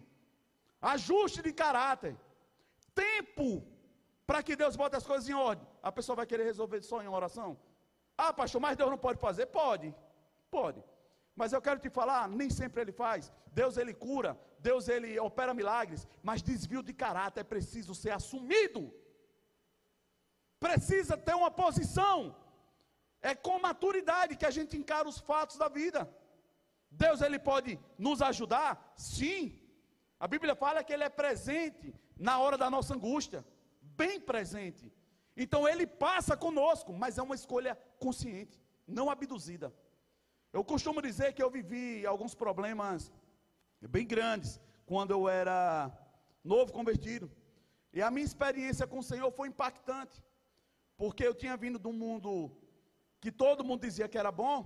ajuste 0.93 1.41
de 1.47 1.53
caráter, 1.63 2.13
tempo 3.03 3.47
para 4.27 4.41
que 4.45 4.55
Deus 4.61 4.75
bote 4.81 4.95
as 4.99 5.07
coisas 5.11 5.29
em 5.29 5.37
ordem. 5.49 5.67
A 5.89 5.91
pessoa 5.97 6.15
vai 6.19 6.27
querer 6.31 6.45
resolver 6.51 6.81
só 6.81 6.97
em 7.03 7.11
oração? 7.19 7.49
Ah, 8.17 8.33
pastor, 8.39 8.61
mas 8.65 8.77
Deus 8.81 8.89
não 8.89 9.01
pode 9.05 9.19
fazer? 9.27 9.45
Pode, 9.61 9.89
pode. 10.49 10.81
Mas 11.35 11.51
eu 11.51 11.61
quero 11.61 11.79
te 11.79 11.89
falar, 11.89 12.29
nem 12.29 12.49
sempre 12.49 12.81
ele 12.81 12.91
faz. 12.91 13.31
Deus 13.47 13.77
ele 13.77 13.93
cura, 13.93 14.39
Deus 14.59 14.87
ele 14.87 15.19
opera 15.19 15.53
milagres, 15.53 16.07
mas 16.23 16.41
desvio 16.41 16.81
de 16.81 16.93
caráter 16.93 17.41
é 17.41 17.43
preciso 17.43 17.93
ser 17.93 18.11
assumido. 18.11 18.93
Precisa 20.59 21.17
ter 21.17 21.35
uma 21.35 21.51
posição. 21.51 22.35
É 23.21 23.35
com 23.35 23.59
maturidade 23.59 24.37
que 24.37 24.45
a 24.45 24.51
gente 24.51 24.77
encara 24.77 25.07
os 25.07 25.19
fatos 25.19 25.57
da 25.57 25.67
vida. 25.67 26.09
Deus 26.89 27.21
ele 27.21 27.37
pode 27.37 27.79
nos 27.97 28.21
ajudar? 28.21 28.93
Sim. 28.95 29.59
A 30.19 30.27
Bíblia 30.27 30.55
fala 30.55 30.83
que 30.83 30.93
ele 30.93 31.03
é 31.03 31.09
presente 31.09 31.93
na 32.17 32.39
hora 32.39 32.57
da 32.57 32.69
nossa 32.69 32.93
angústia, 32.95 33.45
bem 33.81 34.19
presente. 34.19 34.91
Então 35.35 35.67
ele 35.67 35.85
passa 35.85 36.37
conosco, 36.37 36.93
mas 36.93 37.17
é 37.17 37.21
uma 37.21 37.35
escolha 37.35 37.77
consciente, 37.99 38.61
não 38.87 39.09
abduzida. 39.09 39.73
Eu 40.55 40.63
costumo 40.63 41.01
dizer 41.01 41.33
que 41.33 41.43
eu 41.43 41.51
vivi 41.51 42.05
alguns 42.05 42.33
problemas 42.33 43.11
bem 43.81 44.07
grandes 44.07 44.57
quando 44.85 45.11
eu 45.11 45.27
era 45.27 45.91
novo 46.41 46.71
convertido. 46.71 47.29
E 47.91 48.01
a 48.01 48.09
minha 48.09 48.25
experiência 48.25 48.87
com 48.87 48.99
o 48.99 49.03
Senhor 49.03 49.29
foi 49.33 49.49
impactante, 49.49 50.23
porque 50.95 51.27
eu 51.27 51.35
tinha 51.35 51.57
vindo 51.57 51.77
de 51.77 51.89
um 51.89 51.97
mundo 52.05 52.55
que 53.19 53.33
todo 53.33 53.65
mundo 53.65 53.81
dizia 53.81 54.07
que 54.07 54.17
era 54.17 54.31
bom. 54.31 54.57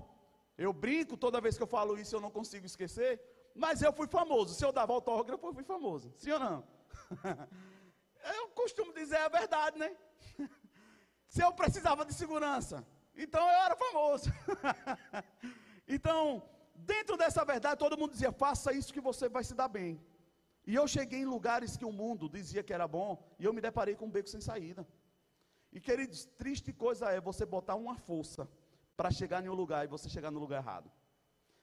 Eu 0.56 0.72
brinco 0.72 1.18
toda 1.18 1.42
vez 1.42 1.58
que 1.58 1.64
eu 1.64 1.74
falo 1.76 1.98
isso, 1.98 2.16
eu 2.16 2.22
não 2.22 2.30
consigo 2.30 2.68
esquecer. 2.68 3.20
Mas 3.56 3.82
eu 3.82 3.92
fui 3.92 4.08
famoso. 4.08 4.54
Se 4.54 4.64
eu 4.64 4.72
dava 4.72 4.94
autógrafo, 4.94 5.48
eu 5.48 5.56
fui 5.56 5.64
famoso. 5.64 6.14
Sim 6.18 6.34
ou 6.34 6.40
não? 6.40 6.68
eu 8.38 8.50
costumo 8.50 8.94
dizer 8.94 9.18
a 9.18 9.28
verdade, 9.28 9.80
né? 9.80 9.98
Se 11.28 11.42
eu 11.44 11.52
precisava 11.52 12.06
de 12.06 12.14
segurança, 12.14 12.86
então 13.16 13.42
eu 13.42 13.64
era 13.66 13.76
famoso. 13.76 14.30
então, 15.90 16.44
dentro 16.76 17.18
dessa 17.18 17.44
verdade, 17.44 17.80
todo 17.80 17.98
mundo 17.98 18.12
dizia: 18.12 18.32
faça 18.32 18.72
isso 18.72 18.94
que 18.94 19.02
você 19.02 19.28
vai 19.28 19.44
se 19.44 19.56
dar 19.56 19.68
bem. 19.68 20.00
E 20.68 20.76
eu 20.76 20.88
cheguei 20.88 21.22
em 21.22 21.26
lugares 21.26 21.76
que 21.76 21.86
o 21.86 21.92
mundo 21.92 22.30
dizia 22.30 22.62
que 22.62 22.72
era 22.72 22.88
bom, 22.88 23.12
e 23.40 23.46
eu 23.46 23.54
me 23.54 23.60
deparei 23.60 23.96
com 23.96 24.06
um 24.06 24.12
beco 24.12 24.30
sem 24.30 24.40
saída. 24.40 24.88
E 25.72 25.80
queridos, 25.80 26.26
triste 26.38 26.72
coisa 26.72 27.10
é 27.10 27.20
você 27.20 27.46
botar 27.46 27.76
uma 27.76 27.96
força 27.96 28.48
para 28.96 29.12
chegar 29.12 29.44
em 29.44 29.50
um 29.50 29.54
lugar 29.54 29.84
e 29.84 29.88
você 29.88 30.08
chegar 30.10 30.30
no 30.30 30.40
lugar 30.40 30.62
errado. 30.62 30.92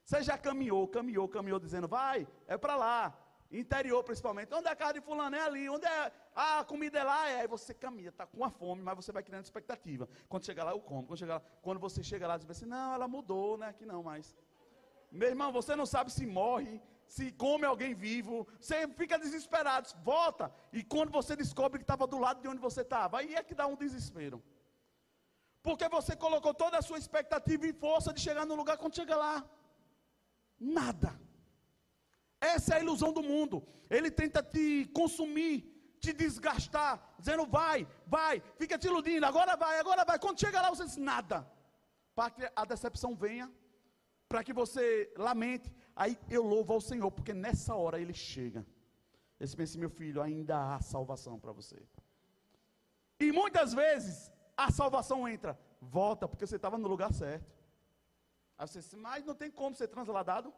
Você 0.03 0.21
já 0.23 0.37
caminhou, 0.37 0.87
caminhou, 0.87 1.27
caminhou, 1.27 1.59
dizendo, 1.59 1.87
vai, 1.87 2.27
é 2.47 2.57
para 2.57 2.75
lá. 2.75 3.17
Interior 3.51 4.03
principalmente. 4.03 4.53
Onde 4.53 4.67
é 4.67 4.71
a 4.71 4.75
casa 4.75 4.93
de 4.93 5.01
fulano? 5.01 5.35
É 5.35 5.41
ali. 5.41 5.69
Onde 5.69 5.85
é 5.85 6.11
ah, 6.35 6.59
a 6.59 6.63
comida 6.65 6.99
é 6.99 7.03
lá? 7.03 7.29
É. 7.29 7.41
Aí 7.41 7.47
você 7.47 7.73
caminha, 7.73 8.09
está 8.09 8.25
com 8.25 8.43
a 8.43 8.49
fome, 8.49 8.81
mas 8.81 8.95
você 8.95 9.11
vai 9.11 9.23
criando 9.23 9.43
expectativa. 9.43 10.07
Quando 10.27 10.45
chegar 10.45 10.63
lá, 10.63 10.71
eu 10.71 10.79
como. 10.79 11.07
Quando, 11.07 11.25
lá, 11.25 11.41
quando 11.61 11.79
você 11.79 12.03
chega 12.03 12.27
lá, 12.27 12.37
diz 12.37 12.49
assim, 12.49 12.65
não, 12.65 12.93
ela 12.93 13.07
mudou, 13.07 13.57
né? 13.57 13.67
Aqui 13.69 13.85
não 13.85 14.03
mais. 14.03 14.35
Meu 15.11 15.29
irmão, 15.29 15.51
você 15.51 15.75
não 15.75 15.85
sabe 15.85 16.11
se 16.11 16.25
morre, 16.25 16.81
se 17.07 17.31
come 17.31 17.65
alguém 17.65 17.93
vivo. 17.93 18.45
Você 18.59 18.87
fica 18.89 19.17
desesperado. 19.17 19.87
Volta. 20.03 20.53
E 20.73 20.83
quando 20.83 21.11
você 21.11 21.35
descobre 21.35 21.79
que 21.79 21.83
estava 21.83 22.05
do 22.05 22.19
lado 22.19 22.41
de 22.41 22.47
onde 22.47 22.59
você 22.59 22.81
estava, 22.81 23.19
aí 23.19 23.35
é 23.35 23.43
que 23.43 23.55
dá 23.55 23.65
um 23.65 23.75
desespero. 23.75 24.43
Porque 25.63 25.87
você 25.89 26.15
colocou 26.15 26.53
toda 26.53 26.77
a 26.77 26.81
sua 26.81 26.97
expectativa 26.97 27.65
e 27.67 27.73
força 27.73 28.13
de 28.13 28.21
chegar 28.21 28.45
no 28.45 28.55
lugar 28.55 28.77
quando 28.77 28.95
chega 28.95 29.15
lá. 29.15 29.43
Nada. 30.59 31.26
Essa 32.39 32.75
é 32.75 32.77
a 32.77 32.81
ilusão 32.81 33.11
do 33.11 33.23
mundo. 33.23 33.65
Ele 33.89 34.11
tenta 34.11 34.43
te 34.43 34.89
consumir, 34.93 35.95
te 35.99 36.13
desgastar, 36.13 37.15
dizendo 37.17 37.45
vai, 37.45 37.87
vai, 38.05 38.41
fica 38.55 38.77
te 38.77 38.87
iludindo, 38.87 39.25
agora 39.25 39.55
vai, 39.55 39.79
agora 39.79 40.05
vai. 40.05 40.19
Quando 40.19 40.39
chega 40.39 40.61
lá, 40.61 40.69
você 40.69 40.85
diz 40.85 40.97
nada. 40.97 41.49
Para 42.15 42.31
que 42.31 42.51
a 42.55 42.65
decepção 42.65 43.15
venha, 43.15 43.51
para 44.27 44.43
que 44.43 44.53
você 44.53 45.11
lamente. 45.17 45.73
Aí 45.95 46.17
eu 46.29 46.43
louvo 46.43 46.73
ao 46.73 46.81
Senhor, 46.81 47.11
porque 47.11 47.33
nessa 47.33 47.75
hora 47.75 47.99
ele 47.99 48.13
chega. 48.13 48.65
Esse 49.39 49.55
pensa, 49.55 49.77
meu 49.77 49.89
filho, 49.89 50.21
ainda 50.21 50.75
há 50.75 50.81
salvação 50.81 51.39
para 51.39 51.51
você. 51.51 51.81
E 53.19 53.31
muitas 53.31 53.73
vezes 53.73 54.31
a 54.55 54.71
salvação 54.71 55.27
entra, 55.27 55.59
volta, 55.79 56.27
porque 56.27 56.45
você 56.45 56.55
estava 56.55 56.77
no 56.77 56.87
lugar 56.87 57.13
certo. 57.13 57.55
Aí 58.57 58.67
você 58.67 58.79
diz, 58.79 58.93
mas 58.95 59.23
não 59.23 59.35
tem 59.35 59.51
como 59.51 59.75
ser 59.75 59.87
transladado. 59.87 60.53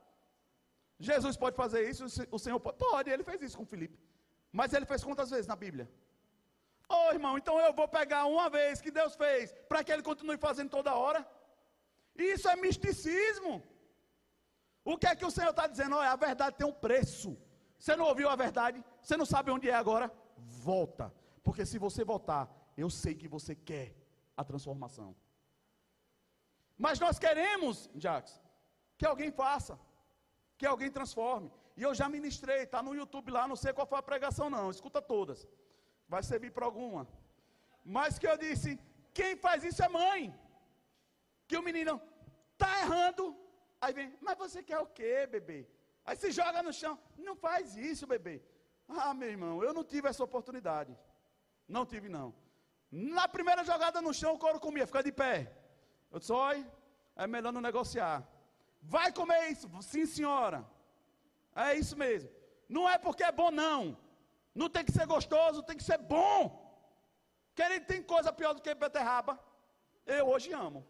Jesus 1.00 1.38
pode 1.38 1.56
fazer 1.56 1.89
isso, 1.89 2.06
o 2.30 2.39
Senhor 2.39 2.60
pode. 2.60 2.78
Pode, 2.78 3.10
ele 3.10 3.24
fez 3.24 3.41
isso 3.41 3.58
com 3.58 3.66
Felipe. 3.66 3.97
Mas 4.52 4.74
ele 4.74 4.86
fez 4.86 5.04
quantas 5.04 5.30
vezes 5.30 5.47
na 5.47 5.56
Bíblia? 5.56 5.89
Oh, 6.89 7.10
irmão, 7.14 7.38
então 7.38 7.58
eu 7.60 7.72
vou 7.72 7.88
pegar 7.88 8.26
uma 8.26 8.50
vez 8.50 8.82
que 8.82 8.91
Deus 8.91 9.16
fez, 9.16 9.54
para 9.70 9.84
que 9.84 9.91
ele 9.91 10.02
continue 10.02 10.38
fazendo 10.38 10.70
toda 10.70 10.95
hora. 10.95 11.26
Isso 12.16 12.50
é 12.50 12.56
misticismo. 12.56 13.64
O 14.84 14.97
que 14.97 15.08
é 15.08 15.16
que 15.16 15.26
o 15.26 15.32
Senhor 15.32 15.52
está 15.52 15.68
dizendo? 15.68 15.95
Olha, 15.95 16.12
a 16.12 16.16
verdade 16.16 16.58
tem 16.58 16.68
um 16.68 16.74
preço. 16.74 17.38
Você 17.78 17.95
não 17.95 18.06
ouviu 18.06 18.28
a 18.28 18.36
verdade? 18.36 18.84
Você 19.02 19.16
não 19.16 19.26
sabe 19.26 19.52
onde 19.52 19.70
é 19.70 19.74
agora? 19.74 20.12
Volta. 20.36 21.14
Porque 21.43 21.66
se 21.66 21.78
você 21.78 22.04
voltar, 22.04 22.50
eu 22.76 22.89
sei 22.89 23.16
que 23.16 23.28
você 23.28 23.56
quer 23.56 23.95
a 24.36 24.43
transformação. 24.43 25.16
Mas 26.78 27.00
nós 27.00 27.20
queremos, 27.20 27.89
Jacques, 27.95 28.41
que 28.97 29.06
alguém 29.06 29.32
faça 29.32 29.80
que 30.60 30.68
alguém 30.72 30.91
transforme. 30.97 31.49
E 31.80 31.82
eu 31.88 31.93
já 31.99 32.07
ministrei, 32.16 32.60
está 32.64 32.80
no 32.84 32.93
YouTube 32.99 33.32
lá, 33.36 33.43
não 33.51 33.55
sei 33.64 33.72
qual 33.72 33.88
foi 33.91 33.99
a 33.99 34.10
pregação 34.12 34.47
não, 34.55 34.70
escuta 34.70 35.01
todas. 35.01 35.47
Vai 36.14 36.22
servir 36.22 36.51
para 36.55 36.66
alguma. 36.70 37.03
Mas 37.97 38.20
que 38.20 38.28
eu 38.32 38.38
disse, 38.38 38.70
quem 39.20 39.32
faz 39.45 39.64
isso 39.70 39.82
é 39.82 39.88
mãe. 39.88 40.22
Que 41.47 41.57
o 41.57 41.64
menino 41.68 41.93
está 42.53 42.72
errando. 42.82 43.24
Aí 43.80 43.93
vem, 43.93 44.07
mas 44.20 44.38
você 44.38 44.62
quer 44.62 44.80
o 44.80 44.88
quê, 44.97 45.26
bebê? 45.36 45.60
Aí 46.05 46.18
se 46.18 46.30
joga 46.39 46.62
no 46.62 46.74
chão. 46.74 46.99
Não 47.18 47.36
faz 47.45 47.78
isso, 47.78 48.05
bebê. 48.05 48.36
Ah, 48.89 49.14
meu 49.14 49.30
irmão, 49.30 49.64
eu 49.64 49.74
não 49.74 49.86
tive 49.93 50.10
essa 50.10 50.24
oportunidade. 50.30 50.93
Não 51.76 51.86
tive, 51.86 52.10
não. 52.10 52.28
Na 52.91 53.28
primeira 53.36 53.64
jogada 53.64 54.01
no 54.01 54.14
chão, 54.14 54.34
o 54.34 54.39
couro 54.39 54.60
comia, 54.60 54.86
fica 54.86 55.01
de 55.01 55.14
pé. 55.24 55.38
Eu 56.12 56.20
disse, 56.20 56.34
olha, 56.34 56.68
é 57.16 57.26
melhor 57.28 57.53
não 57.53 57.62
negociar. 57.62 58.28
Vai 58.82 59.12
comer 59.12 59.50
isso? 59.52 59.70
Sim, 59.82 60.06
senhora. 60.06 60.66
É 61.56 61.74
isso 61.76 61.98
mesmo. 61.98 62.30
Não 62.68 62.88
é 62.88 62.98
porque 62.98 63.24
é 63.24 63.32
bom, 63.32 63.52
não. 63.52 63.98
Não 64.54 64.70
tem 64.70 64.86
que 64.86 64.92
ser 64.92 65.06
gostoso, 65.06 65.64
tem 65.64 65.78
que 65.78 65.84
ser 65.84 65.98
bom. 65.98 66.42
Querem 67.56 67.82
tem 67.82 68.02
coisa 68.02 68.32
pior 68.32 68.54
do 68.54 68.62
que 68.62 68.74
beterraba? 68.74 69.40
Eu 70.06 70.28
hoje 70.28 70.52
amo. 70.54 70.88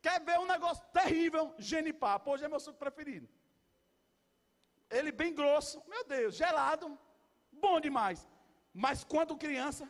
Quer 0.00 0.20
ver 0.20 0.38
um 0.38 0.46
negócio 0.46 0.84
terrível? 0.92 1.54
Genipapo. 1.58 2.30
Hoje 2.30 2.44
é 2.44 2.48
meu 2.48 2.60
suco 2.60 2.78
preferido. 2.78 3.28
ele 4.90 5.10
bem 5.10 5.34
grosso, 5.34 5.82
meu 5.88 6.04
Deus, 6.04 6.36
gelado, 6.36 6.96
bom 7.50 7.80
demais. 7.80 8.28
Mas 8.72 9.02
quando 9.02 9.36
criança, 9.36 9.88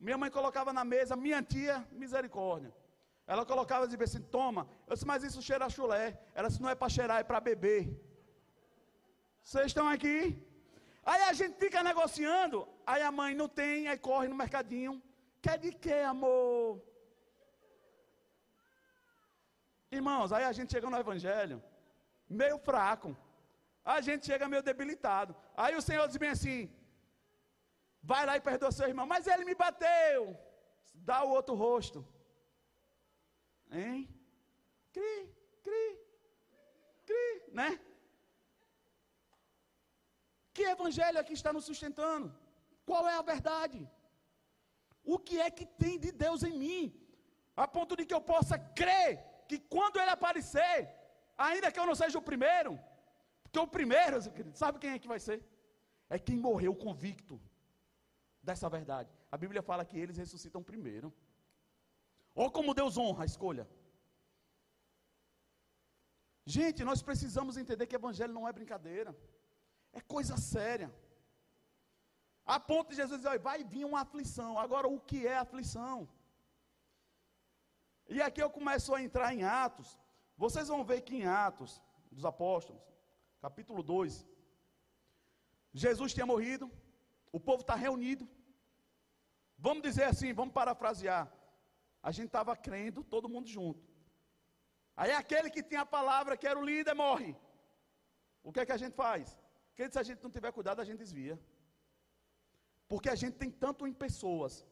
minha 0.00 0.18
mãe 0.18 0.30
colocava 0.30 0.72
na 0.72 0.84
mesa, 0.84 1.14
minha 1.14 1.42
tia, 1.42 1.86
misericórdia. 1.92 2.74
Ela 3.32 3.44
colocava 3.52 3.84
e 3.84 3.88
dizia 3.88 4.04
assim: 4.08 4.22
toma. 4.36 4.62
Eu 4.86 4.94
disse, 4.94 5.06
mas 5.10 5.24
isso 5.28 5.40
cheira 5.48 5.64
a 5.66 5.74
chulé. 5.76 6.06
Ela 6.36 6.48
disse: 6.48 6.62
não 6.64 6.72
é 6.74 6.76
para 6.80 6.94
cheirar, 6.96 7.18
é 7.20 7.28
para 7.30 7.40
beber. 7.50 7.82
Vocês 9.42 9.66
estão 9.72 9.86
aqui? 9.94 10.18
Aí 11.10 11.22
a 11.30 11.32
gente 11.40 11.54
fica 11.64 11.82
negociando. 11.90 12.58
Aí 12.92 13.02
a 13.08 13.12
mãe 13.20 13.32
não 13.40 13.48
tem, 13.60 13.88
aí 13.88 13.98
corre 14.08 14.28
no 14.32 14.36
mercadinho. 14.42 14.94
Quer 15.44 15.56
de 15.64 15.72
quê, 15.84 15.98
amor? 16.14 16.80
Irmãos, 19.98 20.30
aí 20.36 20.44
a 20.50 20.52
gente 20.56 20.72
chega 20.74 20.88
no 20.90 21.00
Evangelho, 21.04 21.58
meio 22.42 22.58
fraco. 22.68 23.10
A 23.94 23.98
gente 24.06 24.26
chega 24.30 24.52
meio 24.52 24.62
debilitado. 24.70 25.34
Aí 25.62 25.74
o 25.80 25.84
Senhor 25.88 26.06
diz 26.06 26.18
bem 26.24 26.32
assim: 26.36 26.60
vai 28.10 28.24
lá 28.26 28.36
e 28.36 28.46
perdoa 28.48 28.78
seu 28.78 28.88
irmão. 28.92 29.06
Mas 29.14 29.26
ele 29.26 29.44
me 29.50 29.56
bateu. 29.66 30.22
Dá 31.10 31.18
o 31.24 31.30
outro 31.38 31.54
rosto. 31.66 32.00
Hein? 33.80 34.00
Cri, 34.92 35.14
cri, 35.64 35.84
cri, 37.06 37.28
né? 37.60 37.80
Que 40.54 40.64
evangelho 40.64 41.18
aqui 41.18 41.32
está 41.32 41.52
nos 41.52 41.64
sustentando? 41.64 42.26
Qual 42.84 43.08
é 43.08 43.14
a 43.16 43.22
verdade? 43.22 43.80
O 45.02 45.18
que 45.18 45.40
é 45.40 45.50
que 45.50 45.66
tem 45.82 45.98
de 45.98 46.12
Deus 46.12 46.42
em 46.42 46.56
mim? 46.64 46.82
A 47.56 47.66
ponto 47.66 47.96
de 47.96 48.04
que 48.04 48.14
eu 48.14 48.20
possa 48.20 48.58
crer 48.58 49.10
que 49.48 49.58
quando 49.58 49.98
ele 49.98 50.10
aparecer, 50.10 50.76
ainda 51.36 51.72
que 51.72 51.80
eu 51.80 51.86
não 51.86 51.94
seja 51.94 52.18
o 52.18 52.28
primeiro, 52.30 52.78
porque 53.42 53.58
o 53.58 53.66
primeiro, 53.66 54.18
sabe 54.54 54.78
quem 54.78 54.92
é 54.92 54.98
que 54.98 55.12
vai 55.14 55.20
ser? 55.20 55.38
É 56.08 56.18
quem 56.18 56.36
morreu 56.36 56.74
convicto 56.74 57.40
dessa 58.42 58.68
verdade. 58.68 59.10
A 59.30 59.36
Bíblia 59.36 59.62
fala 59.62 59.84
que 59.84 59.98
eles 59.98 60.16
ressuscitam 60.16 60.62
primeiro. 60.62 61.12
Ou 62.34 62.50
como 62.50 62.74
Deus 62.74 62.96
honra 62.96 63.22
a 63.24 63.26
escolha. 63.26 63.68
Gente, 66.44 66.82
nós 66.82 67.02
precisamos 67.02 67.56
entender 67.56 67.86
que 67.86 67.94
evangelho 67.94 68.32
não 68.32 68.48
é 68.48 68.52
brincadeira. 68.52 69.16
É 69.92 70.00
coisa 70.00 70.36
séria. 70.36 70.92
A 72.44 72.58
ponto 72.58 72.90
de 72.90 72.96
Jesus 72.96 73.20
dizer, 73.20 73.38
vai 73.38 73.62
vir 73.62 73.84
uma 73.84 74.00
aflição. 74.00 74.58
Agora, 74.58 74.88
o 74.88 74.98
que 74.98 75.26
é 75.26 75.36
aflição? 75.36 76.08
E 78.08 78.20
aqui 78.20 78.42
eu 78.42 78.50
começo 78.50 78.94
a 78.94 79.02
entrar 79.02 79.32
em 79.32 79.44
Atos. 79.44 79.98
Vocês 80.36 80.68
vão 80.68 80.84
ver 80.84 81.02
que 81.02 81.14
em 81.14 81.26
Atos 81.26 81.80
dos 82.10 82.24
Apóstolos, 82.24 82.82
capítulo 83.40 83.82
2, 83.82 84.26
Jesus 85.72 86.12
tinha 86.12 86.26
morrido, 86.26 86.70
o 87.30 87.38
povo 87.38 87.62
está 87.62 87.74
reunido. 87.74 88.28
Vamos 89.56 89.82
dizer 89.82 90.04
assim, 90.04 90.32
vamos 90.32 90.52
parafrasear. 90.52 91.32
A 92.02 92.10
gente 92.10 92.26
estava 92.26 92.56
crendo, 92.56 93.04
todo 93.04 93.28
mundo 93.34 93.48
junto. 93.48 93.84
Aí 94.96 95.12
aquele 95.12 95.48
que 95.50 95.62
tinha 95.62 95.82
a 95.82 95.86
palavra, 95.86 96.36
que 96.36 96.46
era 96.46 96.58
o 96.58 96.64
líder, 96.64 96.94
morre. 96.94 97.36
O 98.42 98.52
que 98.52 98.60
é 98.60 98.66
que 98.66 98.72
a 98.72 98.76
gente 98.76 98.94
faz? 98.94 99.38
Porque 99.68 99.90
se 99.90 99.98
a 99.98 100.02
gente 100.02 100.22
não 100.22 100.30
tiver 100.30 100.52
cuidado, 100.52 100.80
a 100.80 100.84
gente 100.84 100.98
desvia. 100.98 101.38
Porque 102.88 103.08
a 103.08 103.14
gente 103.14 103.36
tem 103.42 103.50
tanto 103.50 103.86
em 103.86 103.92
pessoas, 103.92 104.66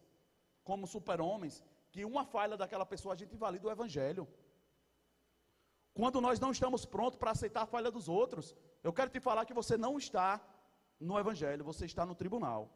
como 0.62 0.86
super-homens, 0.86 1.64
que 1.92 2.04
uma 2.04 2.24
falha 2.24 2.56
daquela 2.56 2.84
pessoa 2.84 3.14
a 3.14 3.16
gente 3.16 3.34
invalida 3.34 3.66
o 3.66 3.70
evangelho. 3.70 4.28
Quando 5.94 6.20
nós 6.20 6.38
não 6.38 6.50
estamos 6.50 6.84
prontos 6.84 7.18
para 7.18 7.30
aceitar 7.30 7.62
a 7.62 7.66
falha 7.74 7.90
dos 7.90 8.08
outros, 8.08 8.54
eu 8.82 8.92
quero 8.92 9.10
te 9.10 9.20
falar 9.20 9.44
que 9.44 9.54
você 9.54 9.76
não 9.76 9.96
está 9.98 10.40
no 10.98 11.18
evangelho, 11.18 11.64
você 11.64 11.86
está 11.86 12.04
no 12.04 12.14
tribunal. 12.14 12.70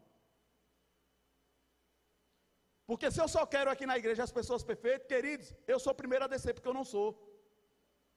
Porque 2.87 3.11
se 3.11 3.21
eu 3.21 3.29
só 3.29 3.47
quero 3.47 3.71
aqui 3.71 3.87
na 3.87 3.97
igreja 3.97 4.23
as 4.23 4.33
pessoas 4.33 4.63
perfeitas, 4.63 5.07
queridos, 5.07 5.55
eu 5.67 5.79
sou 5.79 5.93
o 5.93 5.97
primeiro 5.97 6.25
a 6.25 6.29
descer, 6.29 6.53
porque 6.55 6.69
eu 6.69 6.75
não 6.75 6.85
sou. 6.85 7.09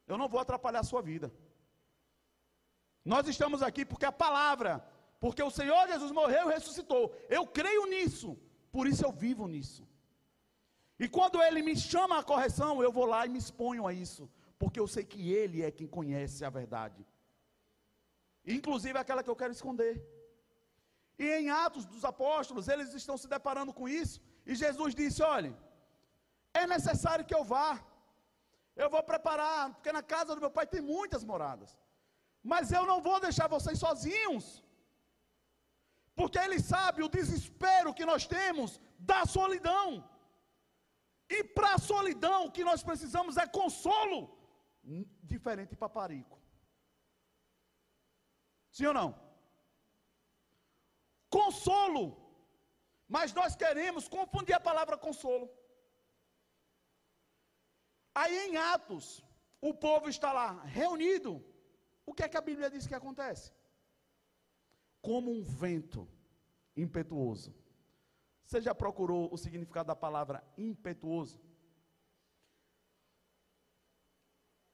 Eu 0.05 0.17
não 0.17 0.27
vou 0.27 0.39
atrapalhar 0.39 0.81
a 0.81 0.89
sua 0.91 1.01
vida. 1.01 1.31
Nós 3.03 3.27
estamos 3.27 3.61
aqui 3.63 3.85
porque 3.85 4.05
a 4.05 4.11
palavra, 4.11 4.85
porque 5.19 5.41
o 5.41 5.49
Senhor 5.49 5.87
Jesus 5.87 6.11
morreu 6.11 6.49
e 6.49 6.53
ressuscitou. 6.53 7.15
Eu 7.29 7.47
creio 7.47 7.85
nisso, 7.85 8.37
por 8.71 8.85
isso 8.87 9.05
eu 9.05 9.11
vivo 9.11 9.47
nisso. 9.47 9.87
E 10.99 11.07
quando 11.07 11.41
Ele 11.41 11.61
me 11.61 11.75
chama 11.75 12.19
à 12.19 12.23
correção, 12.23 12.83
eu 12.83 12.91
vou 12.91 13.05
lá 13.05 13.25
e 13.25 13.29
me 13.29 13.37
exponho 13.37 13.87
a 13.87 13.93
isso, 13.93 14.29
porque 14.59 14.79
eu 14.79 14.87
sei 14.87 15.05
que 15.05 15.31
Ele 15.31 15.61
é 15.61 15.71
quem 15.71 15.87
conhece 15.87 16.43
a 16.43 16.49
verdade, 16.49 17.05
inclusive 18.45 18.97
aquela 18.97 19.23
que 19.23 19.29
eu 19.29 19.35
quero 19.35 19.53
esconder. 19.53 19.93
E 21.17 21.25
em 21.39 21.49
Atos 21.49 21.85
dos 21.85 22.03
Apóstolos, 22.03 22.67
eles 22.67 22.93
estão 22.93 23.17
se 23.17 23.27
deparando 23.27 23.73
com 23.73 23.87
isso, 23.87 24.21
e 24.49 24.55
Jesus 24.63 24.91
disse: 25.01 25.21
Olha, 25.35 25.51
é 26.61 26.65
necessário 26.75 27.25
que 27.29 27.35
eu 27.39 27.43
vá, 27.53 27.69
eu 28.83 28.89
vou 28.93 29.03
preparar, 29.11 29.63
porque 29.73 29.91
na 29.97 30.03
casa 30.13 30.33
do 30.33 30.43
meu 30.45 30.51
pai 30.57 30.65
tem 30.73 30.81
muitas 30.95 31.23
moradas. 31.31 31.71
Mas 32.51 32.71
eu 32.77 32.83
não 32.91 32.99
vou 33.07 33.19
deixar 33.27 33.47
vocês 33.55 33.77
sozinhos. 33.85 34.45
Porque 36.19 36.39
ele 36.43 36.59
sabe 36.73 37.03
o 37.03 37.13
desespero 37.17 37.95
que 37.97 38.05
nós 38.11 38.25
temos 38.25 38.79
da 39.11 39.21
solidão. 39.37 39.87
E 41.29 41.43
para 41.55 41.73
a 41.73 41.83
solidão, 41.91 42.45
o 42.45 42.51
que 42.55 42.63
nós 42.69 42.81
precisamos 42.89 43.35
é 43.37 43.45
consolo. 43.59 44.19
Diferente 45.33 45.71
de 45.71 45.75
paparico. 45.75 46.37
Sim 48.71 48.87
ou 48.91 48.93
não? 48.93 49.09
Consolo. 51.29 52.26
Mas 53.07 53.33
nós 53.33 53.55
queremos 53.55 54.07
confundir 54.07 54.55
a 54.55 54.59
palavra 54.59 54.97
consolo. 54.97 55.49
Aí 58.13 58.35
em 58.47 58.57
Atos, 58.57 59.23
o 59.61 59.73
povo 59.73 60.09
está 60.09 60.33
lá 60.33 60.63
reunido. 60.63 61.43
O 62.05 62.13
que 62.13 62.23
é 62.23 62.29
que 62.29 62.37
a 62.37 62.41
Bíblia 62.41 62.69
diz 62.69 62.85
que 62.87 62.95
acontece? 62.95 63.53
Como 65.01 65.31
um 65.31 65.41
vento 65.41 66.07
impetuoso. 66.75 67.55
Você 68.43 68.61
já 68.61 68.73
procurou 68.73 69.31
o 69.31 69.37
significado 69.37 69.87
da 69.87 69.95
palavra 69.95 70.43
impetuoso? 70.57 71.39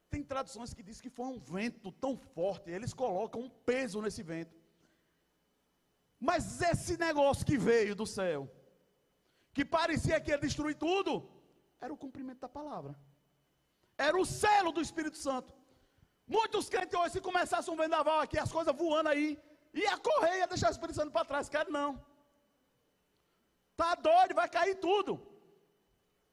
Tem 0.10 0.24
traduções 0.24 0.74
que 0.74 0.84
diz 0.84 1.02
que 1.02 1.10
foi 1.10 1.26
um 1.26 1.40
vento 1.40 1.92
tão 1.92 2.16
forte, 2.16 2.70
eles 2.70 2.94
colocam 2.94 3.42
um 3.42 3.50
peso 3.50 4.00
nesse 4.02 4.22
vento. 4.22 4.63
Mas 6.28 6.44
esse 6.72 6.94
negócio 6.98 7.46
que 7.50 7.58
veio 7.70 7.94
do 8.02 8.06
céu, 8.18 8.42
que 9.56 9.66
parecia 9.78 10.22
que 10.22 10.32
ia 10.32 10.38
destruir 10.38 10.76
tudo, 10.84 11.12
era 11.82 11.92
o 11.96 12.02
cumprimento 12.04 12.40
da 12.46 12.48
palavra. 12.48 12.92
Era 13.98 14.18
o 14.18 14.26
selo 14.26 14.72
do 14.72 14.80
Espírito 14.88 15.18
Santo. 15.18 15.54
Muitos 16.26 16.70
crentes 16.70 16.98
hoje, 16.98 17.16
se 17.16 17.22
começasse 17.30 17.70
um 17.70 17.76
vendaval 17.76 18.22
aqui, 18.22 18.38
as 18.40 18.54
coisas 18.58 18.74
voando 18.74 19.10
aí, 19.10 19.28
ia 19.74 19.98
correr, 19.98 20.38
ia 20.38 20.48
deixar 20.48 20.70
o 20.70 20.76
Espírito 20.78 20.96
Santo 20.96 21.12
para 21.12 21.26
trás. 21.26 21.50
Quero 21.50 21.70
não. 21.78 21.92
Está 23.74 23.94
doido, 23.96 24.34
vai 24.42 24.48
cair 24.48 24.76
tudo. 24.76 25.22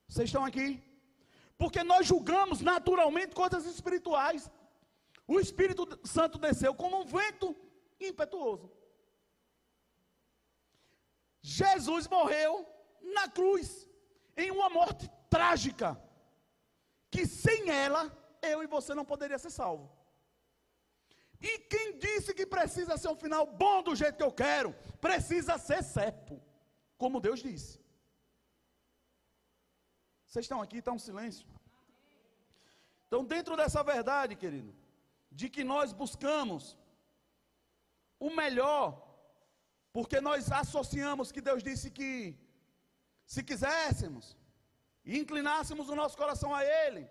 Vocês 0.06 0.28
estão 0.28 0.44
aqui? 0.44 0.68
Porque 1.58 1.82
nós 1.82 2.06
julgamos 2.06 2.60
naturalmente 2.60 3.34
coisas 3.34 3.66
espirituais. 3.66 4.48
O 5.26 5.40
Espírito 5.40 5.82
Santo 6.04 6.38
desceu 6.38 6.72
como 6.76 7.00
um 7.00 7.04
vento 7.04 7.56
impetuoso. 7.98 8.70
Jesus 11.40 12.06
morreu 12.08 12.66
na 13.14 13.28
cruz, 13.28 13.88
em 14.36 14.50
uma 14.50 14.68
morte 14.68 15.10
trágica 15.28 16.00
que 17.10 17.26
sem 17.26 17.70
ela 17.70 18.02
eu 18.40 18.62
e 18.62 18.66
você 18.66 18.94
não 18.94 19.04
poderia 19.04 19.38
ser 19.38 19.50
salvo. 19.50 19.90
E 21.40 21.58
quem 21.58 21.98
disse 21.98 22.34
que 22.34 22.46
precisa 22.46 22.96
ser 22.96 23.08
um 23.08 23.16
final 23.16 23.46
bom 23.46 23.82
do 23.82 23.94
jeito 23.96 24.16
que 24.16 24.22
eu 24.22 24.32
quero, 24.32 24.74
precisa 25.00 25.56
ser 25.58 25.82
cepo, 25.82 26.40
como 26.98 27.20
Deus 27.20 27.40
disse. 27.40 27.80
Vocês 30.26 30.44
estão 30.44 30.60
aqui, 30.62 30.78
está 30.78 30.92
um 30.92 30.98
silêncio. 30.98 31.46
Então, 33.06 33.24
dentro 33.24 33.56
dessa 33.56 33.82
verdade, 33.82 34.36
querido, 34.36 34.72
de 35.32 35.48
que 35.48 35.64
nós 35.64 35.92
buscamos 35.92 36.78
o 38.18 38.30
melhor, 38.30 39.09
porque 39.92 40.20
nós 40.20 40.50
associamos 40.50 41.32
que 41.32 41.40
Deus 41.40 41.62
disse 41.62 41.90
que, 41.90 42.38
se 43.26 43.42
quiséssemos, 43.42 44.36
e 45.04 45.18
inclinássemos 45.18 45.88
o 45.88 45.94
nosso 45.94 46.16
coração 46.16 46.54
a 46.54 46.64
Ele, 46.64 47.08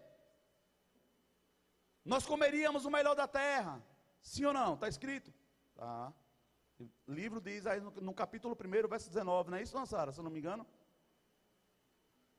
nós 2.06 2.26
comeríamos 2.26 2.86
o 2.86 2.92
melhor 2.92 3.16
da 3.16 3.28
terra. 3.28 3.84
Sim 4.22 4.46
ou 4.46 4.54
não? 4.54 4.74
Está 4.76 4.88
escrito? 4.88 5.34
Tá. 5.76 6.14
O 7.08 7.12
livro 7.12 7.42
diz 7.42 7.66
aí 7.66 7.82
no, 7.82 7.92
no 7.92 8.14
capítulo 8.14 8.56
1, 8.56 8.88
verso 8.88 9.10
19, 9.10 9.52
não 9.52 9.58
é 9.58 9.62
isso, 9.62 9.86
Sara, 9.86 10.12
se 10.12 10.20
eu 10.20 10.24
não 10.24 10.32
me 10.32 10.40
engano? 10.40 10.66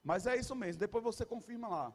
Mas 0.02 0.26
é 0.26 0.36
isso 0.36 0.54
mesmo, 0.54 0.80
depois 0.80 1.04
você 1.04 1.26
confirma 1.26 1.68
lá. 1.68 1.94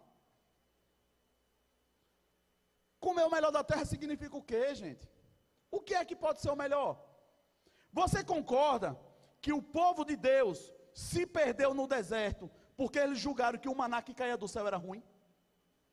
Comer 2.99 3.23
o 3.23 3.31
melhor 3.31 3.51
da 3.51 3.63
terra 3.63 3.85
significa 3.85 4.35
o 4.37 4.43
quê, 4.43 4.73
gente? 4.75 5.09
O 5.71 5.81
que 5.81 5.95
é 5.95 6.05
que 6.05 6.15
pode 6.15 6.41
ser 6.41 6.51
o 6.51 6.55
melhor? 6.55 7.04
Você 7.99 8.21
concorda 8.33 8.89
que 9.39 9.53
o 9.53 9.61
povo 9.61 10.03
de 10.03 10.15
Deus 10.17 10.59
se 10.93 11.25
perdeu 11.25 11.73
no 11.73 11.87
deserto 11.87 12.51
porque 12.75 12.99
eles 12.99 13.19
julgaram 13.25 13.57
que 13.57 13.69
o 13.69 13.77
maná 13.81 14.01
que 14.01 14.13
caía 14.13 14.37
do 14.37 14.49
céu 14.53 14.67
era 14.67 14.75
ruim? 14.75 15.01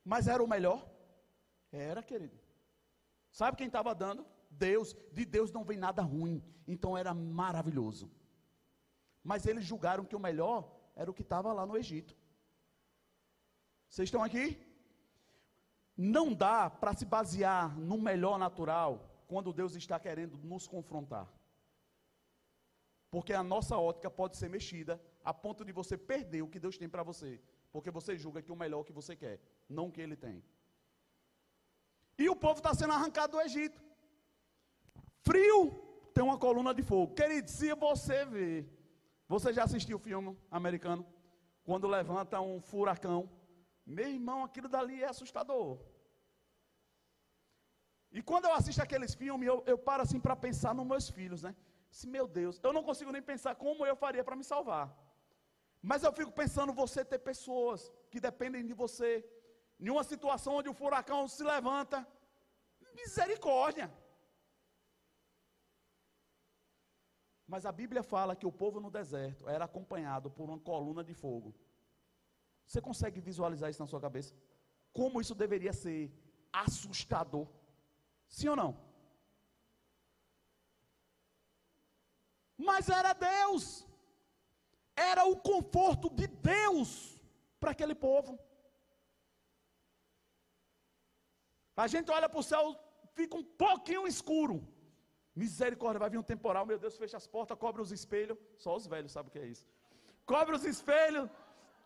Mas 0.04 0.26
era 0.26 0.42
o 0.42 0.48
melhor? 0.54 0.80
Era, 1.70 2.02
querido. 2.02 2.36
Sabe 3.30 3.56
quem 3.56 3.68
estava 3.68 3.94
dando? 3.94 4.26
Deus. 4.50 4.96
De 5.12 5.24
Deus 5.24 5.52
não 5.52 5.62
vem 5.62 5.78
nada 5.78 6.02
ruim. 6.02 6.42
Então 6.66 6.98
era 6.98 7.14
maravilhoso. 7.14 8.10
Mas 9.22 9.46
eles 9.46 9.64
julgaram 9.64 10.04
que 10.04 10.16
o 10.16 10.24
melhor 10.28 10.58
era 10.96 11.08
o 11.08 11.14
que 11.14 11.22
estava 11.22 11.52
lá 11.52 11.64
no 11.64 11.76
Egito. 11.76 12.16
Vocês 13.88 14.08
estão 14.08 14.24
aqui? 14.24 14.60
Não 15.96 16.34
dá 16.34 16.68
para 16.68 16.94
se 16.94 17.04
basear 17.04 17.78
no 17.78 17.96
melhor 17.96 18.38
natural 18.40 18.90
quando 19.28 19.52
Deus 19.52 19.76
está 19.76 20.00
querendo 20.00 20.36
nos 20.38 20.66
confrontar. 20.66 21.28
Porque 23.12 23.34
a 23.34 23.42
nossa 23.42 23.76
ótica 23.76 24.10
pode 24.10 24.38
ser 24.38 24.48
mexida 24.48 24.98
a 25.22 25.34
ponto 25.34 25.66
de 25.66 25.72
você 25.80 25.98
perder 25.98 26.40
o 26.42 26.48
que 26.48 26.58
Deus 26.58 26.78
tem 26.78 26.88
para 26.88 27.02
você. 27.02 27.30
Porque 27.70 27.90
você 27.90 28.16
julga 28.16 28.40
que 28.40 28.50
o 28.50 28.56
melhor 28.56 28.78
é 28.78 28.80
o 28.80 28.84
que 28.84 28.98
você 29.00 29.14
quer, 29.14 29.38
não 29.68 29.88
o 29.88 29.92
que 29.92 30.00
ele 30.00 30.16
tem. 30.16 30.42
E 32.16 32.26
o 32.30 32.34
povo 32.34 32.58
está 32.60 32.72
sendo 32.74 32.94
arrancado 32.94 33.32
do 33.32 33.40
Egito. 33.42 33.78
Frio, 35.20 35.58
tem 36.14 36.24
uma 36.24 36.38
coluna 36.38 36.72
de 36.72 36.82
fogo. 36.82 37.14
Querido, 37.14 37.50
se 37.50 37.74
você 37.74 38.24
ver, 38.24 38.66
você 39.28 39.52
já 39.52 39.64
assistiu 39.64 39.98
o 39.98 40.00
filme 40.00 40.34
americano? 40.50 41.04
Quando 41.64 41.86
levanta 41.86 42.40
um 42.40 42.62
furacão. 42.62 43.30
Meu 43.84 44.08
irmão, 44.08 44.42
aquilo 44.42 44.70
dali 44.70 45.02
é 45.02 45.08
assustador. 45.08 45.78
E 48.10 48.22
quando 48.22 48.46
eu 48.46 48.54
assisto 48.54 48.82
aqueles 48.82 49.14
filmes, 49.14 49.46
eu, 49.46 49.62
eu 49.66 49.76
paro 49.76 50.02
assim 50.02 50.18
para 50.18 50.34
pensar 50.34 50.74
nos 50.74 50.86
meus 50.86 51.10
filhos, 51.10 51.42
né? 51.42 51.54
Se, 51.96 52.06
meu 52.16 52.26
Deus, 52.26 52.58
eu 52.66 52.72
não 52.76 52.82
consigo 52.88 53.12
nem 53.12 53.24
pensar 53.30 53.54
como 53.54 53.84
eu 53.84 53.94
faria 54.04 54.24
para 54.24 54.38
me 54.40 54.44
salvar. 54.52 54.86
Mas 55.90 56.02
eu 56.02 56.12
fico 56.18 56.32
pensando 56.40 56.72
você 56.82 57.04
ter 57.04 57.18
pessoas 57.18 57.80
que 58.10 58.18
dependem 58.28 58.64
de 58.64 58.74
você. 58.82 59.10
Em 59.78 59.90
uma 59.90 60.04
situação 60.12 60.54
onde 60.54 60.70
o 60.70 60.78
furacão 60.80 61.20
se 61.28 61.44
levanta, 61.44 61.98
misericórdia. 63.00 63.92
Mas 67.52 67.66
a 67.66 67.72
Bíblia 67.80 68.02
fala 68.02 68.36
que 68.40 68.46
o 68.46 68.56
povo 68.62 68.80
no 68.80 68.90
deserto 68.90 69.46
era 69.46 69.66
acompanhado 69.66 70.30
por 70.30 70.48
uma 70.48 70.58
coluna 70.58 71.04
de 71.04 71.12
fogo. 71.12 71.54
Você 72.66 72.80
consegue 72.80 73.20
visualizar 73.20 73.68
isso 73.68 73.82
na 73.82 73.90
sua 73.92 74.00
cabeça? 74.00 74.34
Como 74.94 75.20
isso 75.20 75.34
deveria 75.34 75.74
ser 75.74 76.10
assustador? 76.50 77.46
Sim 78.28 78.48
ou 78.48 78.56
não? 78.56 78.91
Mas 82.68 82.88
era 82.88 83.12
Deus, 83.12 83.64
era 84.94 85.24
o 85.24 85.36
conforto 85.50 86.08
de 86.18 86.26
Deus 86.26 86.88
para 87.58 87.72
aquele 87.72 87.94
povo. 87.94 88.38
A 91.76 91.86
gente 91.86 92.10
olha 92.10 92.28
para 92.28 92.38
o 92.38 92.48
céu, 92.52 92.64
fica 93.14 93.36
um 93.36 93.44
pouquinho 93.64 94.06
escuro. 94.06 94.56
Misericórdia, 95.34 95.98
vai 95.98 96.10
vir 96.10 96.18
um 96.18 96.30
temporal, 96.34 96.64
meu 96.70 96.78
Deus, 96.78 96.96
fecha 96.96 97.16
as 97.16 97.26
portas, 97.26 97.58
cobre 97.58 97.82
os 97.82 97.90
espelhos. 97.90 98.38
Só 98.58 98.76
os 98.76 98.86
velhos 98.86 99.12
sabem 99.12 99.30
o 99.30 99.32
que 99.32 99.38
é 99.38 99.46
isso. 99.46 99.66
Cobre 100.24 100.54
os 100.54 100.64
espelhos. 100.64 101.28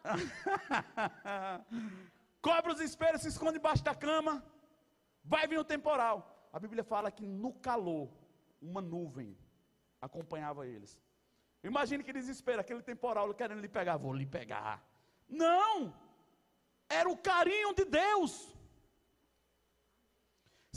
cobre 2.48 2.72
os 2.72 2.80
espelhos, 2.80 3.22
se 3.22 3.28
esconde 3.28 3.58
embaixo 3.58 3.84
da 3.84 3.94
cama. 3.94 4.44
Vai 5.24 5.46
vir 5.46 5.58
um 5.58 5.64
temporal. 5.64 6.48
A 6.52 6.58
Bíblia 6.58 6.84
fala 6.84 7.10
que 7.10 7.26
no 7.26 7.52
calor, 7.52 8.10
uma 8.60 8.82
nuvem 8.82 9.36
acompanhava 10.06 10.66
eles. 10.74 10.92
Imagine 11.70 12.04
que 12.04 12.18
desespero, 12.18 12.60
aquele 12.60 12.82
temporal 12.90 13.34
querendo 13.40 13.64
lhe 13.64 13.72
pegar, 13.78 13.96
vou 14.04 14.14
lhe 14.20 14.28
pegar. 14.38 14.74
Não! 15.28 15.72
Era 16.98 17.08
o 17.14 17.16
carinho 17.30 17.72
de 17.78 17.84
Deus. 17.84 18.32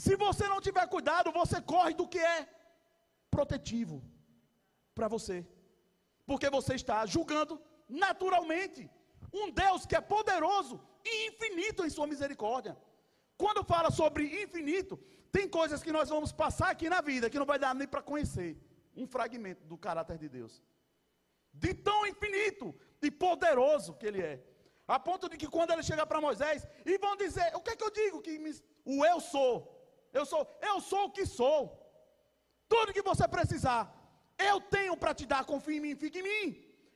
Se 0.04 0.14
você 0.24 0.44
não 0.52 0.60
tiver 0.66 0.86
cuidado, 0.94 1.38
você 1.40 1.58
corre 1.72 1.94
do 2.00 2.08
que 2.12 2.18
é 2.18 2.48
protetivo 3.34 3.96
para 4.94 5.08
você. 5.14 5.36
Porque 6.30 6.48
você 6.58 6.74
está 6.80 6.98
julgando 7.14 7.54
naturalmente 8.04 8.82
um 9.40 9.46
Deus 9.62 9.84
que 9.88 9.96
é 10.00 10.00
poderoso 10.00 10.74
e 11.10 11.28
infinito 11.28 11.84
em 11.84 11.90
sua 11.96 12.06
misericórdia. 12.12 12.76
Quando 13.42 13.68
fala 13.72 13.90
sobre 14.00 14.42
infinito, 14.42 14.96
tem 15.36 15.46
coisas 15.48 15.82
que 15.84 15.92
nós 15.98 16.08
vamos 16.14 16.32
passar 16.32 16.70
aqui 16.70 16.88
na 16.94 17.00
vida 17.00 17.30
que 17.30 17.38
não 17.38 17.50
vai 17.52 17.58
dar 17.58 17.74
nem 17.74 17.88
para 17.92 18.02
conhecer 18.10 18.50
um 19.02 19.06
fragmento 19.14 19.64
do 19.70 19.76
caráter 19.86 20.18
de 20.22 20.28
Deus. 20.28 20.62
De 21.52 21.72
tão 21.86 22.06
infinito 22.06 22.66
e 23.06 23.10
poderoso 23.10 23.94
que 23.98 24.06
ele 24.10 24.22
é. 24.32 24.36
A 24.94 24.98
ponto 25.08 25.28
de 25.30 25.36
que 25.40 25.48
quando 25.54 25.72
ele 25.72 25.84
chega 25.88 26.04
para 26.10 26.24
Moisés 26.26 26.66
e 26.84 26.98
vão 27.04 27.14
dizer, 27.24 27.48
o 27.58 27.60
que 27.64 27.70
é 27.70 27.76
que 27.76 27.86
eu 27.88 27.92
digo 28.00 28.22
que 28.26 28.38
me, 28.44 28.52
o 28.84 29.04
eu 29.10 29.18
sou? 29.32 29.52
Eu 30.12 30.24
sou, 30.26 30.42
eu 30.70 30.76
sou 30.80 31.04
o 31.06 31.12
que 31.16 31.24
sou. 31.38 31.60
Tudo 32.68 32.94
que 32.96 33.08
você 33.10 33.26
precisar, 33.36 33.82
eu 34.50 34.56
tenho 34.76 34.96
para 34.96 35.14
te 35.18 35.26
dar, 35.32 35.44
confie 35.44 35.76
em 35.76 35.80
mim, 35.84 35.94
fique 36.04 36.20
em 36.20 36.28
mim. 36.30 36.46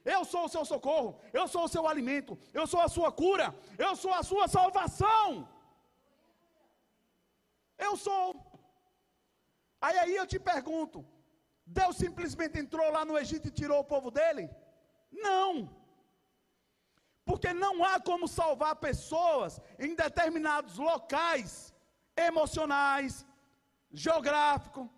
Eu 0.05 0.23
sou 0.33 0.45
o 0.45 0.53
seu 0.55 0.65
socorro, 0.73 1.11
eu 1.33 1.47
sou 1.49 1.65
o 1.65 1.73
seu 1.75 1.85
alimento, 1.93 2.33
eu 2.53 2.67
sou 2.73 2.81
a 2.81 2.89
sua 2.97 3.11
cura, 3.23 3.47
eu 3.87 3.93
sou 3.97 4.13
a 4.13 4.23
sua 4.23 4.47
salvação. 4.49 5.49
Eu 7.87 7.97
sou. 7.97 8.25
Aí 9.81 9.97
aí 10.03 10.15
eu 10.17 10.27
te 10.27 10.39
pergunto, 10.39 10.99
Deus 11.67 11.97
simplesmente 11.97 12.59
entrou 12.59 12.91
lá 12.91 13.05
no 13.05 13.19
Egito 13.19 13.49
e 13.49 13.51
tirou 13.51 13.81
o 13.81 13.85
povo 13.85 14.11
dele? 14.11 14.51
Não. 15.11 15.71
Porque 17.25 17.53
não 17.55 17.83
há 17.85 17.99
como 17.99 18.29
salvar 18.29 18.77
pessoas 18.77 19.61
em 19.79 19.95
determinados 19.95 20.77
locais 20.77 21.75
emocionais, 22.17 23.27
geográficos, 23.91 24.89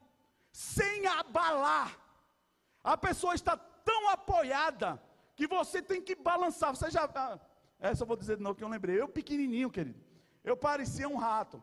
sem 0.50 1.06
abalar. 1.06 1.96
A 2.82 2.96
pessoa 2.96 3.34
está 3.34 3.56
tão 3.56 4.08
apoiada 4.10 5.00
que 5.34 5.46
você 5.46 5.80
tem 5.80 6.02
que 6.02 6.14
balançar. 6.14 6.74
Você 6.74 6.90
já. 6.90 7.08
Ah, 7.14 7.38
essa 7.78 8.02
eu 8.02 8.06
vou 8.06 8.16
dizer 8.16 8.36
de 8.36 8.42
novo 8.42 8.56
que 8.56 8.64
eu 8.64 8.68
lembrei. 8.68 9.00
Eu 9.00 9.08
pequenininho, 9.08 9.70
querido. 9.70 10.00
Eu 10.42 10.56
parecia 10.56 11.08
um 11.08 11.16
rato. 11.16 11.62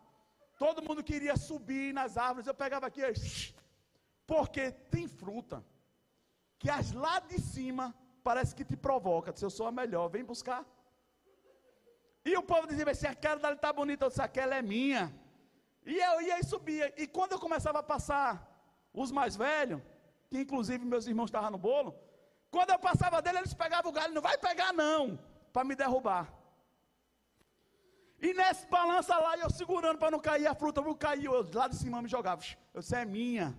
Todo 0.58 0.84
mundo 0.84 1.04
queria 1.04 1.36
subir 1.36 1.94
nas 1.94 2.18
árvores. 2.18 2.48
Eu 2.48 2.54
pegava 2.54 2.88
aqui, 2.88 3.02
porque 4.26 4.72
tem 4.72 5.08
fruta 5.08 5.64
que 6.60 6.70
as 6.70 6.92
lá 6.92 7.20
de 7.20 7.40
cima 7.40 7.94
parece 8.24 8.56
que 8.56 8.64
te 8.64 8.78
provoca. 8.78 9.36
Se 9.36 9.44
eu 9.46 9.50
sou 9.50 9.68
a 9.68 9.72
melhor, 9.72 10.08
vem 10.10 10.24
buscar. 10.24 10.66
E 12.26 12.36
o 12.38 12.44
povo 12.44 12.68
dizia 12.68 12.90
assim: 12.90 13.08
aquela 13.08 13.36
dali 13.36 13.56
está 13.56 13.74
bonita. 13.74 14.06
Eu 14.06 14.10
disse: 14.10 14.22
aquela 14.22 14.56
é 14.56 14.62
minha. 14.62 15.14
E 15.86 15.98
eu 15.98 16.22
ia 16.22 16.40
e 16.40 16.44
subia. 16.44 16.94
E 16.98 17.06
quando 17.06 17.34
eu 17.34 17.40
começava 17.40 17.80
a 17.80 17.84
passar 17.84 18.50
os 18.94 19.12
mais 19.12 19.36
velhos, 19.36 19.82
que 20.30 20.40
inclusive 20.40 20.86
meus 20.86 21.06
irmãos 21.06 21.26
estavam 21.26 21.52
no 21.52 21.58
bolo, 21.58 21.94
quando 22.50 22.70
eu 22.70 22.80
passava 22.80 23.22
dele, 23.22 23.40
eles 23.40 23.54
pegavam 23.54 23.92
o 23.92 23.94
galho, 23.94 24.14
não 24.14 24.22
vai 24.22 24.38
pegar 24.38 24.72
não, 24.72 25.20
para 25.52 25.64
me 25.66 25.76
derrubar. 25.76 26.32
E 28.22 28.34
nesse 28.34 28.66
balança 28.68 29.18
lá, 29.18 29.38
eu 29.38 29.50
segurando 29.50 29.98
para 29.98 30.12
não 30.12 30.20
cair 30.20 30.48
a 30.48 30.56
fruta, 30.56 30.82
não 30.82 30.96
caiu, 30.96 31.34
eu 31.34 31.50
lá 31.54 31.68
de 31.68 31.76
cima 31.76 32.02
me 32.02 32.08
jogava. 32.08 32.42
Eu 32.74 32.80
disse, 32.80 32.96
é 32.96 33.04
minha. 33.04 33.54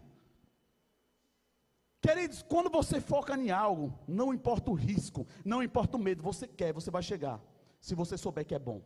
Queridos, 2.05 2.43
quando 2.43 2.69
você 2.69 3.01
foca 3.01 3.35
em 3.35 3.51
algo, 3.51 3.99
não 4.07 4.35
importa 4.35 4.71
o 4.71 4.75
risco, 4.75 5.27
não 5.43 5.63
importa 5.63 5.97
o 5.97 5.99
medo, 5.99 6.23
você 6.23 6.47
quer, 6.47 6.71
você 6.71 6.91
vai 6.91 7.03
chegar. 7.03 7.41
Se 7.81 7.95
você 7.95 8.19
souber 8.19 8.45
que 8.45 8.55
é 8.55 8.59
bom. 8.59 8.83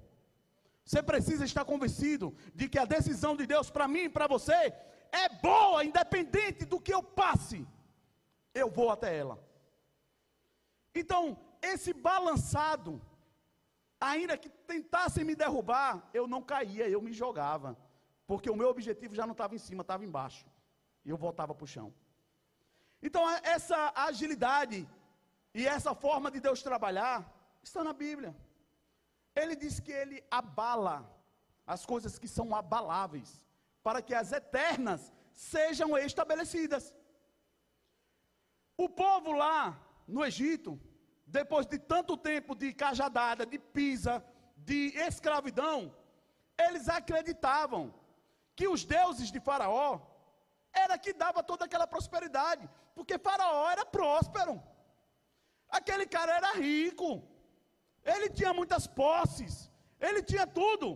Você 0.85 1.03
precisa 1.03 1.45
estar 1.45 1.65
convencido 1.65 2.33
de 2.55 2.69
que 2.69 2.79
a 2.79 2.85
decisão 2.85 3.37
de 3.37 3.45
Deus 3.45 3.73
para 3.73 3.89
mim 3.89 4.05
e 4.05 4.09
para 4.09 4.29
você 4.29 4.73
é 5.11 5.29
boa, 5.43 5.85
independente 5.85 6.65
do 6.65 6.81
que 6.81 6.95
eu 6.95 7.03
passe, 7.03 7.67
eu 8.55 8.71
vou 8.71 8.89
até 8.89 9.19
ela. 9.19 9.37
Então, 10.95 11.37
esse 11.61 11.93
balançado, 11.93 13.03
ainda 14.01 14.39
que 14.39 14.49
tentassem 14.49 15.25
me 15.25 15.35
derrubar, 15.35 16.09
eu 16.15 16.29
não 16.29 16.41
caía, 16.41 16.89
eu 16.89 17.03
me 17.03 17.13
jogava, 17.13 17.77
porque 18.29 18.49
o 18.49 18.55
meu 18.55 18.69
objetivo 18.69 19.13
já 19.13 19.27
não 19.27 19.33
estava 19.33 19.57
em 19.57 19.59
cima, 19.59 19.81
estava 19.83 20.05
embaixo, 20.05 20.47
e 21.05 21.11
eu 21.11 21.17
voltava 21.17 21.53
para 21.53 21.65
o 21.65 21.67
chão. 21.67 21.93
Então, 23.03 23.23
essa 23.57 23.93
agilidade 23.95 24.89
e 25.55 25.67
essa 25.67 25.95
forma 25.95 26.31
de 26.31 26.41
Deus 26.41 26.63
trabalhar 26.63 27.17
está 27.63 27.83
na 27.85 27.93
Bíblia. 27.93 28.37
Ele 29.35 29.55
diz 29.55 29.79
que 29.79 29.93
ele 29.93 30.25
abala 30.31 30.97
as 31.67 31.85
coisas 31.87 32.19
que 32.19 32.27
são 32.27 32.55
abaláveis, 32.55 33.43
para 33.83 34.03
que 34.03 34.15
as 34.15 34.33
eternas 34.33 35.13
sejam 35.33 35.97
estabelecidas. 35.97 36.95
O 38.77 38.89
povo 38.89 39.33
lá 39.33 39.79
no 40.07 40.25
Egito, 40.25 40.81
depois 41.27 41.67
de 41.67 41.79
tanto 41.79 42.17
tempo 42.17 42.55
de 42.55 42.73
cajadada, 42.73 43.45
de 43.45 43.59
pisa, 43.59 44.25
de 44.57 44.93
escravidão, 44.97 45.95
eles 46.59 46.89
acreditavam 46.89 47.95
que 48.57 48.67
os 48.67 48.85
deuses 48.85 49.31
de 49.31 49.39
Faraó 49.39 50.01
era 50.85 50.97
que 51.05 51.13
dava 51.25 51.43
toda 51.51 51.65
aquela 51.65 51.87
prosperidade, 51.95 52.69
porque 52.95 53.19
Faraó 53.27 53.69
era 53.71 53.85
próspero. 53.97 54.55
Aquele 55.79 56.07
cara 56.07 56.33
era 56.37 56.53
rico. 56.55 57.09
Ele 58.15 58.29
tinha 58.31 58.53
muitas 58.61 58.87
posses, 58.87 59.71
ele 60.01 60.23
tinha 60.23 60.47
tudo. 60.47 60.89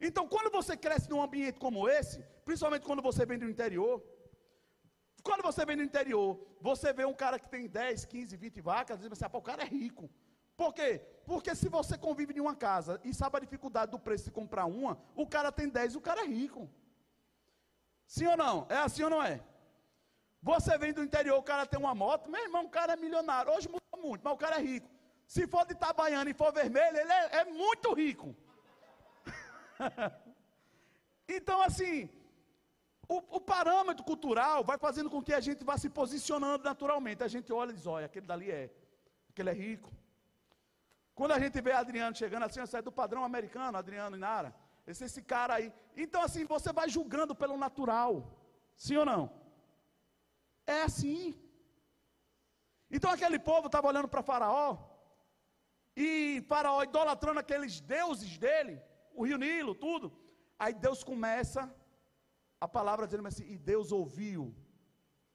Então, 0.00 0.24
quando 0.28 0.50
você 0.50 0.76
cresce 0.76 1.10
num 1.10 1.22
ambiente 1.22 1.58
como 1.58 1.88
esse, 1.88 2.18
principalmente 2.44 2.86
quando 2.88 3.02
você 3.02 3.24
vem 3.26 3.38
do 3.38 3.48
interior, 3.54 4.02
quando 5.22 5.42
você 5.42 5.64
vem 5.64 5.76
do 5.76 5.82
interior, 5.82 6.30
você 6.60 6.92
vê 6.92 7.04
um 7.04 7.14
cara 7.14 7.38
que 7.38 7.48
tem 7.48 7.66
10, 7.66 8.04
15, 8.04 8.36
20 8.36 8.60
vacas, 8.60 8.98
diz 9.00 9.10
assim, 9.12 9.24
ah, 9.24 9.30
o 9.32 9.42
cara 9.42 9.62
é 9.62 9.66
rico. 9.66 10.08
Por 10.56 10.72
quê? 10.72 11.00
Porque 11.24 11.54
se 11.54 11.68
você 11.68 11.96
convive 11.96 12.32
em 12.36 12.40
uma 12.40 12.54
casa 12.54 13.00
e 13.04 13.14
sabe 13.14 13.36
a 13.36 13.40
dificuldade 13.40 13.92
do 13.92 13.98
preço 13.98 14.24
de 14.24 14.30
comprar 14.30 14.66
uma, 14.66 14.98
o 15.14 15.26
cara 15.26 15.52
tem 15.52 15.68
10, 15.68 15.94
o 15.96 16.00
cara 16.00 16.22
é 16.22 16.26
rico. 16.26 16.68
Sim 18.14 18.26
ou 18.32 18.36
não? 18.42 18.66
É 18.70 18.78
assim 18.78 19.02
ou 19.02 19.10
não 19.10 19.22
é? 19.22 19.34
Você 20.42 20.78
vem 20.78 20.92
do 20.94 21.02
interior, 21.02 21.36
o 21.38 21.48
cara 21.50 21.66
tem 21.66 21.78
uma 21.78 21.94
moto, 21.94 22.30
meu 22.30 22.42
irmão, 22.42 22.64
o 22.64 22.70
cara 22.70 22.94
é 22.94 22.96
milionário. 22.96 23.52
Hoje 23.52 23.68
mudou 23.68 24.02
muito, 24.02 24.22
mas 24.24 24.32
o 24.32 24.42
cara 24.44 24.56
é 24.56 24.62
rico. 24.62 24.88
Se 25.26 25.46
for 25.46 25.66
de 25.66 25.74
Itabaiana 25.74 26.30
e 26.30 26.38
for 26.40 26.50
vermelho, 26.50 26.96
ele 26.96 27.12
é, 27.12 27.40
é 27.40 27.44
muito 27.44 27.92
rico. 27.92 28.34
então, 31.28 31.60
assim, 31.60 32.08
o, 33.06 33.16
o, 33.36 33.40
parâmetro 33.40 34.02
cultural 34.04 34.64
vai 34.64 34.78
fazendo 34.78 35.10
com 35.10 35.22
que 35.22 35.34
a 35.34 35.40
gente 35.40 35.62
vá 35.62 35.76
se 35.76 35.90
posicionando 35.90 36.64
naturalmente. 36.64 37.22
A 37.22 37.28
gente 37.28 37.52
olha 37.52 37.72
e 37.72 37.74
diz: 37.74 37.86
olha, 37.86 38.06
aquele 38.06 38.26
dali 38.26 38.50
é, 38.50 38.70
aquele 39.28 39.50
é 39.50 39.52
rico. 39.52 39.92
Quando 41.14 41.32
a 41.32 41.38
gente 41.38 41.60
vê 41.60 41.72
Adriano 41.72 42.16
chegando 42.16 42.44
assim, 42.44 42.64
sai 42.64 42.80
do 42.80 42.92
padrão 42.92 43.22
americano, 43.22 43.76
Adriano 43.76 44.16
e 44.16 44.20
Nara. 44.20 44.54
Esse, 44.90 45.04
esse 45.08 45.22
cara 45.32 45.52
aí. 45.56 45.66
Então, 46.04 46.20
assim, 46.22 46.44
você 46.54 46.72
vai 46.78 46.88
julgando 46.96 47.34
pelo 47.42 47.56
natural. 47.64 48.12
Sim 48.84 48.96
ou 49.02 49.06
não? 49.12 49.22
É 50.66 50.78
assim. 50.88 51.22
Então, 52.90 53.10
aquele 53.10 53.38
povo 53.38 53.66
estava 53.66 53.88
olhando 53.90 54.08
para 54.08 54.28
Faraó. 54.30 54.68
E 55.94 56.42
Faraó 56.50 56.82
idolatrando 56.82 57.40
aqueles 57.40 57.80
deuses 57.80 58.38
dele, 58.38 58.80
o 59.12 59.26
rio 59.26 59.36
Nilo, 59.36 59.74
tudo. 59.74 60.06
Aí 60.58 60.72
Deus 60.72 61.02
começa 61.04 61.62
a 62.60 62.68
palavra 62.68 63.06
dizendo 63.06 63.28
assim: 63.28 63.46
e 63.54 63.58
Deus 63.58 63.92
ouviu 63.92 64.54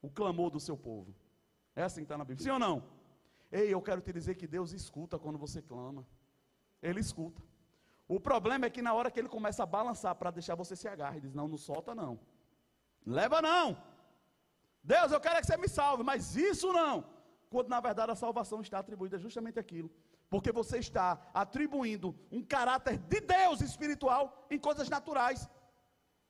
o 0.01 0.09
clamor 0.09 0.49
do 0.49 0.59
seu 0.59 0.77
povo. 0.77 1.13
É 1.75 1.83
assim 1.83 2.01
que 2.01 2.05
está 2.05 2.17
na 2.17 2.25
Bíblia. 2.25 2.43
Sim 2.43 2.51
ou 2.51 2.59
não? 2.59 2.75
Ei, 3.51 3.71
eu 3.73 3.81
quero 3.81 4.01
te 4.01 4.11
dizer 4.11 4.35
que 4.35 4.47
Deus 4.47 4.71
escuta 4.71 5.19
quando 5.19 5.37
você 5.37 5.61
clama. 5.61 6.07
Ele 6.81 6.99
escuta. 6.99 7.41
O 8.15 8.19
problema 8.19 8.65
é 8.67 8.69
que 8.69 8.81
na 8.87 8.93
hora 8.93 9.09
que 9.09 9.19
ele 9.19 9.35
começa 9.35 9.61
a 9.63 9.65
balançar 9.65 10.13
para 10.13 10.29
deixar 10.29 10.55
você 10.61 10.75
se 10.75 10.87
agarrar, 10.87 11.17
ele 11.17 11.27
diz: 11.27 11.33
Não, 11.39 11.47
não 11.47 11.57
solta 11.57 11.95
não. 11.95 12.19
Leva 13.17 13.41
não. 13.41 13.65
Deus, 14.83 15.11
eu 15.11 15.19
quero 15.19 15.39
que 15.41 15.47
você 15.47 15.57
me 15.57 15.67
salve, 15.67 16.03
mas 16.03 16.35
isso 16.35 16.71
não. 16.71 16.95
Quando 17.49 17.69
na 17.69 17.79
verdade 17.87 18.11
a 18.11 18.15
salvação 18.23 18.59
está 18.61 18.77
atribuída 18.79 19.17
justamente 19.17 19.57
aquilo. 19.63 19.89
Porque 20.29 20.51
você 20.51 20.77
está 20.77 21.07
atribuindo 21.33 22.09
um 22.31 22.43
caráter 22.43 22.97
de 22.97 23.19
Deus 23.19 23.61
espiritual 23.61 24.23
em 24.51 24.59
coisas 24.59 24.89
naturais. 24.95 25.49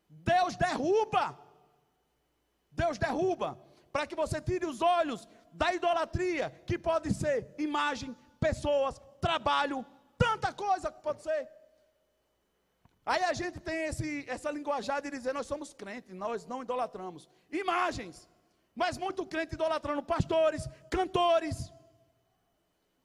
Deus 0.09 0.55
derruba. 0.55 1.25
Deus 2.71 2.97
derruba. 2.97 3.49
Para 3.91 4.07
que 4.07 4.15
você 4.15 4.39
tire 4.39 4.65
os 4.65 4.81
olhos 4.81 5.27
da 5.51 5.73
idolatria, 5.73 6.49
que 6.65 6.77
pode 6.77 7.13
ser 7.13 7.53
imagem, 7.57 8.15
pessoas, 8.39 9.01
trabalho, 9.19 9.86
tanta 10.17 10.53
coisa 10.53 10.89
que 10.89 11.01
pode 11.01 11.21
ser. 11.27 11.41
Aí 13.06 13.22
a 13.24 13.34
gente 13.34 13.60
tem 13.60 13.80
esse, 13.86 14.10
essa 14.30 14.49
linguajar 14.49 15.01
de 15.01 15.10
dizer 15.10 15.34
nós 15.34 15.45
somos 15.45 15.74
crentes, 15.74 16.16
nós 16.16 16.45
não 16.45 16.62
idolatramos. 16.62 17.30
Imagens. 17.51 18.30
Mas 18.74 18.97
muito 18.97 19.26
crente 19.26 19.56
idolatrando 19.56 20.01
pastores, 20.01 20.68
cantores. 20.89 21.58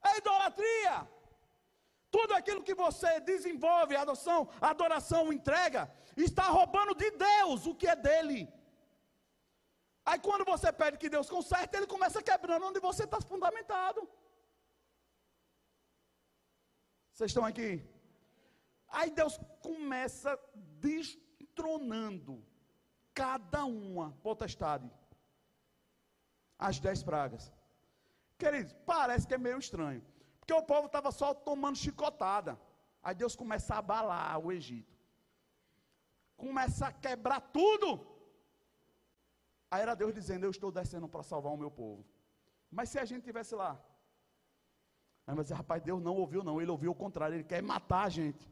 É 0.09 0.19
idolatria. 0.19 0.97
Tudo 2.11 2.33
aquilo 2.35 2.63
que 2.63 2.75
você 2.75 3.21
desenvolve, 3.21 3.97
adoção, 3.97 4.49
adoração, 4.61 5.33
entrega, 5.33 5.91
está 6.17 6.45
roubando 6.45 6.95
de 6.95 7.11
Deus 7.11 7.67
o 7.67 7.75
que 7.75 7.89
é 7.89 7.97
dele. 7.97 8.41
Aí 10.07 10.19
quando 10.19 10.45
você 10.53 10.73
pede 10.73 10.97
que 10.97 11.11
Deus 11.11 11.29
conserte, 11.29 11.77
ele 11.77 11.87
começa 11.87 12.23
quebrando 12.23 12.67
onde 12.67 12.81
você 12.81 13.05
está 13.05 13.21
fundamentado. 13.21 14.09
Vocês 17.13 17.31
estão 17.31 17.45
aqui? 17.45 17.71
Aí 18.89 19.11
Deus 19.11 19.39
começa 19.61 20.39
destronando 20.81 22.45
cada 23.15 23.65
uma 23.65 24.13
potestade. 24.23 24.91
As 26.59 26.81
dez 26.81 27.03
pragas. 27.03 27.53
Queridos, 28.37 28.73
parece 28.87 29.27
que 29.27 29.35
é 29.35 29.39
meio 29.39 29.59
estranho. 29.59 30.03
Porque 30.39 30.53
o 30.53 30.63
povo 30.63 30.87
estava 30.87 31.11
só 31.13 31.35
tomando 31.35 31.77
chicotada. 31.77 32.59
Aí 33.03 33.15
Deus 33.15 33.37
começa 33.37 33.75
a 33.75 33.79
abalar 33.79 34.39
o 34.39 34.51
Egito. 34.51 34.97
Começa 36.37 36.87
a 36.87 36.93
quebrar 36.93 37.41
tudo. 37.41 38.07
Aí 39.71 39.83
era 39.83 39.95
Deus 39.95 40.15
dizendo: 40.15 40.45
Eu 40.45 40.51
estou 40.51 40.71
descendo 40.71 41.09
para 41.09 41.23
salvar 41.23 41.53
o 41.53 41.57
meu 41.57 41.71
povo. 41.71 42.05
Mas 42.71 42.89
se 42.91 42.99
a 42.99 43.05
gente 43.05 43.25
tivesse 43.25 43.55
lá, 43.55 43.81
aí 45.27 45.35
vai 45.35 45.43
dizer, 45.43 45.55
rapaz, 45.55 45.83
Deus 45.83 46.03
não 46.03 46.17
ouviu, 46.17 46.45
não. 46.45 46.61
Ele 46.61 46.71
ouviu 46.71 46.93
o 46.93 46.95
contrário, 46.95 47.35
ele 47.35 47.45
quer 47.45 47.63
matar 47.63 48.05
a 48.05 48.09
gente. 48.09 48.49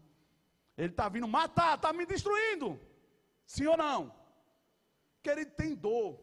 Ele 0.76 0.90
está 0.90 1.08
vindo 1.08 1.26
matar, 1.26 1.76
está 1.76 1.92
me 1.92 2.04
destruindo. 2.04 2.78
Sim 3.46 3.66
ou 3.66 3.76
não? 3.76 4.14
Querido, 5.22 5.52
tem 5.52 5.74
dor 5.74 6.20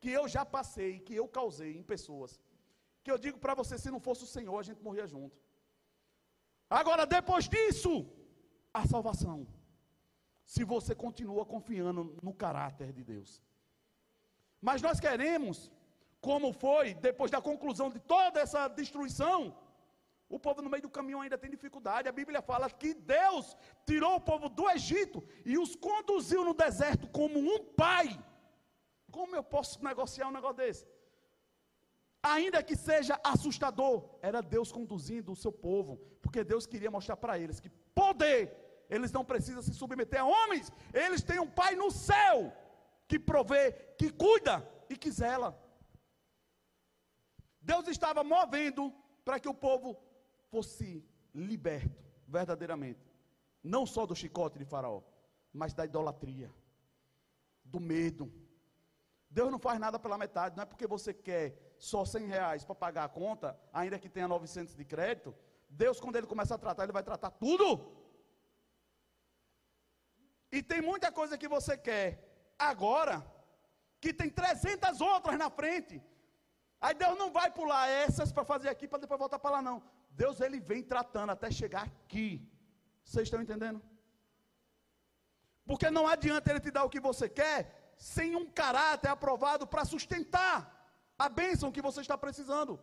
que 0.00 0.10
eu 0.10 0.26
já 0.28 0.44
passei, 0.44 1.00
que 1.00 1.14
eu 1.14 1.26
causei 1.28 1.76
em 1.76 1.82
pessoas. 1.82 2.40
Que 3.02 3.10
eu 3.10 3.18
digo 3.18 3.38
para 3.38 3.54
você, 3.54 3.76
se 3.78 3.90
não 3.90 4.00
fosse 4.00 4.24
o 4.24 4.32
Senhor, 4.36 4.58
a 4.58 4.62
gente 4.62 4.82
morria 4.82 5.06
junto. 5.06 5.36
Agora, 6.68 7.04
depois 7.04 7.48
disso, 7.48 8.06
a 8.72 8.86
salvação. 8.86 9.46
Se 10.44 10.62
você 10.64 10.94
continua 10.94 11.44
confiando 11.44 12.16
no 12.22 12.32
caráter 12.32 12.92
de 12.92 13.02
Deus. 13.04 13.42
Mas 14.60 14.82
nós 14.82 15.00
queremos, 15.00 15.70
como 16.20 16.52
foi 16.52 16.94
depois 16.94 17.30
da 17.30 17.40
conclusão 17.40 17.88
de 17.90 17.98
toda 17.98 18.40
essa 18.40 18.68
destruição, 18.68 19.56
o 20.30 20.38
povo 20.38 20.62
no 20.62 20.70
meio 20.70 20.84
do 20.84 20.94
caminho 20.96 21.20
ainda 21.20 21.36
tem 21.36 21.50
dificuldade. 21.50 22.08
A 22.08 22.12
Bíblia 22.20 22.40
fala 22.40 22.70
que 22.70 22.94
Deus 22.94 23.56
tirou 23.84 24.14
o 24.16 24.24
povo 24.30 24.48
do 24.48 24.70
Egito 24.70 25.18
e 25.44 25.58
os 25.58 25.74
conduziu 25.74 26.44
no 26.44 26.54
deserto 26.54 27.08
como 27.08 27.36
um 27.52 27.58
pai. 27.82 28.08
Como 29.10 29.34
eu 29.34 29.42
posso 29.42 29.82
negociar 29.82 30.28
um 30.28 30.36
negócio 30.38 30.58
desse? 30.58 30.86
Ainda 32.22 32.62
que 32.62 32.76
seja 32.76 33.18
assustador, 33.24 33.96
era 34.22 34.40
Deus 34.40 34.70
conduzindo 34.70 35.32
o 35.32 35.40
seu 35.44 35.50
povo, 35.50 35.96
porque 36.22 36.44
Deus 36.44 36.64
queria 36.64 36.90
mostrar 36.90 37.16
para 37.16 37.36
eles 37.36 37.58
que 37.58 37.70
poder, 38.02 38.86
eles 38.88 39.10
não 39.10 39.24
precisam 39.24 39.62
se 39.62 39.74
submeter 39.74 40.20
a 40.20 40.24
homens, 40.24 40.70
eles 40.94 41.24
têm 41.24 41.40
um 41.40 41.50
pai 41.50 41.74
no 41.74 41.90
céu 41.90 42.52
que 43.08 43.18
provê, 43.18 43.72
que 43.98 44.10
cuida 44.10 44.56
e 44.88 44.96
que 44.96 45.10
zela. 45.10 45.50
Deus 47.60 47.88
estava 47.88 48.22
movendo 48.22 48.94
para 49.24 49.40
que 49.40 49.48
o 49.48 49.54
povo 49.54 49.96
fosse 50.50 51.04
liberto, 51.34 52.04
verdadeiramente. 52.26 53.00
Não 53.62 53.86
só 53.86 54.06
do 54.06 54.16
chicote 54.16 54.58
de 54.58 54.64
Faraó, 54.64 55.02
mas 55.52 55.74
da 55.74 55.84
idolatria, 55.84 56.50
do 57.64 57.80
medo. 57.80 58.32
Deus 59.28 59.50
não 59.50 59.58
faz 59.58 59.78
nada 59.78 59.98
pela 59.98 60.18
metade, 60.18 60.56
não 60.56 60.62
é 60.62 60.66
porque 60.66 60.86
você 60.86 61.14
quer 61.14 61.74
só 61.78 62.04
100 62.04 62.26
reais 62.26 62.64
para 62.64 62.74
pagar 62.74 63.04
a 63.04 63.08
conta, 63.08 63.58
ainda 63.72 63.98
que 63.98 64.08
tenha 64.08 64.26
900 64.26 64.74
de 64.74 64.84
crédito. 64.84 65.34
Deus, 65.68 66.00
quando 66.00 66.16
Ele 66.16 66.26
começa 66.26 66.54
a 66.54 66.58
tratar, 66.58 66.82
Ele 66.82 66.92
vai 66.92 67.02
tratar 67.02 67.30
tudo. 67.30 67.68
E 70.50 70.62
tem 70.62 70.80
muita 70.82 71.12
coisa 71.12 71.38
que 71.38 71.46
você 71.46 71.76
quer 71.78 72.08
agora, 72.58 73.24
que 74.00 74.12
tem 74.12 74.28
300 74.28 75.00
outras 75.00 75.38
na 75.38 75.48
frente. 75.48 76.02
Aí 76.80 76.94
Deus 76.94 77.16
não 77.16 77.30
vai 77.30 77.50
pular 77.52 77.88
essas 77.88 78.32
para 78.32 78.44
fazer 78.44 78.68
aqui, 78.68 78.88
para 78.88 78.98
depois 78.98 79.18
voltar 79.18 79.38
para 79.38 79.56
lá, 79.56 79.62
não. 79.62 79.82
Deus 80.10 80.40
ele 80.40 80.60
vem 80.60 80.82
tratando 80.82 81.30
até 81.30 81.50
chegar 81.50 81.84
aqui. 81.84 82.28
Vocês 83.04 83.26
estão 83.26 83.40
entendendo? 83.40 83.80
Porque 85.64 85.90
não 85.90 86.06
adianta 86.06 86.50
ele 86.50 86.60
te 86.60 86.70
dar 86.70 86.84
o 86.84 86.90
que 86.90 87.00
você 87.00 87.28
quer 87.28 87.94
sem 87.96 88.34
um 88.34 88.46
caráter 88.50 89.08
aprovado 89.08 89.66
para 89.66 89.84
sustentar 89.84 90.54
a 91.18 91.28
bênção 91.28 91.72
que 91.72 91.82
você 91.82 92.00
está 92.00 92.16
precisando. 92.16 92.80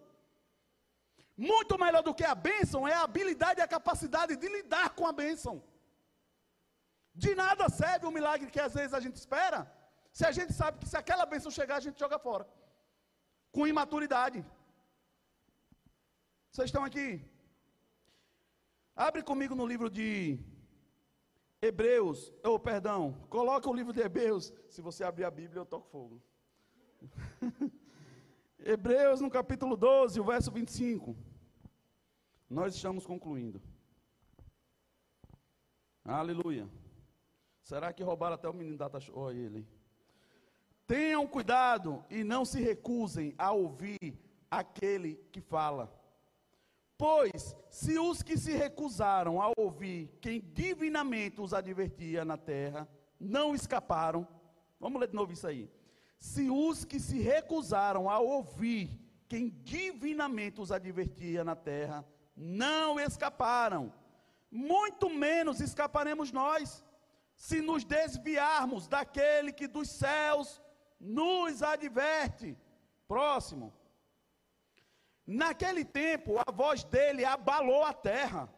Muito 1.36 1.78
melhor 1.84 2.04
do 2.04 2.14
que 2.14 2.24
a 2.24 2.36
bênção 2.36 2.88
é 2.88 2.94
a 2.94 3.04
habilidade 3.04 3.60
e 3.60 3.64
a 3.64 3.68
capacidade 3.68 4.36
de 4.36 4.48
lidar 4.48 4.90
com 4.98 5.06
a 5.08 5.12
bênção. 5.12 5.56
De 7.14 7.34
nada 7.36 7.68
serve 7.70 8.06
o 8.06 8.12
milagre 8.12 8.52
que 8.52 8.60
às 8.60 8.74
vezes 8.74 8.94
a 8.94 9.00
gente 9.00 9.16
espera, 9.16 9.60
se 10.18 10.26
a 10.26 10.32
gente 10.38 10.54
sabe 10.54 10.80
que 10.80 10.90
se 10.92 10.98
aquela 10.98 11.26
bênção 11.26 11.52
chegar, 11.52 11.76
a 11.78 11.86
gente 11.86 12.00
joga 12.00 12.18
fora. 12.18 12.48
Com 13.52 13.68
imaturidade. 13.68 14.40
Vocês 16.58 16.70
estão 16.70 16.84
aqui? 16.84 17.24
Abre 18.96 19.22
comigo 19.22 19.54
no 19.54 19.64
livro 19.64 19.92
de 19.92 20.40
Hebreus, 21.62 22.34
ou 22.44 22.56
oh, 22.56 22.60
perdão, 22.60 23.14
coloca 23.30 23.70
o 23.70 23.74
livro 23.76 23.94
de 23.94 24.00
Hebreus. 24.02 24.52
Se 24.68 24.82
você 24.82 25.04
abrir 25.04 25.26
a 25.26 25.30
Bíblia, 25.30 25.60
eu 25.60 25.68
toco 25.68 25.88
fogo. 25.88 26.20
Hebreus 28.58 29.22
no 29.22 29.30
capítulo 29.30 29.78
12, 29.78 30.20
o 30.20 30.24
verso 30.24 30.50
25. 30.50 31.16
Nós 32.50 32.74
estamos 32.74 33.06
concluindo. 33.06 33.62
Aleluia. 36.04 36.68
Será 37.62 37.94
que 37.94 38.02
roubaram 38.02 38.34
até 38.34 38.50
o 38.50 38.54
menino 38.54 38.78
da 38.78 38.90
taxa? 38.90 39.12
Olha 39.14 39.38
ele. 39.38 39.68
Tenham 40.88 41.28
cuidado 41.28 42.04
e 42.10 42.24
não 42.24 42.44
se 42.44 42.60
recusem 42.60 43.36
a 43.38 43.52
ouvir 43.52 44.20
aquele 44.50 45.18
que 45.32 45.40
fala. 45.40 45.96
Pois, 46.98 47.56
se 47.70 48.00
os 48.00 48.24
que 48.24 48.38
se 48.38 48.54
recusaram 48.54 49.40
a 49.40 49.52
ouvir 49.56 50.10
quem 50.20 50.42
divinamente 50.42 51.40
os 51.40 51.54
advertia 51.54 52.26
na 52.26 52.38
terra, 52.38 52.90
não 53.20 53.54
escaparam. 53.54 54.28
Vamos 54.80 55.00
ler 55.00 55.08
de 55.08 55.16
novo 55.16 55.32
isso 55.32 55.46
aí. 55.46 55.70
Se 56.18 56.50
os 56.50 56.84
que 56.84 57.00
se 57.00 57.20
recusaram 57.20 58.10
a 58.10 58.18
ouvir 58.20 59.00
quem 59.28 59.50
divinamente 59.50 60.60
os 60.60 60.72
advertia 60.72 61.44
na 61.44 61.56
terra, 61.56 62.04
não 62.36 63.00
escaparam, 63.00 63.94
muito 64.50 65.10
menos 65.10 65.60
escaparemos 65.60 66.32
nós, 66.32 66.84
se 67.36 67.62
nos 67.62 67.84
desviarmos 67.84 68.88
daquele 68.88 69.52
que 69.52 69.68
dos 69.68 69.90
céus 69.90 70.60
nos 71.00 71.62
adverte. 71.62 72.58
Próximo. 73.08 73.72
Naquele 75.28 75.84
tempo, 75.84 76.40
a 76.40 76.50
voz 76.50 76.86
dele 76.86 77.26
abalou 77.26 77.84
a 77.84 77.92
terra. 77.92 78.50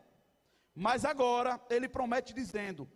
Mas 0.76 1.04
agora 1.04 1.60
ele 1.68 1.90
promete 1.90 2.32
dizendo: 2.32 2.88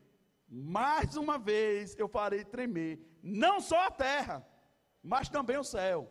Mais 0.48 1.18
uma 1.18 1.40
vez 1.40 1.98
eu 1.98 2.08
farei 2.08 2.46
tremer, 2.46 3.00
não 3.24 3.60
só 3.60 3.88
a 3.88 3.92
terra, 3.92 4.48
mas 5.02 5.28
também 5.28 5.58
o 5.58 5.64
céu. 5.64 6.08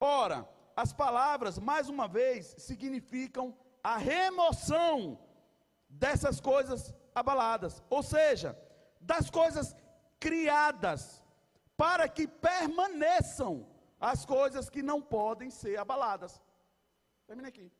Ora, 0.00 0.48
as 0.76 0.92
palavras, 0.92 1.58
mais 1.58 1.88
uma 1.88 2.08
vez, 2.08 2.56
significam 2.58 3.56
a 3.84 3.96
remoção 3.96 5.18
dessas 5.88 6.40
coisas 6.40 6.92
abaladas, 7.14 7.82
ou 7.88 8.02
seja, 8.02 8.58
das 9.00 9.30
coisas 9.30 9.76
criadas, 10.18 11.22
para 11.76 12.08
que 12.08 12.26
permaneçam 12.26 13.66
as 14.00 14.24
coisas 14.24 14.70
que 14.70 14.82
não 14.82 15.00
podem 15.02 15.50
ser 15.50 15.78
abaladas. 15.78 16.40
Termina 17.26 17.48
aqui. 17.48 17.70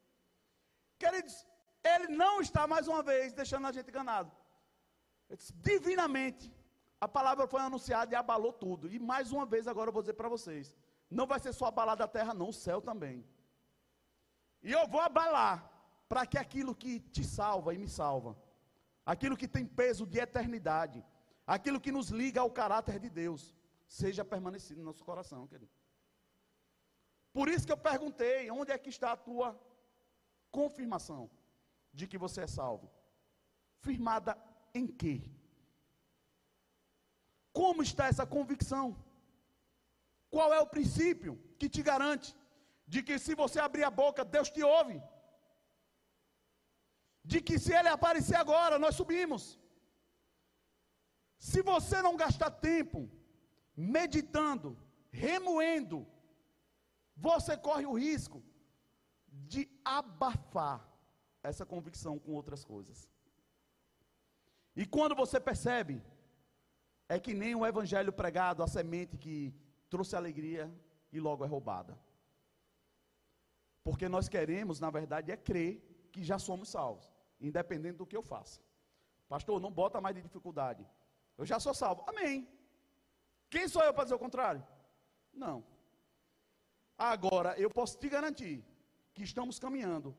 Queridos, 0.98 1.46
ele 1.82 2.08
não 2.08 2.40
está 2.42 2.66
mais 2.66 2.86
uma 2.86 3.02
vez 3.02 3.32
deixando 3.32 3.66
a 3.66 3.72
gente 3.72 3.88
enganado. 3.88 4.30
Divinamente, 5.54 6.52
a 7.00 7.08
palavra 7.08 7.46
foi 7.46 7.60
anunciada 7.62 8.12
e 8.12 8.16
abalou 8.16 8.52
tudo. 8.52 8.86
E 8.88 8.98
mais 8.98 9.32
uma 9.32 9.46
vez, 9.46 9.66
agora 9.66 9.88
eu 9.88 9.92
vou 9.92 10.02
dizer 10.02 10.12
para 10.12 10.28
vocês: 10.28 10.76
não 11.10 11.26
vai 11.26 11.40
ser 11.40 11.54
só 11.54 11.66
abalar 11.66 11.96
da 11.96 12.06
terra, 12.06 12.34
não, 12.34 12.50
o 12.50 12.52
céu 12.52 12.82
também. 12.82 13.24
E 14.62 14.70
eu 14.70 14.86
vou 14.86 15.00
abalar 15.00 15.70
para 16.06 16.26
que 16.26 16.36
aquilo 16.36 16.74
que 16.74 17.00
te 17.00 17.24
salva 17.24 17.72
e 17.72 17.78
me 17.78 17.88
salva, 17.88 18.36
aquilo 19.06 19.36
que 19.36 19.48
tem 19.48 19.64
peso 19.64 20.04
de 20.06 20.18
eternidade, 20.18 21.02
aquilo 21.46 21.80
que 21.80 21.90
nos 21.90 22.10
liga 22.10 22.40
ao 22.42 22.50
caráter 22.50 22.98
de 22.98 23.08
Deus, 23.08 23.54
seja 23.86 24.24
permanecido 24.24 24.80
no 24.80 24.86
nosso 24.86 25.04
coração, 25.04 25.46
querido. 25.46 25.79
Por 27.32 27.48
isso 27.48 27.66
que 27.66 27.72
eu 27.72 27.76
perguntei: 27.90 28.50
onde 28.50 28.72
é 28.72 28.78
que 28.78 28.90
está 28.94 29.12
a 29.12 29.22
tua 29.28 29.48
confirmação 30.50 31.30
de 31.92 32.06
que 32.06 32.18
você 32.18 32.42
é 32.42 32.46
salvo? 32.46 32.90
Firmada 33.86 34.36
em 34.74 34.86
quê? 34.86 35.16
Como 37.52 37.82
está 37.82 38.06
essa 38.08 38.26
convicção? 38.26 38.96
Qual 40.34 40.52
é 40.54 40.60
o 40.60 40.72
princípio 40.74 41.32
que 41.58 41.68
te 41.68 41.82
garante 41.82 42.36
de 42.86 43.02
que 43.02 43.18
se 43.18 43.34
você 43.34 43.58
abrir 43.60 43.84
a 43.84 43.90
boca, 43.90 44.24
Deus 44.24 44.50
te 44.50 44.62
ouve? 44.62 45.02
De 47.24 47.40
que 47.40 47.58
se 47.58 47.72
ele 47.72 47.88
aparecer 47.88 48.36
agora, 48.36 48.78
nós 48.78 48.94
subimos. 48.94 49.58
Se 51.38 51.62
você 51.62 52.00
não 52.06 52.16
gastar 52.16 52.50
tempo 52.50 53.10
meditando, 53.76 54.76
remoendo, 55.10 56.06
você 57.26 57.56
corre 57.56 57.86
o 57.86 57.98
risco 58.06 58.42
de 59.52 59.68
abafar 59.84 60.78
essa 61.42 61.64
convicção 61.66 62.18
com 62.18 62.32
outras 62.32 62.64
coisas. 62.64 63.08
E 64.74 64.86
quando 64.86 65.14
você 65.14 65.38
percebe, 65.38 66.02
é 67.08 67.18
que 67.18 67.34
nem 67.34 67.54
o 67.54 67.66
evangelho 67.66 68.12
pregado, 68.12 68.62
a 68.62 68.68
semente 68.68 69.18
que 69.18 69.54
trouxe 69.88 70.16
alegria 70.16 70.72
e 71.12 71.20
logo 71.20 71.44
é 71.44 71.48
roubada. 71.48 71.98
Porque 73.82 74.08
nós 74.08 74.28
queremos, 74.28 74.80
na 74.80 74.90
verdade, 74.90 75.32
é 75.32 75.36
crer 75.36 75.72
que 76.12 76.22
já 76.22 76.38
somos 76.38 76.68
salvos, 76.68 77.10
independente 77.40 77.98
do 77.98 78.06
que 78.06 78.16
eu 78.16 78.22
faça. 78.22 78.60
Pastor, 79.28 79.60
não 79.60 79.70
bota 79.70 80.00
mais 80.00 80.14
de 80.16 80.22
dificuldade. 80.22 80.86
Eu 81.36 81.44
já 81.44 81.58
sou 81.60 81.74
salvo. 81.74 82.04
Amém. 82.06 82.48
Quem 83.48 83.68
sou 83.68 83.82
eu 83.82 83.92
para 83.92 84.04
dizer 84.04 84.14
o 84.14 84.24
contrário? 84.26 84.64
Não. 85.32 85.64
Agora, 87.00 87.58
eu 87.58 87.70
posso 87.70 87.98
te 87.98 88.10
garantir 88.10 88.62
que 89.14 89.22
estamos 89.22 89.58
caminhando 89.58 90.14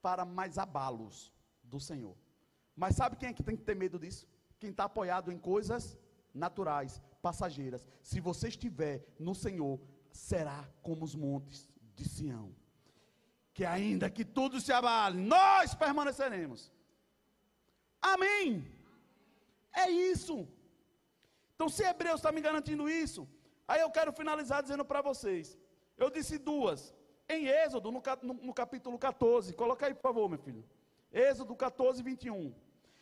para 0.00 0.24
mais 0.24 0.56
abalos 0.56 1.32
do 1.64 1.80
Senhor. 1.80 2.16
Mas 2.76 2.94
sabe 2.94 3.16
quem 3.16 3.30
é 3.30 3.32
que 3.32 3.42
tem 3.42 3.56
que 3.56 3.64
ter 3.64 3.74
medo 3.74 3.98
disso? 3.98 4.28
Quem 4.60 4.70
está 4.70 4.84
apoiado 4.84 5.32
em 5.32 5.38
coisas 5.52 5.98
naturais, 6.32 7.02
passageiras. 7.20 7.84
Se 8.00 8.20
você 8.20 8.46
estiver 8.46 9.04
no 9.18 9.34
Senhor, 9.34 9.80
será 10.12 10.68
como 10.80 11.04
os 11.04 11.16
montes 11.16 11.68
de 11.96 12.08
Sião. 12.08 12.54
Que 13.52 13.64
ainda 13.64 14.08
que 14.08 14.24
tudo 14.24 14.60
se 14.60 14.72
abale, 14.72 15.20
nós 15.20 15.74
permaneceremos. 15.74 16.70
Amém. 18.00 18.64
É 19.72 19.90
isso. 19.90 20.48
Então, 21.56 21.68
se 21.68 21.82
Hebreus 21.82 22.20
está 22.20 22.30
me 22.30 22.40
garantindo 22.40 22.88
isso, 22.88 23.28
aí 23.66 23.80
eu 23.80 23.90
quero 23.90 24.12
finalizar 24.12 24.62
dizendo 24.62 24.84
para 24.84 25.02
vocês. 25.02 25.58
Eu 25.96 26.10
disse 26.10 26.38
duas. 26.38 26.94
Em 27.28 27.46
Êxodo, 27.46 27.90
no, 27.90 28.02
no, 28.34 28.54
capítulo 28.54 28.98
14, 28.98 29.54
coloca 29.54 29.86
aí, 29.86 29.94
por 29.94 30.02
favor, 30.02 30.28
meu 30.28 30.38
filho. 30.38 30.64
Êxodo 31.12 31.54
14, 31.54 32.02
21. 32.02 32.54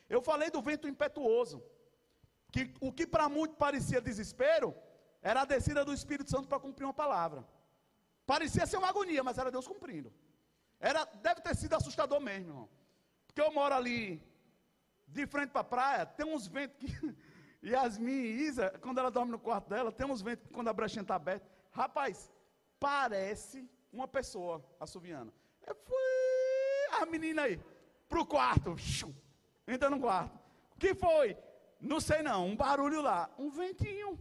Eu 0.09 0.21
falei 0.21 0.51
do 0.51 0.61
vento 0.61 0.89
impetuoso 0.89 1.63
que 2.51 2.75
o 2.81 2.93
que 2.93 3.07
para 3.07 3.29
muitos 3.29 3.57
parecia 3.57 4.01
desespero, 4.01 4.75
era 5.23 5.43
a 5.43 5.45
descida 5.45 5.85
do 5.85 5.93
Espírito 5.93 6.31
Santo 6.31 6.49
para 6.49 6.59
cumprir 6.59 6.85
uma 6.85 6.95
palavra. 6.95 7.47
Parecia 8.27 8.67
ser 8.67 8.77
uma 8.77 8.89
agonia, 8.89 9.23
mas 9.23 9.39
era 9.39 9.51
Deus 9.51 9.67
cumprindo. 9.67 10.13
Era, 10.79 11.05
deve 11.05 11.41
ter 11.41 11.55
sido 11.55 11.75
assustador 11.75 12.21
mesmo, 12.21 12.49
irmão. 12.49 12.69
Porque 13.27 13.41
eu 13.41 13.53
moro 13.53 13.75
ali, 13.75 14.23
de 15.07 15.27
frente 15.27 15.51
para 15.51 15.61
a 15.61 15.65
praia, 15.65 16.07
tem 16.07 16.27
uns 16.27 16.47
ventos 16.47 16.79
que. 16.79 17.17
Yasmin 17.63 18.11
e 18.11 18.43
Isa, 18.47 18.71
quando 18.81 18.99
ela 18.99 19.11
dorme 19.11 19.33
no 19.33 19.39
quarto 19.39 19.69
dela, 19.69 19.93
tem 19.93 20.07
uns 20.07 20.23
ventos 20.23 20.47
que 20.47 20.53
quando 20.53 20.69
a 20.69 20.73
brechinha 20.73 21.03
está 21.03 21.15
aberta. 21.15 21.47
Rapaz, 21.71 22.31
parece 22.81 23.69
uma 23.93 24.09
pessoa 24.09 24.65
assoviando. 24.81 25.33
Eu 25.67 25.75
fui, 25.75 27.01
a 27.01 27.07
menina 27.07 27.43
aí, 27.43 27.61
pro 28.09 28.27
quarto. 28.27 28.75
Entra 29.69 29.91
no 29.91 30.01
quarto. 30.01 30.37
O 30.75 30.79
que 30.79 30.95
foi? 30.95 31.37
Não 31.81 32.01
sei 32.01 32.23
não, 32.23 32.47
um 32.47 32.57
barulho 32.57 33.01
lá, 33.03 33.31
um 33.39 33.51
ventinho. 33.51 34.19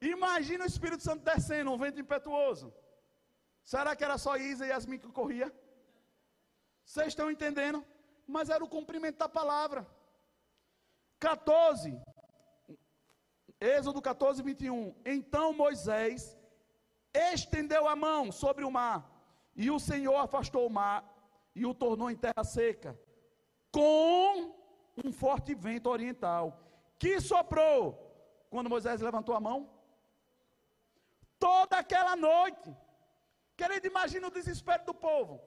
Imagina 0.00 0.64
o 0.64 0.66
Espírito 0.66 1.02
Santo 1.02 1.24
descendo, 1.24 1.72
um 1.72 1.78
vento 1.78 2.00
impetuoso. 2.00 2.72
Será 3.64 3.94
que 3.94 4.04
era 4.04 4.16
só 4.16 4.36
Isa 4.36 4.64
e 4.64 4.70
Yasmin 4.70 4.98
que 4.98 5.08
corria? 5.08 5.52
Vocês 6.84 7.08
estão 7.08 7.30
entendendo? 7.30 7.84
Mas 8.26 8.48
era 8.48 8.64
o 8.64 8.68
cumprimento 8.68 9.18
da 9.18 9.28
palavra. 9.28 9.86
14, 11.18 12.00
Êxodo 13.60 14.00
14, 14.00 14.40
21. 14.42 14.94
Então 15.04 15.52
Moisés 15.52 16.37
estendeu 17.32 17.88
a 17.88 17.96
mão 17.96 18.32
sobre 18.32 18.64
o 18.64 18.70
mar, 18.70 18.98
e 19.54 19.70
o 19.70 19.78
Senhor 19.78 20.16
afastou 20.16 20.66
o 20.66 20.70
mar 20.70 21.00
e 21.54 21.66
o 21.66 21.74
tornou 21.74 22.10
em 22.10 22.16
terra 22.16 22.44
seca, 22.44 22.98
com 23.72 24.54
um 25.04 25.12
forte 25.12 25.54
vento 25.54 25.88
oriental, 25.88 26.44
que 26.98 27.20
soprou 27.20 27.80
quando 28.50 28.70
Moisés 28.70 29.00
levantou 29.00 29.34
a 29.34 29.40
mão. 29.40 29.58
Toda 31.38 31.78
aquela 31.78 32.14
noite. 32.16 32.74
Querido, 33.56 33.86
imagina 33.86 34.26
o 34.28 34.36
desespero 34.38 34.84
do 34.84 34.94
povo. 34.94 35.40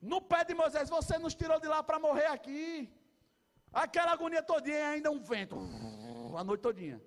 No 0.00 0.20
pé 0.20 0.44
de 0.44 0.54
Moisés, 0.54 0.88
você 0.88 1.18
nos 1.18 1.34
tirou 1.34 1.60
de 1.60 1.68
lá 1.68 1.82
para 1.82 1.98
morrer 1.98 2.26
aqui. 2.26 2.90
Aquela 3.72 4.12
agonia 4.12 4.42
todinha, 4.42 4.88
ainda 4.88 5.10
um 5.10 5.20
vento. 5.20 5.56
A 6.36 6.44
noite 6.44 6.60
todinha. 6.60 7.00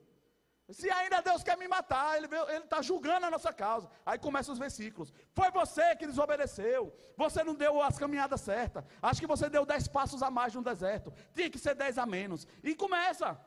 Se 0.70 0.90
ainda 0.90 1.22
Deus 1.22 1.44
quer 1.44 1.58
me 1.58 1.68
matar, 1.68 2.18
Ele 2.18 2.28
está 2.58 2.82
julgando 2.82 3.28
a 3.28 3.32
nossa 3.32 3.54
causa. 3.54 3.88
Aí 4.04 4.18
começam 4.18 4.52
os 4.52 4.58
versículos. 4.60 5.14
Foi 5.32 5.52
você 5.52 5.96
que 5.96 6.08
desobedeceu. 6.08 6.92
Você 7.16 7.44
não 7.44 7.54
deu 7.54 7.82
as 7.82 8.00
caminhadas 8.00 8.42
certas. 8.42 8.84
Acho 9.00 9.22
que 9.22 9.28
você 9.28 9.48
deu 9.48 9.64
dez 9.64 9.88
passos 9.88 10.24
a 10.24 10.32
mais 10.32 10.56
no 10.56 10.64
deserto. 10.64 11.14
Tinha 11.36 11.52
que 11.52 11.60
ser 11.60 11.76
dez 11.76 12.00
a 12.00 12.06
menos. 12.06 12.48
E 12.64 12.74
começa. 12.74 13.40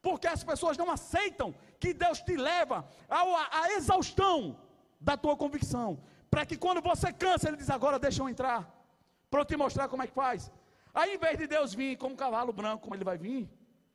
Porque 0.00 0.28
as 0.28 0.44
pessoas 0.44 0.76
não 0.76 0.88
aceitam 0.90 1.52
que 1.80 1.92
Deus 1.92 2.20
te 2.20 2.36
leva 2.36 2.88
à 3.08 3.72
exaustão 3.72 4.60
da 5.00 5.16
tua 5.16 5.36
convicção. 5.36 6.00
Para 6.30 6.46
que 6.46 6.56
quando 6.56 6.80
você 6.80 7.12
cansa, 7.12 7.48
Ele 7.48 7.56
diz: 7.56 7.70
agora 7.70 7.98
deixa 7.98 8.22
eu 8.22 8.28
entrar. 8.28 8.70
Para 9.28 9.40
eu 9.40 9.44
te 9.44 9.56
mostrar 9.56 9.88
como 9.88 10.02
é 10.04 10.06
que 10.06 10.14
faz. 10.14 10.50
Aí, 10.94 11.14
em 11.14 11.18
vez 11.18 11.38
de 11.38 11.46
Deus 11.48 11.74
vir 11.74 11.96
como 11.96 12.14
um 12.14 12.16
cavalo 12.16 12.52
branco, 12.52 12.82
como 12.82 12.94
Ele 12.94 13.04
vai 13.04 13.18
vir, 13.18 13.50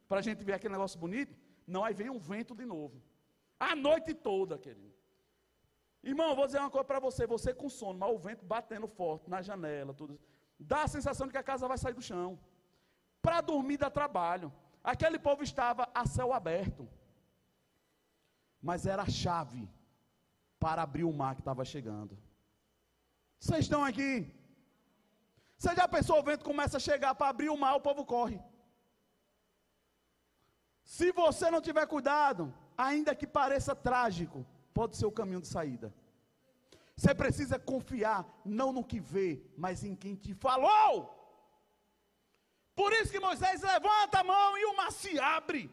para 0.07 0.19
a 0.19 0.21
gente 0.21 0.43
ver 0.43 0.53
aquele 0.53 0.73
negócio 0.73 0.99
bonito, 0.99 1.35
não, 1.67 1.83
aí 1.83 1.93
vem 1.93 2.09
um 2.09 2.19
vento 2.19 2.55
de 2.55 2.65
novo. 2.65 3.01
A 3.59 3.75
noite 3.75 4.13
toda, 4.13 4.57
querido. 4.57 4.95
Irmão, 6.01 6.35
vou 6.35 6.45
dizer 6.45 6.59
uma 6.59 6.69
coisa 6.69 6.85
para 6.85 6.99
você: 6.99 7.27
você 7.27 7.53
com 7.53 7.69
sono, 7.69 7.99
mas 7.99 8.13
o 8.15 8.17
vento 8.17 8.45
batendo 8.45 8.87
forte 8.87 9.29
na 9.29 9.41
janela, 9.41 9.93
tudo. 9.93 10.17
Dá 10.57 10.83
a 10.83 10.87
sensação 10.87 11.27
de 11.27 11.33
que 11.33 11.37
a 11.37 11.49
casa 11.51 11.67
vai 11.67 11.77
sair 11.77 11.93
do 11.93 12.01
chão. 12.01 12.39
Para 13.21 13.41
dormir 13.41 13.77
dá 13.77 13.89
trabalho. 13.89 14.51
Aquele 14.83 15.19
povo 15.19 15.43
estava 15.43 15.89
a 15.93 16.05
céu 16.05 16.31
aberto. 16.31 16.87
Mas 18.61 18.85
era 18.85 19.03
a 19.03 19.09
chave 19.09 19.69
para 20.59 20.81
abrir 20.83 21.03
o 21.03 21.11
mar 21.11 21.35
que 21.35 21.41
estava 21.41 21.65
chegando. 21.65 22.17
Vocês 23.39 23.65
estão 23.65 23.83
aqui? 23.83 24.33
Você 25.57 25.75
já 25.75 25.87
pensou 25.87 26.19
o 26.19 26.23
vento 26.23 26.45
começa 26.45 26.77
a 26.77 26.79
chegar 26.79 27.13
para 27.15 27.29
abrir 27.29 27.49
o 27.49 27.57
mar, 27.57 27.75
o 27.75 27.81
povo 27.81 28.05
corre. 28.05 28.39
Se 30.87 31.11
você 31.11 31.51
não 31.51 31.59
tiver 31.59 31.85
cuidado, 31.85 32.53
ainda 32.77 33.13
que 33.13 33.27
pareça 33.27 33.75
trágico, 33.75 34.45
pode 34.73 34.95
ser 34.95 35.05
o 35.05 35.11
caminho 35.11 35.41
de 35.41 35.47
saída. 35.49 35.93
Você 36.95 37.13
precisa 37.13 37.59
confiar 37.59 38.25
não 38.45 38.71
no 38.71 38.85
que 38.85 38.97
vê, 38.97 39.43
mas 39.57 39.83
em 39.83 39.93
quem 39.93 40.15
te 40.15 40.33
falou. 40.33 41.13
Por 42.73 42.93
isso 42.93 43.11
que 43.11 43.19
Moisés 43.19 43.61
levanta 43.61 44.19
a 44.19 44.23
mão 44.23 44.57
e 44.57 44.63
o 44.63 44.77
mar 44.77 44.93
se 44.93 45.19
abre. 45.19 45.69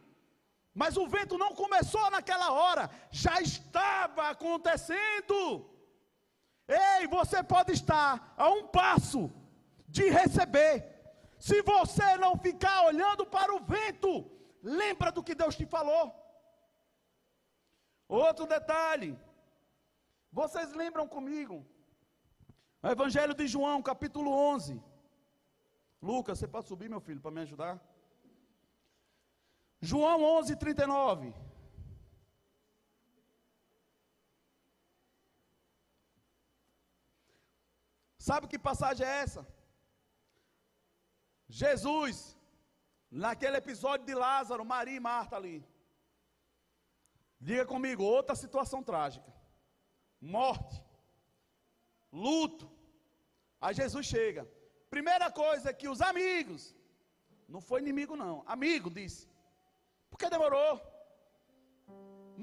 Mas 0.75 0.97
o 0.97 1.07
vento 1.07 1.39
não 1.39 1.55
começou 1.55 2.11
naquela 2.11 2.51
hora, 2.51 2.91
já 3.12 3.41
estava 3.41 4.31
acontecendo. 4.31 5.71
Ei, 6.67 7.07
você 7.07 7.41
pode 7.41 7.71
estar 7.71 8.35
a 8.37 8.49
um 8.51 8.67
passo 8.67 9.33
de 9.87 10.11
receber. 10.11 10.75
Se 11.39 11.62
você 11.62 12.17
não 12.17 12.37
ficar 12.37 12.87
olhando 12.87 13.25
para 13.25 13.55
o 13.55 13.61
vento, 13.61 14.35
Lembra 14.65 15.12
do 15.12 15.23
que 15.23 15.35
Deus 15.35 15.55
te 15.61 15.67
falou. 15.67 16.05
Outro 18.09 18.47
detalhe. 18.47 19.11
Vocês 20.33 20.73
lembram 20.73 21.07
comigo? 21.07 21.57
O 22.83 22.89
Evangelho 22.89 23.35
de 23.41 23.47
João, 23.47 23.83
capítulo 23.83 24.31
11. 24.55 24.83
Lucas, 26.11 26.39
você 26.39 26.49
pode 26.49 26.67
subir, 26.67 26.89
meu 26.89 27.01
filho, 27.01 27.21
para 27.21 27.31
me 27.31 27.43
ajudar? 27.43 27.75
João 29.81 30.23
11, 30.23 30.57
39. 30.57 31.35
Sabe 38.29 38.49
que 38.51 38.59
passagem 38.71 39.07
é 39.07 39.17
essa? 39.25 39.47
Jesus 41.47 42.35
Naquele 43.23 43.59
episódio 43.59 44.05
de 44.07 44.12
Lázaro, 44.12 44.65
Maria 44.65 44.97
e 44.97 45.07
Marta 45.09 45.37
ali. 45.37 45.57
Diga 47.49 47.65
comigo, 47.65 48.03
outra 48.03 48.35
situação 48.35 48.83
trágica. 48.83 49.33
Morte. 50.21 50.77
Luto. 52.12 52.67
Aí 53.61 53.73
Jesus 53.81 54.05
chega. 54.15 54.43
Primeira 54.91 55.31
coisa 55.31 55.71
é 55.71 55.79
que 55.81 55.89
os 55.93 56.01
amigos, 56.01 56.62
não 57.49 57.61
foi 57.69 57.79
inimigo 57.85 58.17
não, 58.17 58.43
amigo 58.55 58.91
disse. 58.99 59.23
Porque 60.11 60.29
demorou. 60.29 60.73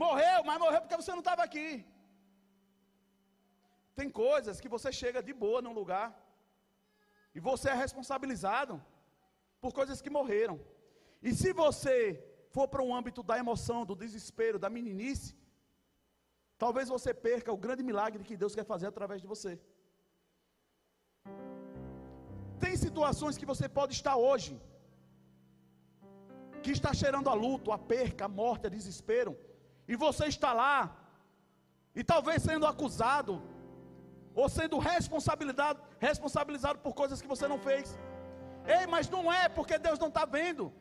Morreu, 0.04 0.40
mas 0.46 0.62
morreu 0.64 0.82
porque 0.82 1.02
você 1.02 1.12
não 1.12 1.26
estava 1.26 1.44
aqui. 1.44 1.70
Tem 3.94 4.10
coisas 4.10 4.62
que 4.62 4.74
você 4.76 4.90
chega 5.02 5.22
de 5.22 5.34
boa 5.34 5.62
num 5.62 5.78
lugar 5.82 6.08
e 7.36 7.42
você 7.42 7.70
é 7.72 7.74
responsabilizado 7.74 8.82
por 9.62 9.72
coisas 9.80 10.02
que 10.04 10.16
morreram. 10.18 10.58
E 11.28 11.32
se 11.42 11.50
você 11.64 11.96
for 12.56 12.68
para 12.72 12.86
um 12.88 12.94
âmbito 13.00 13.22
da 13.30 13.38
emoção, 13.44 13.80
do 13.90 13.96
desespero, 14.04 14.62
da 14.64 14.70
meninice, 14.78 15.30
talvez 16.64 16.88
você 16.96 17.12
perca 17.28 17.56
o 17.58 17.62
grande 17.66 17.84
milagre 17.90 18.28
que 18.30 18.42
Deus 18.44 18.56
quer 18.58 18.66
fazer 18.74 18.88
através 18.90 19.20
de 19.22 19.28
você. 19.34 19.54
Tem 22.64 22.76
situações 22.86 23.38
que 23.40 23.50
você 23.52 23.68
pode 23.78 23.94
estar 24.00 24.16
hoje, 24.28 24.54
que 26.64 26.72
está 26.78 26.92
cheirando 27.02 27.30
a 27.30 27.36
luto, 27.46 27.72
a 27.78 27.80
perca, 27.94 28.26
a 28.26 28.34
morte, 28.42 28.68
a 28.68 28.76
desespero, 28.78 29.34
e 29.92 29.96
você 30.06 30.26
está 30.36 30.52
lá, 30.64 30.76
e 32.00 32.04
talvez 32.12 32.42
sendo 32.50 32.66
acusado, 32.72 33.34
ou 34.42 34.48
sendo 34.58 34.78
responsabilizado, 34.92 35.80
responsabilizado 36.00 36.80
por 36.86 36.94
coisas 37.02 37.22
que 37.22 37.32
você 37.34 37.48
não 37.54 37.60
fez. 37.70 37.98
Ei, 38.66 38.86
mas 38.88 39.10
não 39.10 39.32
é 39.32 39.50
porque 39.50 39.78
Deus 39.78 40.00
não 40.00 40.08
está 40.08 40.26
vendo. 40.26 40.72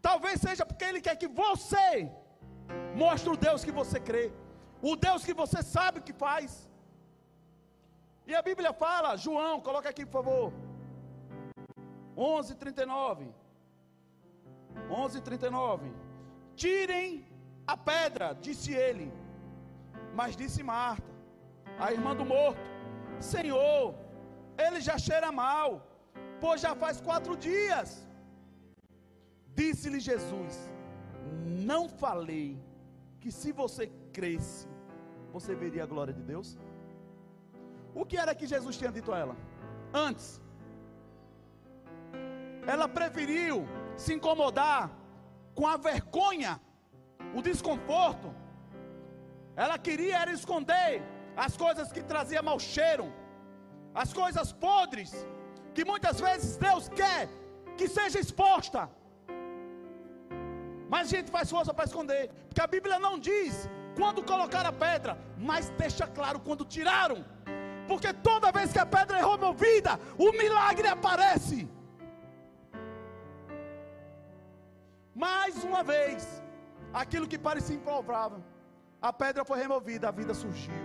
Talvez 0.00 0.40
seja 0.40 0.64
porque 0.64 0.84
Ele 0.84 1.00
quer 1.00 1.16
que 1.16 1.28
você 1.28 2.10
mostre 2.94 3.30
o 3.30 3.36
Deus 3.36 3.64
que 3.64 3.70
você 3.70 3.98
crê, 4.00 4.32
o 4.82 4.96
Deus 4.96 5.24
que 5.24 5.34
você 5.34 5.62
sabe 5.62 6.00
que 6.00 6.12
faz. 6.12 6.68
E 8.26 8.34
a 8.34 8.42
Bíblia 8.42 8.72
fala, 8.72 9.16
João, 9.16 9.60
coloca 9.60 9.88
aqui 9.88 10.04
por 10.06 10.22
favor. 10.22 10.52
11:39. 12.16 13.32
11:39. 14.90 15.92
Tirem 16.54 17.26
a 17.66 17.76
pedra, 17.76 18.34
disse 18.34 18.72
ele. 18.72 19.12
Mas 20.14 20.36
disse 20.36 20.62
Marta, 20.62 21.10
a 21.78 21.92
irmã 21.92 22.14
do 22.14 22.24
morto: 22.24 22.60
Senhor, 23.20 23.94
ele 24.66 24.80
já 24.80 24.98
cheira 24.98 25.30
mal 25.30 25.87
pois 26.40 26.60
já 26.66 26.72
faz 26.82 27.00
quatro 27.08 27.36
dias. 27.36 27.88
Disse-lhe 29.60 30.00
Jesus: 30.10 30.54
Não 31.70 31.82
falei 31.88 32.48
que 33.20 33.30
se 33.40 33.50
você 33.60 33.84
cresce, 34.16 34.68
você 35.36 35.54
veria 35.62 35.84
a 35.84 35.90
glória 35.92 36.14
de 36.18 36.24
Deus? 36.32 36.48
O 38.00 38.04
que 38.08 38.16
era 38.22 38.34
que 38.38 38.46
Jesus 38.54 38.76
tinha 38.80 38.92
dito 38.98 39.12
a 39.12 39.18
ela? 39.18 39.36
Antes, 40.08 40.40
ela 42.72 42.86
preferiu 42.98 43.56
se 44.04 44.12
incomodar 44.16 44.82
com 45.58 45.66
a 45.66 45.76
vergonha, 45.76 46.52
o 47.38 47.42
desconforto. 47.50 48.28
Ela 49.64 49.76
queria 49.86 50.18
era 50.22 50.32
esconder 50.38 51.02
as 51.44 51.56
coisas 51.64 51.90
que 51.94 52.02
traziam 52.12 52.42
mau 52.50 52.58
cheiro, 52.74 53.06
as 54.02 54.12
coisas 54.12 54.52
podres 54.52 55.12
que 55.78 55.84
muitas 55.90 56.20
vezes 56.26 56.56
Deus 56.68 56.84
quer 57.00 57.20
que 57.78 57.86
seja 57.96 58.18
exposta. 58.24 58.80
Mas 60.92 61.02
a 61.06 61.10
gente 61.16 61.30
faz 61.36 61.46
força 61.56 61.72
para 61.72 61.88
esconder, 61.90 62.22
porque 62.46 62.62
a 62.64 62.70
Bíblia 62.74 62.98
não 63.04 63.14
diz 63.28 63.52
quando 63.98 64.24
colocar 64.32 64.64
a 64.70 64.72
pedra, 64.86 65.12
mas 65.48 65.68
deixa 65.82 66.06
claro 66.18 66.40
quando 66.46 66.64
tiraram. 66.76 67.18
Porque 67.90 68.10
toda 68.28 68.54
vez 68.58 68.72
que 68.72 68.80
a 68.84 68.88
pedra 68.96 69.18
é 69.18 69.24
removida, 69.34 69.92
o 70.26 70.32
milagre 70.40 70.88
aparece. 70.96 71.60
Mais 75.24 75.62
uma 75.70 75.84
vez, 75.92 76.26
aquilo 77.02 77.28
que 77.32 77.38
parecia 77.48 77.76
improvável, 77.80 78.42
a 79.00 79.12
pedra 79.12 79.44
foi 79.44 79.58
removida, 79.66 80.08
a 80.08 80.16
vida 80.20 80.34
surgiu. 80.42 80.82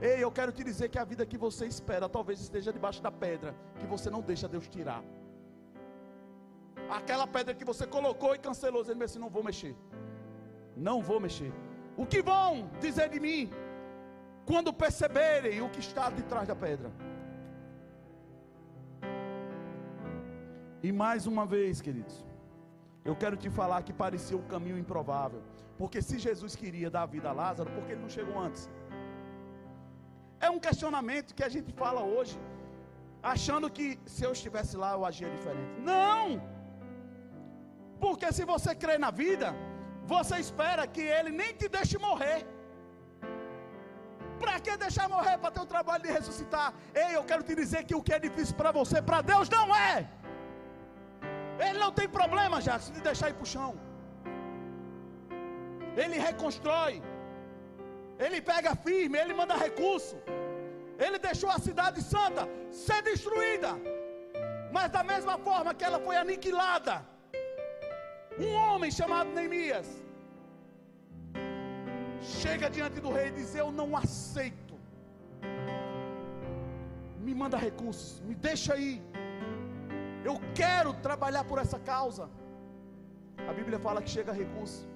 Ei, 0.00 0.22
eu 0.22 0.30
quero 0.30 0.52
te 0.52 0.62
dizer 0.62 0.88
que 0.90 0.98
a 0.98 1.04
vida 1.04 1.24
que 1.24 1.38
você 1.38 1.66
espera 1.66 2.08
talvez 2.08 2.40
esteja 2.40 2.72
debaixo 2.72 3.02
da 3.02 3.10
pedra 3.10 3.54
que 3.80 3.86
você 3.86 4.10
não 4.10 4.20
deixa 4.20 4.46
Deus 4.46 4.68
tirar. 4.68 5.02
Aquela 6.88 7.26
pedra 7.26 7.54
que 7.54 7.64
você 7.64 7.86
colocou 7.86 8.34
e 8.34 8.38
cancelou, 8.38 8.82
dizendo 8.82 9.02
assim: 9.02 9.18
não 9.18 9.30
vou 9.30 9.42
mexer. 9.42 9.74
Não 10.76 11.02
vou 11.02 11.18
mexer. 11.18 11.52
O 11.96 12.04
que 12.04 12.20
vão 12.22 12.70
dizer 12.78 13.08
de 13.08 13.18
mim 13.18 13.50
quando 14.44 14.72
perceberem 14.72 15.62
o 15.62 15.70
que 15.70 15.80
está 15.80 16.10
de 16.10 16.22
trás 16.22 16.46
da 16.46 16.54
pedra? 16.54 16.92
E 20.82 20.92
mais 20.92 21.26
uma 21.26 21.46
vez, 21.46 21.80
queridos, 21.80 22.24
eu 23.04 23.16
quero 23.16 23.36
te 23.36 23.48
falar 23.48 23.82
que 23.82 23.92
parecia 23.92 24.36
um 24.36 24.46
caminho 24.46 24.78
improvável. 24.78 25.42
Porque 25.78 26.00
se 26.02 26.18
Jesus 26.18 26.54
queria 26.54 26.90
dar 26.90 27.06
vida 27.06 27.28
a 27.30 27.32
Lázaro, 27.32 27.70
por 27.70 27.84
que 27.84 27.92
ele 27.92 28.02
não 28.02 28.08
chegou 28.08 28.38
antes? 28.38 28.70
É 30.40 30.48
um 30.50 30.58
questionamento 30.58 31.34
que 31.34 31.44
a 31.44 31.48
gente 31.48 31.72
fala 31.72 32.02
hoje, 32.02 32.38
achando 33.22 33.70
que 33.70 33.98
se 34.06 34.24
eu 34.24 34.32
estivesse 34.32 34.76
lá 34.76 34.92
eu 34.92 35.04
agia 35.04 35.30
diferente. 35.30 35.80
Não! 35.80 36.42
Porque 38.04 38.30
se 38.32 38.44
você 38.44 38.74
crê 38.74 38.98
na 38.98 39.10
vida, 39.10 39.54
você 40.04 40.36
espera 40.38 40.86
que 40.86 41.00
ele 41.00 41.30
nem 41.30 41.52
te 41.54 41.68
deixe 41.68 41.98
morrer. 41.98 42.46
Para 44.38 44.60
que 44.60 44.76
deixar 44.76 45.08
morrer 45.08 45.36
para 45.38 45.50
ter 45.50 45.60
o 45.60 45.72
trabalho 45.74 46.02
de 46.02 46.12
ressuscitar? 46.18 46.74
Ei, 46.94 47.16
eu 47.16 47.24
quero 47.24 47.42
te 47.42 47.54
dizer 47.54 47.84
que 47.84 47.94
o 47.94 48.02
que 48.02 48.12
é 48.12 48.18
difícil 48.18 48.54
para 48.54 48.70
você, 48.70 49.00
para 49.00 49.22
Deus 49.22 49.48
não 49.48 49.74
é. 49.74 50.08
Ele 51.66 51.78
não 51.78 51.90
tem 51.90 52.08
problema, 52.08 52.60
Jackson, 52.60 52.92
de 52.92 53.00
deixar 53.00 53.30
ir 53.30 53.34
para 53.34 53.48
o 53.48 53.52
chão. 53.54 53.70
Ele 55.96 56.18
reconstrói. 56.18 57.02
Ele 58.18 58.40
pega 58.40 58.74
firme, 58.74 59.18
ele 59.18 59.34
manda 59.34 59.56
recurso. 59.56 60.16
Ele 60.98 61.18
deixou 61.18 61.50
a 61.50 61.58
cidade 61.58 62.00
santa 62.02 62.48
ser 62.70 63.02
destruída. 63.02 63.72
Mas 64.72 64.90
da 64.90 65.02
mesma 65.02 65.36
forma 65.38 65.74
que 65.74 65.84
ela 65.84 65.98
foi 65.98 66.16
aniquilada, 66.16 66.94
um 68.38 68.52
homem 68.54 68.90
chamado 68.90 69.30
Neemias 69.30 69.88
chega 72.20 72.68
diante 72.68 73.00
do 73.00 73.12
rei 73.12 73.28
e 73.28 73.36
diz: 73.38 73.54
Eu 73.54 73.70
não 73.70 73.96
aceito. 73.96 74.74
Me 77.20 77.34
manda 77.34 77.56
recursos, 77.56 78.20
me 78.20 78.34
deixa 78.34 78.74
aí. 78.74 79.02
Eu 80.24 80.36
quero 80.54 80.92
trabalhar 81.06 81.44
por 81.44 81.58
essa 81.58 81.78
causa. 81.78 82.28
A 83.48 83.52
Bíblia 83.52 83.78
fala 83.78 84.02
que 84.02 84.10
chega 84.10 84.32
recurso. 84.32 84.88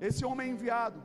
Esse 0.00 0.24
homem 0.24 0.48
é 0.48 0.50
enviado. 0.50 1.00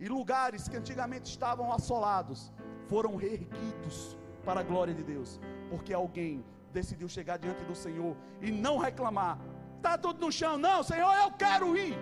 E 0.00 0.08
lugares 0.08 0.66
que 0.66 0.76
antigamente 0.76 1.26
estavam 1.30 1.70
assolados 1.72 2.50
foram 2.88 3.16
reerguidos 3.16 4.16
para 4.46 4.60
a 4.60 4.62
glória 4.62 4.94
de 4.94 5.02
Deus. 5.02 5.38
Porque 5.68 5.92
alguém 5.92 6.42
decidiu 6.72 7.08
chegar 7.16 7.36
diante 7.38 7.62
do 7.64 7.74
Senhor 7.74 8.16
e 8.40 8.50
não 8.50 8.78
reclamar. 8.78 9.38
Está 9.76 9.98
tudo 9.98 10.24
no 10.24 10.32
chão. 10.32 10.56
Não, 10.56 10.82
Senhor, 10.82 11.12
eu 11.24 11.30
quero 11.32 11.76
ir. 11.76 11.94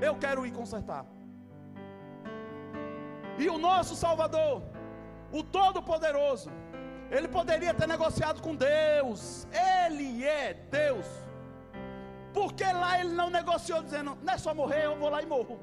Eu 0.00 0.14
quero 0.16 0.46
ir 0.46 0.52
consertar. 0.52 1.06
E 3.38 3.48
o 3.48 3.58
nosso 3.58 3.96
Salvador, 3.96 4.62
o 5.32 5.42
Todo-Poderoso, 5.42 6.50
ele 7.10 7.28
poderia 7.28 7.72
ter 7.72 7.88
negociado 7.88 8.40
com 8.42 8.54
Deus. 8.54 9.46
Ele 9.86 10.24
é 10.24 10.54
Deus. 10.70 11.06
Porque 12.32 12.64
lá 12.64 13.00
ele 13.00 13.14
não 13.20 13.30
negociou 13.30 13.82
dizendo, 13.82 14.18
não 14.22 14.34
é 14.34 14.36
só 14.36 14.54
morrer, 14.54 14.84
eu 14.84 14.96
vou 14.96 15.08
lá 15.08 15.22
e 15.22 15.26
morro. 15.26 15.58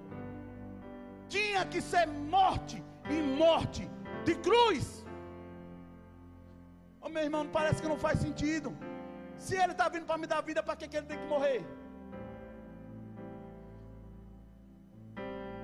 Tinha 1.36 1.64
que 1.72 1.82
ser 1.92 2.06
morte 2.36 2.78
e 3.16 3.18
morte 3.44 3.84
de 4.26 4.34
cruz. 4.48 4.86
Oh, 7.02 7.10
meu 7.10 7.24
irmão, 7.28 7.44
parece 7.58 7.82
que 7.82 7.92
não 7.94 8.00
faz 8.06 8.20
sentido. 8.26 8.70
Se 9.46 9.56
ele 9.62 9.74
está 9.76 9.88
vindo 9.94 10.06
para 10.10 10.22
me 10.22 10.28
dar 10.32 10.42
vida, 10.50 10.62
para 10.62 10.76
que, 10.80 10.88
que 10.90 10.98
ele 10.98 11.10
tem 11.12 11.22
que 11.22 11.30
morrer? 11.36 11.62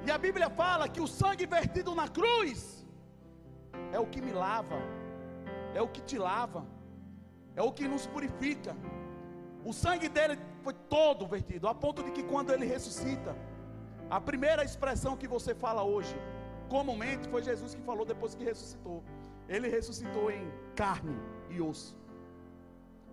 E 0.06 0.12
a 0.16 0.18
Bíblia 0.26 0.50
fala 0.62 0.88
que 0.88 1.02
o 1.06 1.10
sangue 1.20 1.46
vertido 1.46 1.94
na 1.94 2.08
cruz 2.08 2.60
é 3.92 4.00
o 4.00 4.08
que 4.14 4.22
me 4.28 4.32
lava, 4.32 4.80
é 5.76 5.82
o 5.82 5.90
que 5.96 6.02
te 6.02 6.18
lava, 6.18 6.66
é 7.58 7.62
o 7.62 7.74
que 7.78 7.88
nos 7.94 8.08
purifica. 8.08 8.74
O 9.66 9.74
sangue 9.74 10.08
dele 10.08 10.40
foi 10.64 10.74
todo 10.96 11.28
vertido, 11.28 11.68
a 11.68 11.76
ponto 11.76 12.02
de 12.06 12.12
que 12.12 12.24
quando 12.24 12.52
ele 12.54 12.66
ressuscita, 12.66 13.36
a 14.10 14.20
primeira 14.22 14.64
expressão 14.64 15.18
que 15.18 15.28
você 15.28 15.54
fala 15.54 15.84
hoje, 15.84 16.16
comumente, 16.70 17.28
foi 17.30 17.44
Jesus 17.44 17.76
que 17.76 17.82
falou 17.82 18.06
depois 18.06 18.34
que 18.34 18.44
ressuscitou. 18.44 19.04
Ele 19.50 19.68
ressuscitou 19.68 20.32
em 20.32 20.52
carne 20.76 21.18
e 21.50 21.62
osso. 21.62 21.98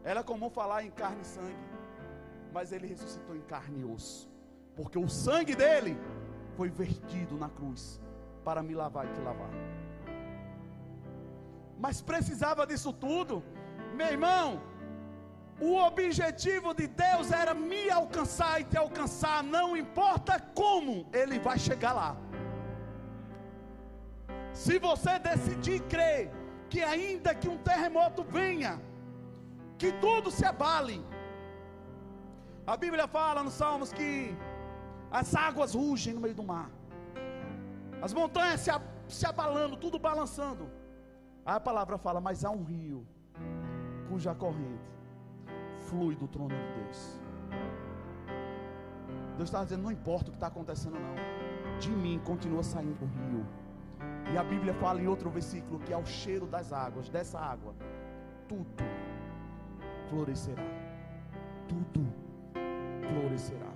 Era 0.04 0.22
comum 0.22 0.50
falar 0.50 0.84
em 0.84 0.90
carne 0.90 1.22
e 1.22 1.26
sangue, 1.26 1.64
mas 2.52 2.72
ele 2.72 2.86
ressuscitou 2.86 3.34
em 3.34 3.40
carne 3.40 3.80
e 3.80 3.84
osso, 3.84 4.28
porque 4.76 4.98
o 4.98 5.08
sangue 5.08 5.54
dele 5.54 5.98
foi 6.56 6.68
vertido 6.70 7.36
na 7.36 7.48
cruz 7.48 8.00
para 8.44 8.62
me 8.62 8.74
lavar 8.74 9.06
e 9.06 9.12
te 9.12 9.20
lavar. 9.20 9.50
Mas 11.78 12.00
precisava 12.00 12.66
disso 12.66 12.92
tudo, 12.92 13.42
meu 13.94 14.06
irmão. 14.06 14.60
O 15.60 15.76
objetivo 15.76 16.74
de 16.74 16.86
Deus 16.88 17.30
era 17.30 17.54
me 17.54 17.88
alcançar 17.88 18.60
e 18.60 18.64
te 18.64 18.76
alcançar, 18.76 19.42
não 19.42 19.76
importa 19.76 20.40
como, 20.54 21.06
Ele 21.12 21.38
vai 21.38 21.58
chegar 21.58 21.92
lá. 21.92 22.16
Se 24.52 24.78
você 24.78 25.18
decidir 25.18 25.80
crer 25.82 26.30
que, 26.68 26.82
ainda 26.82 27.34
que 27.34 27.48
um 27.48 27.56
terremoto 27.58 28.24
venha, 28.24 28.80
que 29.78 29.92
tudo 29.92 30.30
se 30.30 30.44
abale, 30.44 31.04
a 32.66 32.76
Bíblia 32.76 33.06
fala 33.06 33.42
nos 33.42 33.54
Salmos 33.54 33.92
que 33.92 34.36
as 35.10 35.34
águas 35.34 35.74
rugem 35.74 36.14
no 36.14 36.20
meio 36.20 36.34
do 36.34 36.42
mar, 36.42 36.70
as 38.02 38.12
montanhas 38.12 38.60
se, 38.60 38.70
se 39.08 39.26
abalando, 39.26 39.76
tudo 39.76 39.98
balançando. 39.98 40.68
Aí 41.46 41.56
a 41.56 41.60
palavra 41.60 41.96
fala: 41.96 42.20
Mas 42.20 42.44
há 42.44 42.50
um 42.50 42.64
rio 42.64 43.06
cuja 44.08 44.34
corrente 44.34 44.93
flui 45.94 46.16
do 46.16 46.26
trono 46.26 46.48
de 46.48 46.82
Deus. 46.82 47.20
Deus 49.36 49.48
está 49.48 49.62
dizendo: 49.62 49.82
Não 49.84 49.92
importa 49.92 50.28
o 50.28 50.30
que 50.30 50.36
está 50.36 50.48
acontecendo, 50.48 50.98
não. 50.98 51.78
De 51.78 51.90
mim 51.90 52.20
continua 52.24 52.62
saindo 52.62 53.04
o 53.04 53.06
rio. 53.06 53.46
E 54.32 54.38
a 54.38 54.42
Bíblia 54.42 54.74
fala 54.74 55.00
em 55.00 55.06
outro 55.06 55.30
versículo 55.30 55.78
que 55.78 55.92
ao 55.92 56.04
cheiro 56.04 56.46
das 56.46 56.72
águas, 56.72 57.08
dessa 57.08 57.38
água, 57.38 57.74
tudo 58.48 58.84
florescerá. 60.08 60.64
Tudo 61.68 62.06
florescerá. 63.08 63.72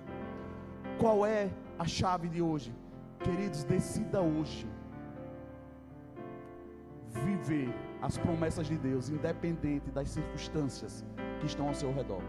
Qual 0.99 1.25
é 1.25 1.49
a 1.77 1.85
chave 1.85 2.27
de 2.27 2.41
hoje? 2.41 2.73
Queridos, 3.19 3.63
decida 3.63 4.21
hoje 4.21 4.67
viver 7.25 7.73
as 8.01 8.17
promessas 8.17 8.67
de 8.67 8.77
Deus, 8.77 9.09
independente 9.09 9.89
das 9.91 10.09
circunstâncias 10.09 11.05
que 11.39 11.45
estão 11.45 11.67
ao 11.67 11.73
seu 11.73 11.91
redor. 11.93 12.21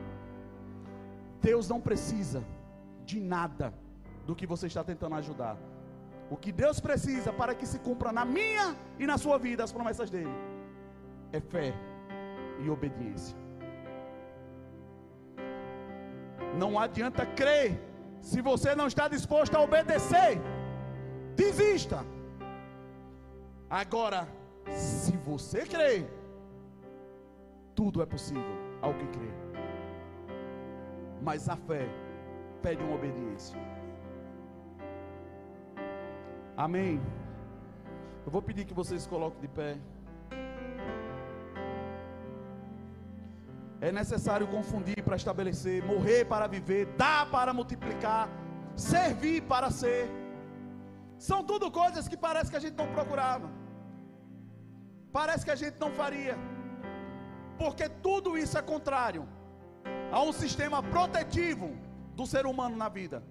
Deus 1.43 1.69
não 1.69 1.81
precisa 1.81 2.45
de 3.05 3.19
nada 3.21 3.73
do 4.27 4.35
que 4.35 4.47
você 4.47 4.67
está 4.67 4.85
tentando 4.85 5.17
ajudar. 5.17 5.57
O 6.31 6.37
que 6.37 6.53
Deus 6.53 6.79
precisa 6.79 7.33
para 7.33 7.55
que 7.55 7.67
se 7.67 7.79
cumpra 7.81 8.13
na 8.13 8.25
minha 8.25 8.77
e 8.99 9.07
na 9.07 9.19
sua 9.19 9.39
vida 9.39 9.65
as 9.65 9.73
promessas 9.73 10.11
dele 10.11 10.31
é 11.33 11.41
fé 11.41 11.75
e 12.63 12.71
obediência. 12.71 13.37
Não 16.57 16.79
adianta 16.79 17.25
crer 17.25 17.81
se 18.21 18.41
você 18.41 18.75
não 18.75 18.87
está 18.87 19.09
disposto 19.09 19.55
a 19.57 19.61
obedecer, 19.61 20.41
desista. 21.35 22.05
Agora, 23.69 24.29
se 24.69 25.17
você 25.17 25.65
crê, 25.65 26.07
tudo 27.75 28.03
é 28.03 28.07
possível 28.07 28.70
ao 28.83 28.93
que 28.95 29.07
crê. 29.07 29.31
Mas 31.23 31.49
a 31.49 31.57
fé 31.57 31.89
pede 32.63 32.83
uma 32.83 32.97
obediência. 32.97 33.59
Amém. 36.57 37.01
Eu 38.25 38.31
vou 38.31 38.43
pedir 38.43 38.65
que 38.65 38.75
vocês 38.75 39.07
coloquem 39.07 39.41
de 39.41 39.49
pé. 39.49 39.79
É 43.81 43.91
necessário 43.91 44.47
confundir 44.47 45.03
para 45.03 45.17
estabelecer, 45.17 45.83
morrer 45.93 46.25
para 46.27 46.47
viver, 46.47 46.85
dar 47.03 47.31
para 47.31 47.53
multiplicar, 47.55 48.29
servir 48.77 49.43
para 49.53 49.71
ser. 49.71 50.03
São 51.29 51.43
tudo 51.51 51.71
coisas 51.71 52.07
que 52.07 52.17
parece 52.17 52.51
que 52.51 52.59
a 52.61 52.65
gente 52.65 52.77
não 52.83 52.89
procurava. 52.97 53.49
Parece 55.19 55.45
que 55.47 55.51
a 55.51 55.61
gente 55.63 55.79
não 55.85 55.91
faria. 55.91 56.37
Porque 57.63 57.87
tudo 58.07 58.39
isso 58.43 58.57
é 58.57 58.63
contrário 58.63 59.23
a 60.11 60.23
um 60.29 60.33
sistema 60.33 60.83
protetivo 60.83 61.69
do 62.19 62.27
ser 62.27 62.47
humano 62.47 62.77
na 62.83 62.89
vida. 62.89 63.23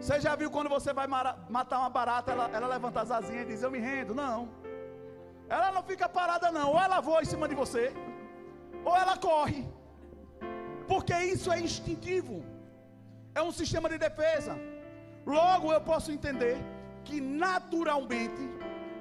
Você 0.00 0.18
já 0.26 0.34
viu 0.40 0.50
quando 0.54 0.70
você 0.76 0.92
vai 0.98 1.06
matar 1.06 1.78
uma 1.80 1.90
barata, 1.98 2.32
ela, 2.32 2.46
ela 2.56 2.68
levanta 2.74 3.02
as 3.02 3.10
asinhas 3.10 3.44
e 3.44 3.50
diz: 3.50 3.62
Eu 3.62 3.70
me 3.70 3.80
rendo? 3.88 4.14
Não. 4.14 4.48
Ela 5.56 5.70
não 5.72 5.82
fica 5.82 6.08
parada, 6.08 6.50
não. 6.50 6.70
Ou 6.72 6.80
ela 6.86 7.00
voa 7.00 7.20
em 7.22 7.30
cima 7.32 7.46
de 7.46 7.54
você, 7.54 7.92
ou 8.82 8.96
ela 8.96 9.16
corre. 9.18 9.62
Porque 10.88 11.14
isso 11.34 11.52
é 11.52 11.60
instintivo. 11.60 12.42
É 13.34 13.42
um 13.42 13.52
sistema 13.52 13.90
de 13.90 13.98
defesa. 13.98 14.56
Logo 15.26 15.70
eu 15.70 15.82
posso 15.82 16.10
entender 16.10 16.56
que 17.04 17.20
naturalmente, 17.20 18.44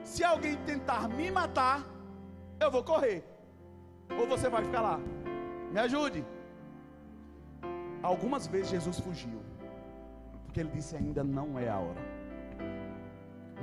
se 0.04 0.22
alguém 0.24 0.58
tentar 0.72 1.08
me 1.08 1.32
matar, 1.32 1.93
eu 2.64 2.72
vou 2.72 2.84
correr. 2.84 3.24
Ou 4.20 4.28
você 4.28 4.50
vai 4.50 4.64
ficar 4.64 4.82
lá. 4.82 5.00
Me 5.72 5.80
ajude. 5.80 6.26
Algumas 8.02 8.48
vezes 8.48 8.70
Jesus 8.70 9.00
fugiu. 9.00 9.40
Porque 10.46 10.60
ele 10.60 10.70
disse 10.70 10.96
ainda 10.96 11.24
não 11.24 11.58
é 11.58 11.70
a 11.70 11.80
hora. 11.80 12.02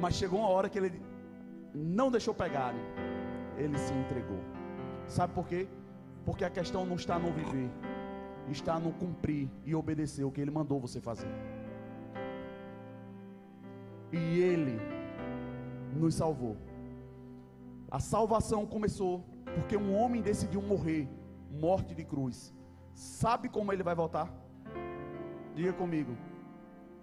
Mas 0.00 0.14
chegou 0.14 0.40
uma 0.40 0.48
hora 0.48 0.68
que 0.68 0.78
ele 0.78 0.90
não 1.74 2.10
deixou 2.10 2.34
pegarem, 2.34 2.80
ele 3.56 3.78
se 3.78 3.92
entregou. 3.92 4.40
Sabe 5.06 5.32
por 5.34 5.46
quê? 5.46 5.68
Porque 6.24 6.44
a 6.44 6.50
questão 6.50 6.84
não 6.84 6.96
está 6.96 7.18
no 7.18 7.32
viver, 7.32 7.70
está 8.48 8.78
no 8.78 8.92
cumprir 8.92 9.48
e 9.64 9.74
obedecer 9.74 10.24
o 10.24 10.30
que 10.30 10.40
ele 10.40 10.50
mandou 10.50 10.80
você 10.80 11.00
fazer. 11.00 11.30
E 14.12 14.40
ele 14.40 14.78
nos 15.94 16.14
salvou. 16.14 16.56
A 17.90 17.98
salvação 17.98 18.64
começou 18.64 19.24
porque 19.54 19.76
um 19.76 19.96
homem 19.98 20.22
decidiu 20.22 20.62
morrer, 20.62 21.08
morte 21.50 21.94
de 21.94 22.04
cruz. 22.04 22.54
Sabe 22.94 23.48
como 23.48 23.72
ele 23.72 23.82
vai 23.82 23.94
voltar? 23.94 24.32
Diga 25.54 25.72
comigo. 25.72 26.16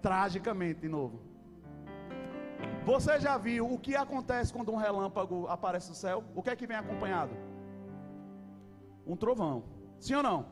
Tragicamente 0.00 0.80
de 0.80 0.88
novo. 0.88 1.20
Você 2.86 3.20
já 3.20 3.36
viu 3.36 3.70
o 3.70 3.78
que 3.78 3.94
acontece 3.94 4.52
quando 4.52 4.72
um 4.72 4.76
relâmpago 4.76 5.46
aparece 5.48 5.90
no 5.90 5.94
céu? 5.94 6.24
O 6.34 6.42
que 6.42 6.50
é 6.50 6.56
que 6.56 6.66
vem 6.66 6.76
acompanhado? 6.76 7.34
Um 9.06 9.14
trovão. 9.14 9.64
Sim 9.98 10.14
ou 10.14 10.22
não? 10.22 10.46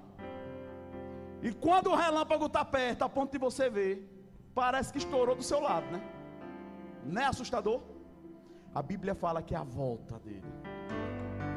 E 1.43 1.53
quando 1.53 1.89
o 1.91 1.97
relâmpago 1.97 2.47
está 2.47 2.65
perto, 2.65 3.03
a 3.03 3.09
ponto 3.09 3.33
de 3.33 3.39
você 3.39 3.71
ver, 3.71 3.95
parece 4.55 4.93
que 4.93 4.99
estourou 4.99 5.35
do 5.35 5.43
seu 5.43 5.61
lado, 5.61 5.87
né? 5.87 6.01
Não 7.05 7.23
é 7.23 7.25
assustador? 7.25 7.81
A 8.79 8.83
Bíblia 8.83 9.15
fala 9.15 9.41
que 9.41 9.55
a 9.55 9.63
volta 9.63 10.19
dele 10.19 10.53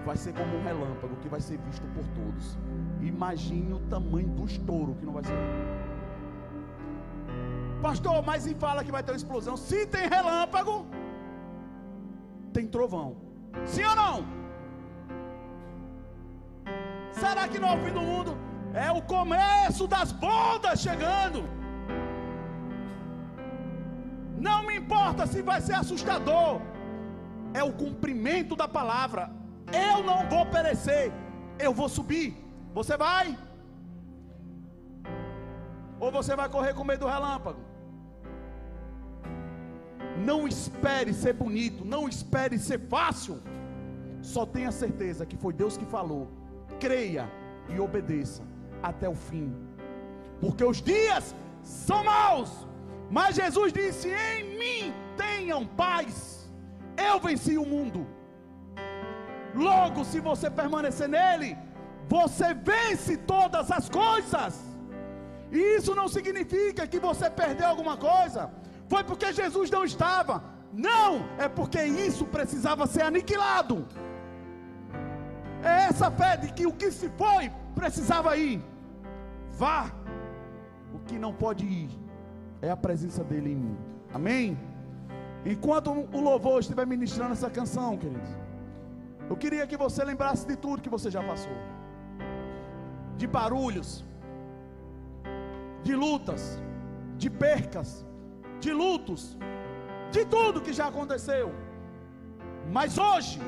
vai 0.06 0.16
ser 0.16 0.34
como 0.34 0.56
um 0.56 0.64
relâmpago 0.64 1.18
que 1.18 1.28
vai 1.28 1.42
ser 1.42 1.58
visto 1.58 1.86
por 1.96 2.06
todos. 2.20 2.58
Imagine 3.02 3.74
o 3.74 3.80
tamanho 3.94 4.30
do 4.30 4.46
estouro 4.46 4.96
que 4.96 5.06
não 5.06 5.12
vai 5.12 5.26
ser. 5.26 5.34
Pastor, 7.82 8.24
mas 8.26 8.48
e 8.48 8.56
fala 8.56 8.86
que 8.86 8.92
vai 8.98 9.04
ter 9.04 9.12
uma 9.12 9.18
explosão? 9.18 9.58
Se 9.58 9.86
tem 9.86 10.08
relâmpago, 10.08 10.88
tem 12.54 12.66
trovão. 12.66 13.18
Sim 13.66 13.84
ou 13.84 13.96
não? 13.98 14.26
Será 17.12 17.50
que 17.50 17.60
não 17.60 17.68
é 17.68 17.76
o 17.76 17.84
fim 17.84 17.92
do 18.00 18.02
mundo? 18.02 18.38
É 18.74 18.90
o 18.94 19.02
começo 19.02 19.88
das 19.88 20.14
bodas 20.14 20.80
chegando. 20.80 21.44
Não 24.40 24.66
me 24.66 24.78
importa 24.78 25.28
se 25.28 25.42
vai 25.42 25.60
ser 25.60 25.74
assustador. 25.74 26.62
É 27.60 27.64
o 27.64 27.74
cumprimento 27.84 28.56
da 28.62 28.68
palavra. 28.68 29.24
Eu 29.88 30.04
não 30.10 30.20
vou 30.34 30.46
perecer. 30.56 31.12
Eu 31.66 31.74
vou 31.80 31.90
subir. 31.98 32.30
Você 32.74 32.96
vai? 33.06 33.38
Ou 36.00 36.10
você 36.18 36.36
vai 36.36 36.48
correr 36.48 36.74
com 36.74 36.86
medo 36.86 37.02
do 37.06 37.12
relâmpago? 37.16 37.60
Não 40.30 40.48
espere 40.48 41.14
ser 41.14 41.34
bonito, 41.34 41.84
não 41.84 42.08
espere 42.08 42.58
ser 42.58 42.80
fácil. 42.88 43.42
Só 44.22 44.46
tenha 44.46 44.72
certeza 44.72 45.26
que 45.26 45.38
foi 45.44 45.54
Deus 45.54 45.76
que 45.78 45.86
falou. 45.86 46.24
Creia 46.80 47.30
e 47.74 47.80
obedeça 47.80 48.44
até 48.82 49.08
o 49.10 49.16
fim. 49.16 49.54
Porque 50.40 50.64
os 50.64 50.82
dias 50.82 51.36
são 51.62 52.04
maus. 52.06 52.52
Mas 53.12 53.36
Jesus 53.36 53.74
disse: 53.74 54.10
Em 54.10 54.58
mim 54.58 54.94
tenham 55.18 55.66
paz. 55.66 56.39
Eu 57.08 57.20
venci 57.20 57.58
o 57.58 57.66
mundo. 57.66 58.06
Logo, 59.54 60.04
se 60.06 60.20
você 60.20 60.50
permanecer 60.50 61.08
nele, 61.08 61.58
você 62.08 62.54
vence 62.54 63.18
todas 63.18 63.72
as 63.72 63.90
coisas. 63.90 64.54
E 65.52 65.60
isso 65.78 65.96
não 65.96 66.08
significa 66.08 66.88
que 66.88 67.00
você 67.00 67.30
perdeu 67.30 67.68
alguma 67.68 67.98
coisa. 67.98 68.52
Foi 68.88 69.04
porque 69.04 69.32
Jesus 69.34 69.70
não 69.70 69.84
estava. 69.84 70.44
Não, 70.72 71.26
é 71.38 71.48
porque 71.48 71.82
isso 71.84 72.26
precisava 72.26 72.86
ser 72.86 73.02
aniquilado. 73.02 73.88
É 75.64 75.88
essa 75.90 76.10
fé 76.12 76.38
de 76.38 76.54
que 76.54 76.66
o 76.66 76.74
que 76.74 76.92
se 76.92 77.10
foi 77.10 77.52
precisava 77.76 78.38
ir. 78.38 78.62
Vá. 79.52 79.92
O 80.94 81.00
que 81.00 81.18
não 81.18 81.34
pode 81.34 81.66
ir 81.66 81.90
é 82.62 82.70
a 82.70 82.78
presença 82.78 83.24
dele 83.24 83.52
em 83.52 83.56
mim. 83.56 83.78
Amém? 84.14 84.58
Enquanto 85.46 85.92
o 85.92 86.20
louvor 86.20 86.60
estiver 86.60 86.86
ministrando 86.86 87.34
essa 87.34 87.50
canção, 87.50 87.98
queridos, 87.98 88.30
eu 89.30 89.38
queria 89.38 89.66
que 89.68 89.78
você 89.78 90.04
lembrasse 90.04 90.46
de 90.46 90.56
tudo 90.56 90.82
que 90.82 90.90
você 90.90 91.10
já 91.10 91.24
passou: 91.24 91.58
de 93.16 93.28
barulhos, 93.28 94.04
de 95.84 95.96
lutas, 95.96 96.60
de 97.18 97.30
percas, 97.30 98.06
de 98.60 98.74
lutos, 98.74 99.38
de 100.12 100.26
tudo 100.26 100.62
que 100.62 100.74
já 100.74 100.88
aconteceu. 100.88 101.54
Mas 102.72 102.98
hoje, 102.98 103.40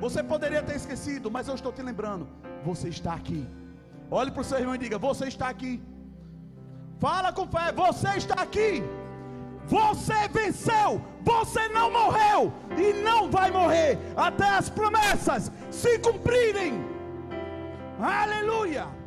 você 0.00 0.22
poderia 0.22 0.62
ter 0.62 0.76
esquecido, 0.76 1.30
mas 1.30 1.48
eu 1.48 1.54
estou 1.54 1.72
te 1.72 1.82
lembrando: 1.82 2.28
você 2.64 2.88
está 2.88 3.14
aqui. 3.14 3.46
Olhe 4.10 4.30
para 4.30 4.42
o 4.42 4.44
seu 4.44 4.58
irmão 4.58 4.74
e 4.74 4.78
diga: 4.78 4.98
Você 4.98 5.26
está 5.26 5.48
aqui. 5.48 5.82
Fala 7.00 7.32
com 7.32 7.46
fé: 7.46 7.72
Você 7.72 8.10
está 8.22 8.36
aqui. 8.46 8.82
Você 9.66 10.28
venceu, 10.28 11.00
você 11.22 11.68
não 11.68 11.90
morreu 11.90 12.52
e 12.76 12.92
não 13.02 13.30
vai 13.30 13.50
morrer 13.50 13.98
até 14.16 14.48
as 14.48 14.68
promessas 14.68 15.50
se 15.70 15.98
cumprirem. 15.98 16.84
Aleluia! 18.00 19.01